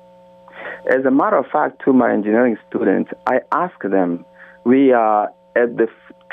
As 0.96 1.06
a 1.06 1.12
matter 1.12 1.38
of 1.38 1.46
fact, 1.52 1.82
to 1.86 1.94
my 1.94 2.12
engineering 2.12 2.58
students, 2.68 3.12
I 3.26 3.40
ask 3.52 3.80
them, 3.82 4.26
we 4.66 4.92
are 4.92 5.30
at 5.56 5.78
the 5.78 5.88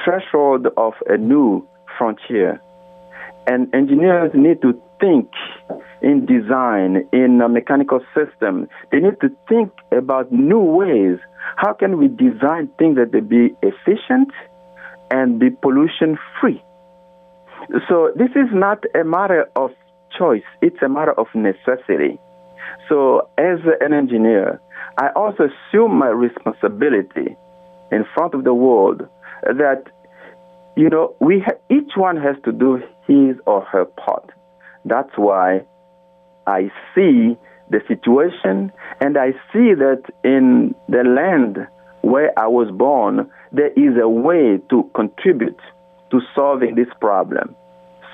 threshold 0.05 0.66
of 0.76 0.95
a 1.09 1.16
new 1.16 1.66
frontier 1.97 2.61
and 3.47 3.72
engineers 3.74 4.32
need 4.34 4.61
to 4.62 4.72
think 5.01 5.30
in 6.03 6.26
design, 6.26 7.09
in 7.12 7.41
a 7.41 7.49
mechanical 7.49 8.01
system. 8.14 8.68
They 8.91 8.99
need 8.99 9.20
to 9.20 9.30
think 9.49 9.72
about 9.93 10.32
new 10.32 10.61
ways. 10.61 11.18
How 11.57 11.72
can 11.72 11.99
we 11.99 12.09
design 12.09 12.68
things 12.78 12.97
that 12.97 13.12
they 13.12 13.20
be 13.20 13.55
efficient 13.62 14.30
and 15.11 15.39
be 15.39 15.51
pollution 15.51 16.18
free? 16.41 16.62
So 17.89 18.12
this 18.14 18.31
is 18.31 18.49
not 18.53 18.85
a 18.95 19.05
matter 19.05 19.47
of 19.57 19.71
choice, 20.17 20.45
it's 20.62 20.81
a 20.83 20.89
matter 20.89 21.12
of 21.12 21.27
necessity. 21.35 22.19
So 22.89 23.29
as 23.39 23.59
an 23.81 23.93
engineer, 23.93 24.61
I 24.99 25.09
also 25.17 25.49
assume 25.51 25.99
my 25.99 26.09
responsibility 26.09 27.37
in 27.93 28.05
front 28.14 28.35
of 28.35 28.45
the 28.45 28.55
world 28.55 29.09
that 29.43 29.85
you 30.77 30.91
know, 30.91 31.17
we 31.21 31.41
ha- 31.41 31.59
each 31.71 31.93
one 31.97 32.17
has 32.19 32.37
to 32.45 32.53
do 32.53 32.83
his 33.07 33.37
or 33.47 33.62
her 33.62 33.87
part. 33.87 34.31
That's 34.85 35.11
why 35.17 35.62
I 36.47 36.71
see 36.95 37.37
the 37.71 37.81
situation 37.89 38.71
and 39.01 39.19
I 39.19 39.33
see 39.53 39.75
that 39.75 40.03
in 40.23 40.75
the 40.89 41.03
land 41.03 41.67
where 42.03 42.39
I 42.39 42.47
was 42.47 42.71
born, 42.71 43.29
there 43.53 43.73
is 43.73 43.97
a 44.01 44.09
way 44.09 44.61
to 44.71 44.91
contribute 44.95 45.59
to 46.11 46.21
solving 46.35 46.75
this 46.75 46.89
problem. 47.01 47.55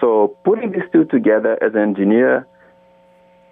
So 0.00 0.36
putting 0.44 0.72
these 0.72 0.88
two 0.92 1.04
together 1.04 1.58
as 1.62 1.74
an 1.74 1.80
engineer 1.80 2.46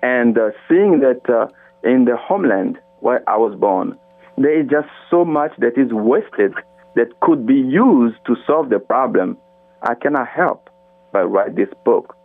and 0.03 0.37
uh, 0.37 0.51
seeing 0.69 1.01
that 1.01 1.21
uh, 1.29 1.47
in 1.89 2.05
the 2.05 2.17
homeland 2.17 2.79
where 3.01 3.23
I 3.29 3.37
was 3.37 3.59
born, 3.59 3.99
there 4.37 4.59
is 4.59 4.67
just 4.69 4.89
so 5.11 5.25
much 5.25 5.53
that 5.59 5.77
is 5.77 5.93
wasted 5.93 6.55
that 6.97 7.21
could 7.21 7.47
be 7.47 7.55
used 7.55 8.17
to 8.27 8.37
solve 8.47 8.71
the 8.71 8.79
problem, 8.79 9.37
I 9.83 9.95
cannot 9.95 10.29
help 10.29 10.69
but 11.13 11.27
write 11.27 11.57
this 11.57 11.69
book 11.85 12.17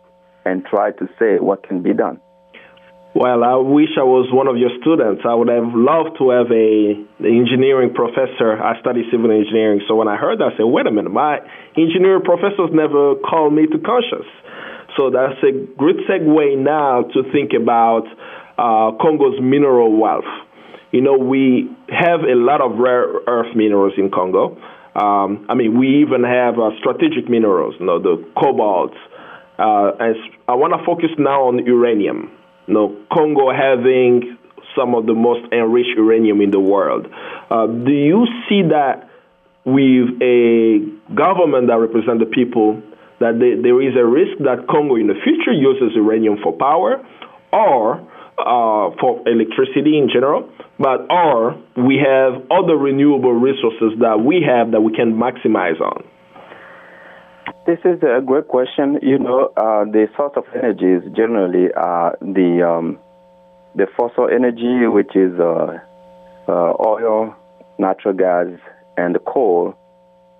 and 0.44 0.64
try 0.64 0.92
to 0.92 1.08
say 1.18 1.38
what 1.38 1.66
can 1.66 1.82
be 1.82 1.92
done. 1.92 2.20
Well, 3.16 3.40
I 3.48 3.56
wish 3.56 3.96
I 3.96 4.04
was 4.04 4.28
one 4.28 4.44
of 4.44 4.60
your 4.60 4.68
students. 4.84 5.24
I 5.24 5.32
would 5.32 5.48
have 5.48 5.72
loved 5.72 6.20
to 6.20 6.36
have 6.36 6.52
a 6.52 7.00
engineering 7.24 7.96
professor. 7.96 8.60
I 8.60 8.76
study 8.84 9.08
civil 9.08 9.32
engineering, 9.32 9.80
so 9.88 9.96
when 9.96 10.04
I 10.04 10.20
heard 10.20 10.36
that, 10.44 10.52
I 10.52 10.56
said, 10.60 10.68
"Wait 10.68 10.84
a 10.84 10.92
minute, 10.92 11.08
my 11.08 11.40
engineering 11.80 12.28
professors 12.28 12.68
never 12.76 13.16
called 13.24 13.56
me 13.56 13.72
to 13.72 13.78
conscious." 13.80 14.28
So 15.00 15.08
that's 15.08 15.40
a 15.40 15.56
great 15.80 15.96
segue 16.04 16.60
now 16.60 17.08
to 17.16 17.24
think 17.32 17.56
about 17.56 18.04
uh, 18.60 18.92
Congo's 19.00 19.40
mineral 19.40 19.96
wealth. 19.96 20.28
You 20.92 21.00
know, 21.00 21.16
we 21.16 21.72
have 21.88 22.20
a 22.20 22.36
lot 22.36 22.60
of 22.60 22.76
rare 22.76 23.08
earth 23.24 23.56
minerals 23.56 23.96
in 23.96 24.12
Congo. 24.12 24.60
Um, 24.92 25.48
I 25.48 25.54
mean, 25.56 25.80
we 25.80 26.04
even 26.04 26.20
have 26.20 26.60
uh, 26.60 26.76
strategic 26.84 27.32
minerals, 27.32 27.80
you 27.80 27.86
know, 27.86 27.96
the 27.96 28.20
cobalt. 28.36 28.92
Uh, 29.56 30.04
and 30.04 30.16
I 30.48 30.52
want 30.60 30.76
to 30.76 30.84
focus 30.84 31.16
now 31.16 31.48
on 31.48 31.64
uranium. 31.64 32.36
You 32.66 32.74
know, 32.74 32.96
Congo 33.12 33.52
having 33.52 34.38
some 34.76 34.94
of 34.94 35.06
the 35.06 35.14
most 35.14 35.50
enriched 35.52 35.96
uranium 35.96 36.40
in 36.40 36.50
the 36.50 36.60
world. 36.60 37.06
Uh, 37.50 37.66
do 37.66 37.92
you 37.92 38.26
see 38.48 38.62
that 38.68 39.08
with 39.64 40.20
a 40.22 40.78
government 41.14 41.68
that 41.68 41.78
represents 41.78 42.20
the 42.20 42.30
people, 42.30 42.82
that 43.18 43.38
they, 43.40 43.60
there 43.60 43.80
is 43.82 43.96
a 43.96 44.04
risk 44.04 44.38
that 44.44 44.66
Congo 44.68 44.96
in 44.96 45.06
the 45.06 45.18
future 45.24 45.52
uses 45.52 45.96
uranium 45.96 46.38
for 46.42 46.52
power, 46.52 47.04
or 47.52 48.00
uh, 48.38 48.90
for 49.00 49.26
electricity 49.26 49.98
in 49.98 50.08
general, 50.12 50.50
but 50.78 51.10
or 51.10 51.56
we 51.76 51.96
have 51.96 52.44
other 52.50 52.76
renewable 52.76 53.32
resources 53.32 53.98
that 54.00 54.20
we 54.20 54.44
have 54.46 54.72
that 54.72 54.80
we 54.80 54.92
can 54.92 55.14
maximize 55.14 55.80
on. 55.80 56.04
This 57.66 57.80
is 57.84 58.00
a 58.04 58.22
great 58.24 58.46
question. 58.46 59.00
You 59.02 59.18
know, 59.18 59.50
uh, 59.56 59.84
the 59.86 60.06
source 60.16 60.34
of 60.36 60.44
energies 60.54 61.02
generally 61.16 61.72
are 61.72 62.16
the 62.20 62.62
um, 62.62 63.00
the 63.74 63.88
fossil 63.96 64.28
energy, 64.32 64.86
which 64.86 65.16
is 65.16 65.32
uh, 65.40 65.76
uh, 66.46 66.72
oil, 66.78 67.34
natural 67.76 68.14
gas, 68.14 68.46
and 68.96 69.18
coal. 69.26 69.74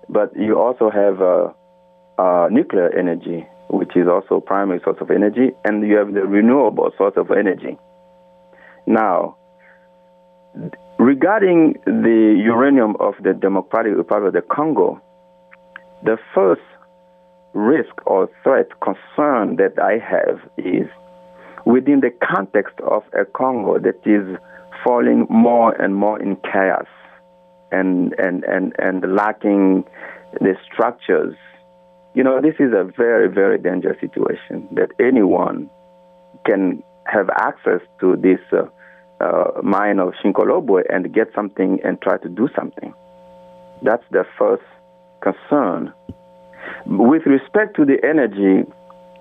But 0.07 0.37
you 0.37 0.57
also 0.57 0.89
have 0.89 1.21
uh, 1.21 1.51
uh, 2.17 2.47
nuclear 2.49 2.97
energy, 2.97 3.45
which 3.69 3.97
is 3.97 4.07
also 4.07 4.35
a 4.35 4.41
primary 4.41 4.79
source 4.85 4.97
of 5.01 5.11
energy, 5.11 5.51
and 5.65 5.85
you 5.85 5.97
have 5.97 6.13
the 6.13 6.21
renewable 6.21 6.91
source 6.97 7.17
of 7.17 7.31
energy. 7.31 7.77
Now, 8.85 9.35
regarding 10.97 11.73
the 11.85 12.41
uranium 12.41 12.95
of 13.01 13.15
the 13.21 13.33
Democratic 13.33 13.97
Republic 13.97 14.29
of 14.29 14.33
the 14.33 14.55
Congo, 14.55 15.01
the 16.05 16.17
first 16.33 16.61
risk 17.53 17.93
or 18.05 18.29
threat 18.43 18.67
concern 18.81 19.55
that 19.57 19.73
I 19.81 19.97
have 19.97 20.39
is 20.57 20.87
within 21.65 22.01
the 22.01 22.11
context 22.23 22.75
of 22.81 23.03
a 23.13 23.25
Congo 23.25 23.79
that 23.79 23.99
is 24.05 24.37
falling 24.83 25.27
more 25.29 25.73
and 25.81 25.95
more 25.95 26.21
in 26.21 26.37
chaos 26.37 26.87
and, 27.71 28.13
and, 28.17 28.43
and, 28.43 28.73
and 28.79 29.15
lacking 29.15 29.83
the 30.39 30.55
structures. 30.71 31.35
You 32.13 32.23
know, 32.23 32.41
this 32.41 32.55
is 32.59 32.73
a 32.73 32.89
very, 32.95 33.27
very 33.27 33.57
dangerous 33.57 33.99
situation 33.99 34.67
that 34.71 34.89
anyone 34.99 35.69
can 36.45 36.83
have 37.05 37.29
access 37.29 37.81
to 37.99 38.15
this 38.15 38.39
uh, 38.53 38.65
uh, 39.23 39.61
mine 39.63 39.99
of 39.99 40.13
Shinkolobwe 40.23 40.83
and 40.89 41.13
get 41.13 41.27
something 41.35 41.79
and 41.83 42.01
try 42.01 42.17
to 42.17 42.29
do 42.29 42.47
something. 42.55 42.93
That's 43.83 44.03
the 44.11 44.25
first 44.37 44.63
concern. 45.21 45.93
With 46.85 47.25
respect 47.25 47.75
to 47.77 47.85
the 47.85 47.97
energy, 48.03 48.69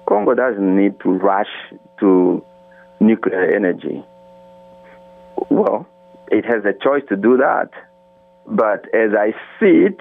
Congo 0.08 0.34
doesn't 0.34 0.76
need 0.76 0.98
to 1.00 1.10
rush 1.10 1.50
to 2.00 2.44
nuclear 3.00 3.54
energy. 3.54 4.04
Well, 5.50 5.86
it 6.28 6.44
has 6.44 6.64
a 6.64 6.72
choice 6.72 7.02
to 7.08 7.16
do 7.16 7.36
that. 7.38 7.70
But 8.46 8.86
as 8.94 9.10
I 9.18 9.32
see 9.58 9.86
it, 9.86 9.98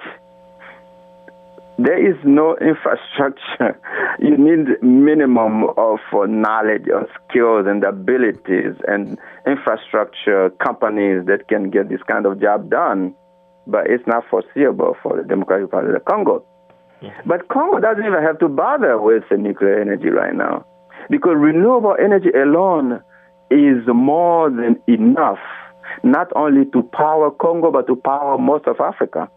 there 1.77 1.99
is 1.99 2.15
no 2.23 2.55
infrastructure. 2.57 3.79
You 4.17 4.37
need 4.37 4.81
minimum 4.81 5.65
of 5.75 5.99
knowledge 6.13 6.87
or 6.87 7.05
skills 7.27 7.65
and 7.67 7.83
abilities 7.83 8.75
and 8.87 9.19
infrastructure 9.45 10.51
companies 10.63 11.25
that 11.25 11.49
can 11.49 11.69
get 11.69 11.89
this 11.89 12.01
kind 12.09 12.25
of 12.25 12.39
job 12.39 12.69
done. 12.69 13.13
But 13.67 13.87
it's 13.89 14.07
not 14.07 14.23
foreseeable 14.29 14.95
for 15.03 15.17
the 15.17 15.23
Democratic 15.27 15.63
Republic 15.73 15.97
of 15.97 16.05
Congo. 16.05 16.45
But 17.25 17.47
Congo 17.49 17.79
doesn't 17.79 18.05
even 18.05 18.21
have 18.21 18.39
to 18.39 18.47
bother 18.47 18.99
with 18.99 19.23
the 19.29 19.37
nuclear 19.37 19.79
energy 19.79 20.09
right 20.09 20.35
now 20.35 20.65
because 21.09 21.33
renewable 21.37 21.95
energy 21.99 22.29
alone 22.29 23.01
is 23.51 23.85
more 23.87 24.49
than 24.49 24.81
enough, 24.87 25.39
not 26.03 26.27
only 26.35 26.65
to 26.71 26.81
power 26.81 27.31
Congo, 27.31 27.71
but 27.71 27.87
to 27.87 27.95
power 27.95 28.37
most 28.37 28.67
of 28.67 28.79
Africa. 28.79 29.29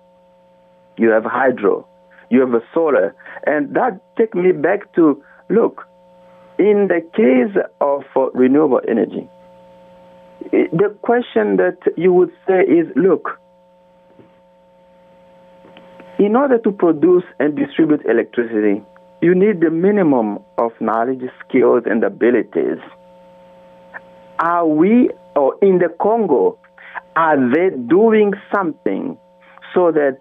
You 0.97 1.11
have 1.11 1.25
hydro, 1.25 1.87
you 2.31 2.41
have 2.41 2.63
solar. 2.75 3.15
And 3.47 3.75
that 3.75 4.01
takes 4.17 4.35
me 4.35 4.53
back 4.53 4.93
to 4.95 5.23
look, 5.51 5.87
in 6.59 6.89
the 6.89 7.01
case 7.15 7.57
of 7.81 8.03
renewable 8.35 8.81
energy, 8.89 9.29
the 10.51 10.97
question 11.03 11.57
that 11.57 11.79
you 11.97 12.13
would 12.13 12.31
say 12.47 12.61
is 12.61 12.87
look, 12.97 13.39
in 16.19 16.35
order 16.35 16.59
to 16.59 16.73
produce 16.73 17.25
and 17.39 17.57
distribute 17.57 18.05
electricity, 18.05 18.83
you 19.21 19.35
need 19.35 19.61
the 19.61 19.71
minimum 19.71 20.39
of 20.59 20.73
knowledge, 20.81 21.23
skills, 21.45 21.85
and 21.87 22.03
abilities. 22.05 22.79
Are 24.39 24.67
we, 24.67 25.11
or 25.35 25.57
in 25.63 25.79
the 25.79 25.89
Congo, 26.01 26.59
are 27.17 27.37
they 27.37 27.77
doing 27.77 28.33
something 28.55 29.19
so 29.75 29.93
that 29.93 30.19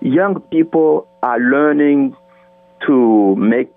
young 0.00 0.40
people 0.50 1.08
are 1.22 1.38
learning 1.38 2.16
to 2.86 3.36
make 3.36 3.72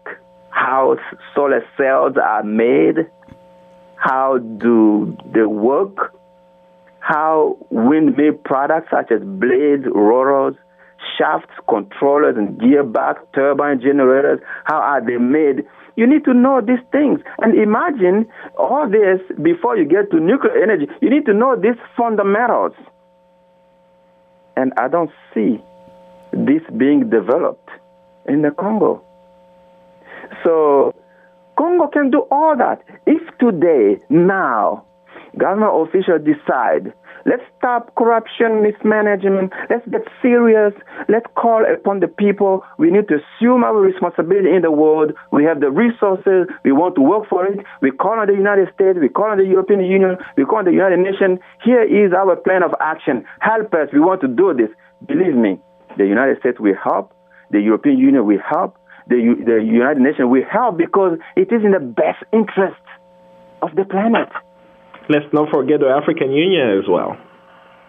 how 0.49 0.97
solar 1.33 1.63
cells 1.77 2.15
are 2.21 2.43
made, 2.43 3.07
how 3.95 4.37
do 4.37 5.17
they 5.33 5.45
work, 5.45 6.13
how 6.99 7.57
windmill 7.69 8.33
products 8.45 8.89
such 8.89 9.11
as 9.11 9.21
blades, 9.21 9.83
rotors, 9.93 10.55
shafts, 11.17 11.53
controllers, 11.69 12.35
and 12.37 12.59
gearbox, 12.59 13.15
turbine 13.33 13.79
generators, 13.81 14.39
how 14.65 14.77
are 14.77 15.05
they 15.05 15.17
made? 15.17 15.65
You 15.95 16.07
need 16.07 16.25
to 16.25 16.33
know 16.33 16.61
these 16.61 16.83
things. 16.91 17.21
And 17.39 17.57
imagine 17.57 18.27
all 18.57 18.89
this 18.89 19.21
before 19.41 19.77
you 19.77 19.85
get 19.85 20.11
to 20.11 20.19
nuclear 20.19 20.61
energy. 20.61 20.87
You 21.01 21.09
need 21.09 21.25
to 21.25 21.33
know 21.33 21.55
these 21.55 21.79
fundamentals. 21.95 22.73
And 24.57 24.73
I 24.77 24.87
don't 24.87 25.11
see 25.33 25.61
this 26.31 26.61
being 26.77 27.09
developed 27.09 27.69
in 28.27 28.41
the 28.41 28.51
Congo. 28.51 29.03
So 30.43 30.93
Congo 31.57 31.87
can 31.87 32.09
do 32.09 32.27
all 32.31 32.55
that. 32.57 32.83
If 33.05 33.21
today, 33.37 34.01
now, 34.09 34.85
government 35.37 35.71
officials 35.73 36.21
decide 36.25 36.93
Let's 37.25 37.41
stop 37.57 37.95
corruption, 37.95 38.61
mismanagement. 38.61 39.51
Let's 39.67 39.87
get 39.89 40.05
serious. 40.21 40.73
Let's 41.09 41.25
call 41.35 41.65
upon 41.65 41.99
the 41.99 42.07
people. 42.07 42.61
We 42.77 42.91
need 42.91 43.07
to 43.07 43.17
assume 43.17 43.63
our 43.63 43.81
responsibility 43.81 44.53
in 44.55 44.61
the 44.61 44.69
world. 44.69 45.11
We 45.31 45.43
have 45.45 45.59
the 45.59 45.71
resources. 45.71 46.45
We 46.63 46.71
want 46.71 46.93
to 46.95 47.01
work 47.01 47.27
for 47.27 47.47
it. 47.47 47.65
We 47.81 47.89
call 47.89 48.19
on 48.19 48.27
the 48.27 48.33
United 48.33 48.69
States. 48.75 48.99
We 49.01 49.09
call 49.09 49.31
on 49.31 49.39
the 49.39 49.45
European 49.45 49.81
Union. 49.81 50.17
We 50.37 50.45
call 50.45 50.59
on 50.59 50.65
the 50.65 50.71
United 50.71 50.99
Nations. 50.99 51.39
Here 51.63 51.81
is 51.81 52.13
our 52.13 52.35
plan 52.35 52.61
of 52.61 52.75
action. 52.79 53.25
Help 53.39 53.73
us. 53.73 53.89
We 53.91 53.99
want 53.99 54.21
to 54.21 54.27
do 54.27 54.53
this. 54.53 54.69
Believe 55.07 55.33
me, 55.33 55.57
the 55.97 56.05
United 56.05 56.39
States 56.39 56.59
will 56.59 56.77
help. 56.77 57.11
The 57.49 57.59
European 57.59 57.97
Union 57.97 58.27
will 58.27 58.41
help. 58.47 58.77
The, 59.07 59.17
the 59.43 59.65
United 59.65 60.01
Nations 60.01 60.29
will 60.29 60.45
help 60.45 60.77
because 60.77 61.17
it 61.35 61.51
is 61.51 61.65
in 61.65 61.71
the 61.71 61.79
best 61.79 62.21
interest 62.31 62.81
of 63.63 63.73
the 63.75 63.85
planet. 63.85 64.29
Let's 65.09 65.31
not 65.33 65.49
forget 65.51 65.79
the 65.79 65.89
African 65.89 66.31
Union 66.31 66.79
as 66.79 66.89
well. 66.89 67.17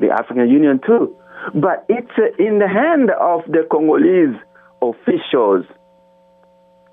The 0.00 0.10
African 0.10 0.48
Union 0.48 0.80
too. 0.84 1.16
But 1.54 1.86
it's 1.88 2.10
uh, 2.18 2.34
in 2.38 2.58
the 2.58 2.68
hand 2.68 3.10
of 3.10 3.40
the 3.46 3.66
Congolese 3.70 4.36
officials 4.82 5.64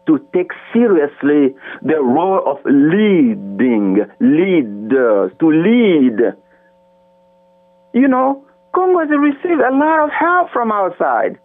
to 0.08 0.20
take 0.34 0.52
seriously 0.74 1.56
the 1.82 2.02
role 2.02 2.44
of 2.46 2.58
leading, 2.66 4.04
leaders, 4.20 5.32
to 5.40 5.48
lead. 5.48 6.36
You 7.94 8.08
know, 8.08 8.46
Congo 8.76 9.00
has 9.00 9.10
received 9.10 9.62
a 9.62 9.74
lot 9.74 10.04
of 10.04 10.10
help 10.12 10.52
from 10.52 10.72
outside. 10.72 11.40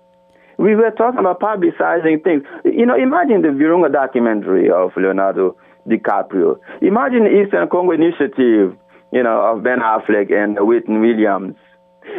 We 0.58 0.74
were 0.74 0.90
talking 0.90 1.20
about 1.20 1.40
publicizing 1.40 2.24
things. 2.24 2.42
You 2.64 2.86
know, 2.86 2.96
imagine 2.96 3.42
the 3.42 3.48
Virunga 3.48 3.92
documentary 3.92 4.70
of 4.70 4.90
Leonardo 4.96 5.56
DiCaprio. 5.88 6.58
Imagine 6.82 7.24
the 7.24 7.42
Eastern 7.42 7.68
Congo 7.68 7.92
Initiative, 7.92 8.76
you 9.12 9.22
know, 9.22 9.40
of 9.40 9.62
Ben 9.62 9.80
Affleck 9.80 10.32
and 10.32 10.56
Whitney 10.60 10.98
Williams. 10.98 11.56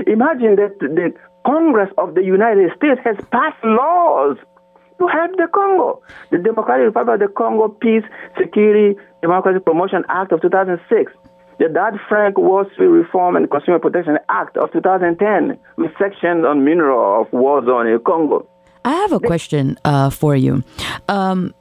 Imagine 0.07 0.55
that 0.55 0.77
the 0.79 1.13
Congress 1.45 1.89
of 1.97 2.15
the 2.15 2.23
United 2.23 2.71
States 2.75 2.99
has 3.03 3.15
passed 3.31 3.63
laws 3.63 4.37
to 4.99 5.07
help 5.07 5.31
the 5.37 5.47
Congo. 5.53 6.01
The 6.31 6.37
Democratic 6.37 6.85
Republic 6.85 7.21
of 7.21 7.27
the 7.27 7.33
Congo 7.33 7.69
Peace, 7.69 8.03
Security, 8.37 8.99
Democracy 9.21 9.59
Promotion 9.59 10.03
Act 10.09 10.31
of 10.31 10.41
2006. 10.41 11.11
The 11.59 11.67
Dodd-Frank 11.67 12.37
Wall 12.37 12.65
Street 12.73 12.87
Reform 12.87 13.35
and 13.35 13.49
Consumer 13.49 13.79
Protection 13.79 14.17
Act 14.29 14.55
of 14.57 14.71
2010, 14.71 15.59
with 15.75 15.91
sections 15.99 16.45
on 16.45 16.63
mineral 16.63 17.21
of 17.21 17.33
war 17.33 17.63
zone 17.65 17.87
in 17.87 17.99
Congo. 17.99 18.47
I 18.85 18.93
have 18.93 19.11
a 19.11 19.19
question 19.19 19.77
uh, 19.83 20.09
for 20.09 20.35
you. 20.37 20.63
Um, 21.09 21.53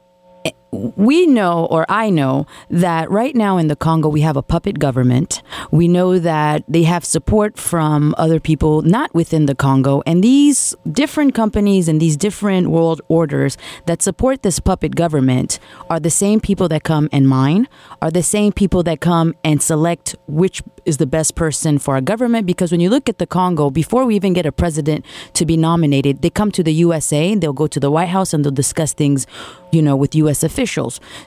we 0.71 1.25
know, 1.25 1.65
or 1.65 1.85
I 1.89 2.09
know, 2.09 2.45
that 2.69 3.09
right 3.09 3.35
now 3.35 3.57
in 3.57 3.67
the 3.67 3.75
Congo 3.75 4.07
we 4.07 4.21
have 4.21 4.37
a 4.37 4.43
puppet 4.43 4.77
government. 4.77 5.41
We 5.71 5.87
know 5.87 6.19
that 6.19 6.63
they 6.67 6.83
have 6.83 7.03
support 7.03 7.57
from 7.57 8.13
other 8.17 8.39
people 8.39 8.83
not 8.83 9.13
within 9.13 9.47
the 9.47 9.55
Congo. 9.55 10.03
And 10.05 10.23
these 10.23 10.75
different 10.91 11.33
companies 11.33 11.87
and 11.87 11.99
these 11.99 12.15
different 12.15 12.69
world 12.69 13.01
orders 13.07 13.57
that 13.87 14.01
support 14.01 14.43
this 14.43 14.59
puppet 14.59 14.95
government 14.95 15.59
are 15.89 15.99
the 15.99 16.11
same 16.11 16.39
people 16.39 16.67
that 16.69 16.83
come 16.83 17.09
and 17.11 17.27
mine, 17.27 17.67
are 18.01 18.11
the 18.11 18.23
same 18.23 18.51
people 18.51 18.83
that 18.83 18.99
come 18.99 19.35
and 19.43 19.61
select 19.61 20.15
which 20.27 20.61
is 20.85 20.97
the 20.97 21.07
best 21.07 21.35
person 21.35 21.79
for 21.79 21.95
our 21.95 22.01
government. 22.01 22.45
Because 22.45 22.71
when 22.71 22.79
you 22.79 22.89
look 22.89 23.09
at 23.09 23.17
the 23.17 23.27
Congo, 23.27 23.69
before 23.69 24.05
we 24.05 24.15
even 24.15 24.33
get 24.33 24.45
a 24.45 24.51
president 24.51 25.05
to 25.33 25.45
be 25.45 25.57
nominated, 25.57 26.21
they 26.21 26.29
come 26.29 26.51
to 26.51 26.63
the 26.63 26.73
USA, 26.73 27.33
they'll 27.35 27.53
go 27.53 27.67
to 27.67 27.79
the 27.79 27.91
White 27.91 28.09
House 28.09 28.33
and 28.33 28.45
they'll 28.45 28.51
discuss 28.51 28.93
things, 28.93 29.25
you 29.71 29.81
know, 29.81 29.95
with 29.95 30.13
US 30.15 30.43
officials. 30.43 30.58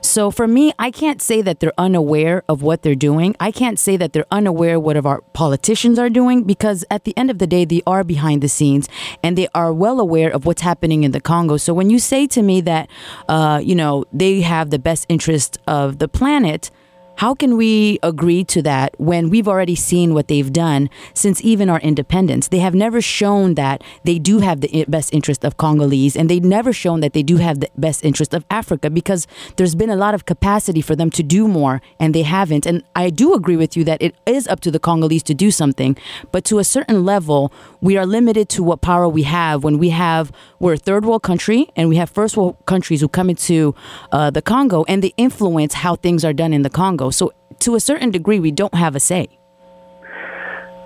So 0.01 0.31
for 0.31 0.47
me, 0.47 0.73
I 0.79 0.91
can't 0.91 1.23
say 1.23 1.43
that 1.43 1.61
they're 1.61 1.73
unaware 1.79 2.45
of 2.49 2.63
what 2.63 2.83
they're 2.83 2.95
doing. 2.95 3.35
I 3.41 3.51
can't 3.51 3.79
say 3.79 3.97
that 3.97 4.13
they're 4.13 4.27
unaware 4.31 4.79
what 4.79 4.97
of 4.97 5.07
our 5.07 5.23
politicians 5.33 5.99
are 5.99 6.11
doing 6.11 6.45
because 6.45 6.85
at 6.91 7.05
the 7.05 7.17
end 7.17 7.31
of 7.31 7.39
the 7.39 7.47
day, 7.47 7.65
they 7.65 7.83
are 7.87 8.05
behind 8.05 8.43
the 8.43 8.49
scenes 8.49 8.89
and 9.23 9.39
they 9.39 9.49
are 9.55 9.73
well 9.73 10.01
aware 10.01 10.31
of 10.31 10.45
what's 10.45 10.63
happening 10.63 11.05
in 11.05 11.13
the 11.13 11.21
Congo. 11.21 11.57
So 11.57 11.73
when 11.73 11.91
you 11.91 11.99
say 11.99 12.27
to 12.29 12.43
me 12.43 12.61
that, 12.63 12.89
uh, 13.29 13.61
you 13.63 13.75
know, 13.75 14.05
they 14.13 14.41
have 14.43 14.71
the 14.71 14.79
best 14.79 15.07
interest 15.09 15.59
of 15.67 15.99
the 15.99 16.09
planet, 16.09 16.71
how 17.17 17.35
can 17.35 17.57
we 17.57 17.99
agree 18.03 18.45
to 18.45 18.63
that 18.63 18.95
when 18.99 19.31
we've 19.31 19.49
already 19.49 19.77
seen 19.77 20.15
what 20.15 20.29
they've 20.29 20.53
done 20.53 20.91
since 21.15 21.43
even 21.45 21.69
our 21.69 21.81
independence? 21.81 22.49
They 22.49 22.59
have 22.59 22.75
never 22.75 23.01
shown 23.01 23.55
that 23.55 23.83
they 24.05 24.19
do 24.19 24.39
have 24.41 24.61
the 24.61 24.85
best 24.89 25.13
interest 25.13 25.45
of 25.45 25.57
Congolese 25.57 26.17
and 26.17 26.29
they've 26.29 26.43
never 26.43 26.73
shown 26.73 27.01
that 27.01 27.13
they 27.13 27.23
do 27.23 27.37
have 27.37 27.61
the 27.61 27.71
best 27.77 28.05
interest 28.05 28.35
of 28.35 28.45
Africa 28.51 28.91
because 28.91 29.27
there's 29.57 29.75
been 29.75 29.91
a 29.91 29.97
lot 29.97 30.15
of 30.15 30.27
capacity 30.27 30.81
for 30.81 30.97
them 30.97 31.11
to 31.11 31.23
do 31.23 31.47
more 31.47 31.81
and 32.01 32.15
they 32.15 32.23
haven't. 32.23 32.67
And 32.67 32.83
I 32.97 33.11
do 33.11 33.35
agree 33.35 33.57
with 33.57 33.77
you 33.77 33.85
that 33.85 34.03
it 34.03 34.15
is 34.27 34.49
up 34.49 34.61
to 34.61 34.71
the 34.71 34.81
Congolese 34.81 35.23
to 35.25 35.35
do 35.35 35.51
something, 35.51 35.97
but 36.33 36.45
to 36.47 36.59
a 36.59 36.65
certain 36.65 37.05
level, 37.05 37.53
we 37.83 37.99
are 37.99 38.07
limited 38.07 38.49
to 38.49 38.63
what 38.63 38.81
power 38.81 39.09
we 39.09 39.25
have 39.25 39.65
when 39.65 39.77
we 39.77 39.91
have, 39.91 40.31
we're 40.61 40.75
a 40.75 40.79
third 40.79 41.05
world 41.05 41.25
country 41.25 41.69
and 41.75 41.89
we 41.89 41.97
have 41.97 42.09
first 42.09 42.37
world 42.37 42.57
countries 42.65 43.01
who 43.01 43.09
come 43.09 43.29
into 43.29 43.75
uh, 44.13 44.31
the 44.31 44.41
Congo 44.41 44.85
and 44.87 45.03
they 45.03 45.13
influence 45.17 45.75
how 45.75 45.97
things 45.97 46.25
are 46.25 46.33
done 46.33 46.53
in 46.55 46.63
the 46.63 46.71
Congo. 46.71 47.11
So, 47.11 47.33
to 47.59 47.75
a 47.75 47.81
certain 47.81 48.11
degree, 48.11 48.39
we 48.39 48.53
don't 48.53 48.75
have 48.75 48.95
a 48.95 49.01
say. 49.01 49.29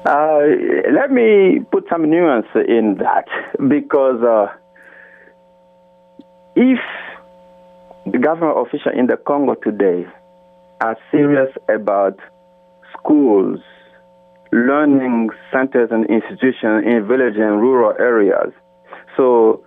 Uh, 0.06 0.40
let 0.92 1.10
me 1.10 1.60
put 1.70 1.84
some 1.90 2.10
nuance 2.10 2.46
in 2.54 2.96
that 2.98 3.26
because 3.68 4.22
uh, 4.22 4.46
if 6.54 6.78
the 8.10 8.18
government 8.18 8.66
official 8.66 8.92
in 8.98 9.06
the 9.06 9.18
Congo 9.18 9.54
today 9.54 10.06
are 10.80 10.96
serious 11.10 11.50
about 11.68 12.18
schools, 12.98 13.60
learning 14.52 15.30
centers, 15.52 15.90
and 15.90 16.06
institutions 16.06 16.84
in 16.86 17.06
village 17.06 17.36
and 17.36 17.60
rural 17.60 17.94
areas, 17.98 18.52
so 19.16 19.64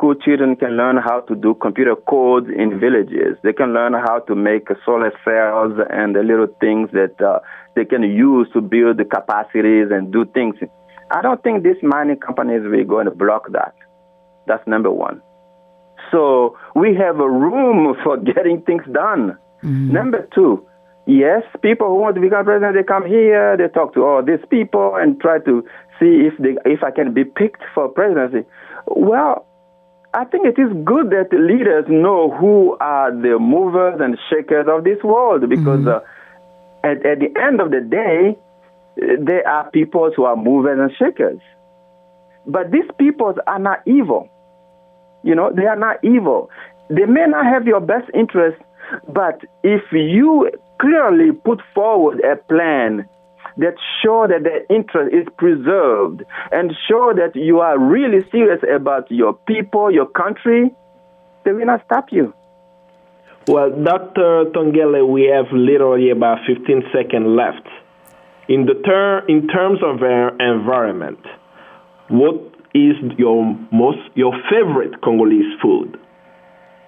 school 0.00 0.14
children 0.14 0.56
can 0.56 0.76
learn 0.76 0.96
how 0.96 1.20
to 1.20 1.34
do 1.34 1.54
computer 1.54 1.94
codes 2.08 2.46
in 2.48 2.80
villages. 2.80 3.36
They 3.42 3.52
can 3.52 3.74
learn 3.74 3.92
how 3.92 4.20
to 4.28 4.34
make 4.34 4.68
solar 4.84 5.12
cells 5.24 5.78
and 5.90 6.16
the 6.16 6.22
little 6.22 6.48
things 6.58 6.88
that 6.92 7.20
uh, 7.20 7.40
they 7.76 7.84
can 7.84 8.02
use 8.02 8.48
to 8.54 8.62
build 8.62 8.96
the 8.96 9.04
capacities 9.04 9.88
and 9.90 10.10
do 10.10 10.24
things. 10.24 10.56
I 11.10 11.20
don't 11.20 11.42
think 11.42 11.64
these 11.64 11.82
mining 11.82 12.16
companies 12.16 12.62
will 12.64 12.84
going 12.84 13.06
to 13.06 13.10
block 13.10 13.52
that. 13.52 13.74
That's 14.46 14.66
number 14.66 14.90
one. 14.90 15.20
So 16.10 16.56
we 16.74 16.94
have 16.96 17.20
a 17.20 17.28
room 17.28 17.94
for 18.04 18.16
getting 18.16 18.62
things 18.62 18.84
done. 18.92 19.36
Mm-hmm. 19.62 19.92
Number 19.92 20.26
two, 20.34 20.66
yes, 21.10 21.42
people 21.62 21.88
who 21.88 21.96
want 21.96 22.14
to 22.14 22.20
become 22.20 22.44
president, 22.44 22.76
they 22.76 22.82
come 22.82 23.06
here, 23.06 23.56
they 23.56 23.68
talk 23.68 23.94
to 23.94 24.04
all 24.04 24.22
these 24.22 24.44
people 24.48 24.94
and 24.96 25.20
try 25.20 25.38
to 25.40 25.64
see 25.98 26.28
if 26.30 26.34
they, 26.38 26.56
if 26.70 26.82
I 26.82 26.90
can 26.90 27.12
be 27.12 27.24
picked 27.24 27.62
for 27.74 27.88
presidency. 27.88 28.46
Well, 28.86 29.46
I 30.14 30.24
think 30.24 30.46
it 30.46 30.60
is 30.60 30.70
good 30.84 31.10
that 31.10 31.28
leaders 31.32 31.84
know 31.88 32.30
who 32.30 32.76
are 32.80 33.10
the 33.10 33.38
movers 33.38 34.00
and 34.00 34.18
shakers 34.30 34.66
of 34.68 34.84
this 34.84 35.02
world 35.02 35.48
because 35.48 35.80
mm-hmm. 35.80 35.88
uh, 35.88 36.88
at, 36.88 37.04
at 37.04 37.18
the 37.20 37.30
end 37.40 37.60
of 37.60 37.70
the 37.70 37.80
day, 37.80 38.36
there 38.96 39.46
are 39.46 39.70
people 39.70 40.10
who 40.14 40.24
are 40.24 40.36
movers 40.36 40.78
and 40.80 40.90
shakers. 40.98 41.40
But 42.46 42.70
these 42.70 42.88
people 42.98 43.34
are 43.46 43.58
not 43.58 43.80
evil. 43.86 44.28
You 45.22 45.34
know, 45.34 45.52
they 45.54 45.66
are 45.66 45.76
not 45.76 46.02
evil. 46.02 46.50
They 46.88 47.04
may 47.04 47.26
not 47.26 47.46
have 47.46 47.66
your 47.66 47.80
best 47.80 48.10
interest, 48.14 48.60
but 49.08 49.40
if 49.62 49.82
you 49.92 50.50
clearly 50.80 51.32
put 51.32 51.60
forward 51.74 52.20
a 52.20 52.36
plan 52.36 53.06
that 53.56 53.74
show 54.02 54.26
that 54.26 54.42
the 54.42 54.74
interest 54.74 55.14
is 55.14 55.26
preserved 55.36 56.22
and 56.50 56.72
show 56.88 57.12
that 57.14 57.34
you 57.34 57.60
are 57.60 57.78
really 57.78 58.24
serious 58.30 58.60
about 58.74 59.10
your 59.10 59.34
people, 59.46 59.92
your 59.92 60.06
country, 60.06 60.70
they 61.44 61.52
will 61.52 61.66
not 61.66 61.82
stop 61.84 62.06
you. 62.10 62.32
Well, 63.46 63.70
Dr. 63.70 64.44
Tongele, 64.54 65.06
we 65.06 65.24
have 65.24 65.46
literally 65.52 66.10
about 66.10 66.38
15 66.46 66.82
seconds 66.94 67.26
left. 67.26 67.66
In, 68.48 68.66
the 68.66 68.74
ter- 68.74 69.24
in 69.26 69.48
terms 69.48 69.80
of 69.82 70.02
our 70.02 70.30
environment, 70.38 71.20
what 72.08 72.50
is 72.74 72.96
your 73.18 73.56
most 73.72 73.98
your 74.14 74.32
favorite 74.50 75.00
Congolese 75.02 75.58
food? 75.62 75.98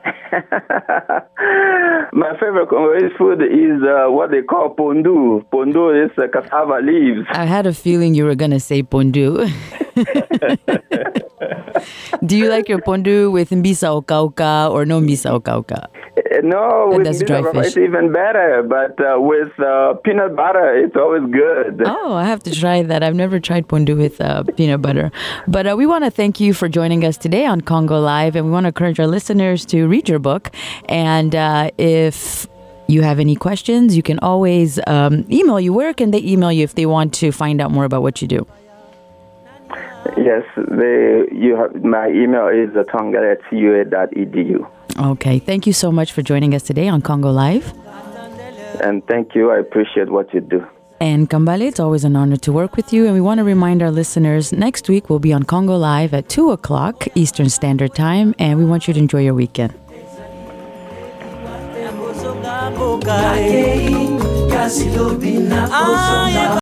My 2.13 2.33
favorite 2.41 2.69
Congolese 2.69 3.13
food 3.19 3.43
is 3.43 3.83
uh, 3.83 4.11
what 4.11 4.31
they 4.31 4.43
call 4.43 4.75
pondu. 4.75 5.45
Pondu 5.53 6.05
is 6.05 6.11
uh, 6.19 6.27
cassava 6.33 6.81
leaves. 6.83 7.27
I 7.31 7.45
had 7.45 7.67
a 7.67 7.75
feeling 7.75 8.15
you 8.15 8.25
were 8.25 8.35
going 8.35 8.51
to 8.51 8.61
say 8.61 8.83
pondu. 8.83 9.49
Do 12.25 12.37
you 12.37 12.49
like 12.49 12.69
your 12.69 12.79
pondu 12.79 13.33
with 13.33 13.51
mbisa 13.51 13.91
okauka 14.03 14.71
or 14.71 14.85
no 14.87 15.01
mbisa 15.01 15.33
okauka? 15.41 15.89
Uh, 16.33 16.41
no, 16.43 16.89
with 16.93 17.05
that's 17.05 17.23
dry 17.23 17.43
fish. 17.53 17.67
it's 17.69 17.77
even 17.77 18.13
better. 18.13 18.63
But 18.63 18.99
uh, 19.05 19.21
with 19.21 19.59
uh, 19.59 19.95
peanut 20.05 20.37
butter, 20.37 20.75
it's 20.77 20.97
always 20.97 21.23
good. 21.31 21.83
Oh, 21.85 22.15
I 22.15 22.25
have 22.25 22.43
to 22.45 22.55
try 22.55 22.83
that. 22.83 23.03
I've 23.03 23.15
never 23.15 23.41
tried 23.41 23.69
pondu 23.69 23.97
with 23.97 24.21
uh, 24.21 24.45
peanut 24.57 24.83
butter. 24.83 25.11
But 25.49 25.67
uh, 25.67 25.75
we 25.77 25.87
want 25.87 26.05
to 26.05 26.11
thank 26.11 26.41
you 26.41 26.55
for 26.55 26.69
joining 26.69 27.05
us 27.05 27.17
today 27.17 27.47
on 27.47 27.61
Congo 27.61 28.01
Live, 28.01 28.37
and 28.37 28.47
we 28.47 28.53
want 28.53 28.65
to 28.65 28.69
encourage 28.69 29.01
our 29.01 29.07
listeners 29.07 29.65
to 29.67 29.87
read 29.93 30.09
your 30.09 30.23
book. 30.31 30.45
And 30.89 31.33
uh, 31.35 31.71
if 31.79 32.49
you 32.89 33.03
have 33.03 33.19
any 33.27 33.37
questions, 33.37 33.97
you 33.99 34.03
can 34.11 34.19
always 34.31 34.81
um, 34.87 35.15
email 35.31 35.61
you. 35.61 35.73
Where 35.81 35.95
can 36.01 36.11
they 36.11 36.23
email 36.33 36.53
you 36.57 36.65
if 36.65 36.75
they 36.75 36.87
want 36.87 37.15
to 37.23 37.27
find 37.43 37.61
out 37.61 37.71
more 37.71 37.85
about 37.85 38.03
what 38.03 38.21
you 38.23 38.29
do? 38.29 38.47
Yes, 40.17 40.45
they, 40.57 41.29
you 41.45 41.57
have, 41.57 41.71
my 41.85 42.09
email 42.09 42.49
is 42.49 42.71
tonga 42.91 43.21
at 43.33 43.39
cua.edu. 43.49 44.59
Okay, 45.13 45.39
thank 45.39 45.67
you 45.67 45.73
so 45.73 45.91
much 45.91 46.13
for 46.13 46.23
joining 46.23 46.55
us 46.55 46.63
today 46.63 46.89
on 46.89 47.01
Congo 47.01 47.31
Live. 47.31 47.73
And 48.83 49.07
thank 49.07 49.35
you. 49.35 49.51
I 49.51 49.59
appreciate 49.59 50.11
what 50.11 50.35
you 50.35 50.41
do. 50.41 50.67
And 51.03 51.29
Kambale, 51.29 51.63
it's 51.63 51.81
always 51.81 52.05
an 52.05 52.15
honor 52.15 52.37
to 52.37 52.53
work 52.53 52.77
with 52.77 52.93
you. 52.93 53.07
And 53.07 53.15
we 53.15 53.21
want 53.21 53.39
to 53.39 53.45
remind 53.45 53.83
our 53.83 53.91
listeners 53.91 54.53
next 54.53 54.89
week 54.89 55.11
we'll 55.11 55.19
be 55.19 55.33
on 55.33 55.43
Congo 55.43 55.77
Live 55.77 56.15
at 56.15 56.29
2 56.29 56.53
o'clock 56.53 57.09
Eastern 57.17 57.49
Standard 57.49 57.95
Time. 57.95 58.35
And 58.39 58.57
we 58.59 58.65
want 58.65 58.87
you 58.87 58.95
to 58.95 59.01
enjoy 59.01 59.23
your 59.23 59.35
weekend. 59.35 59.75
boka 62.71 63.35
eh. 63.41 64.07
kasi 64.53 64.93
lobi 64.95 65.43
na 65.43 65.67
ah, 65.67 66.61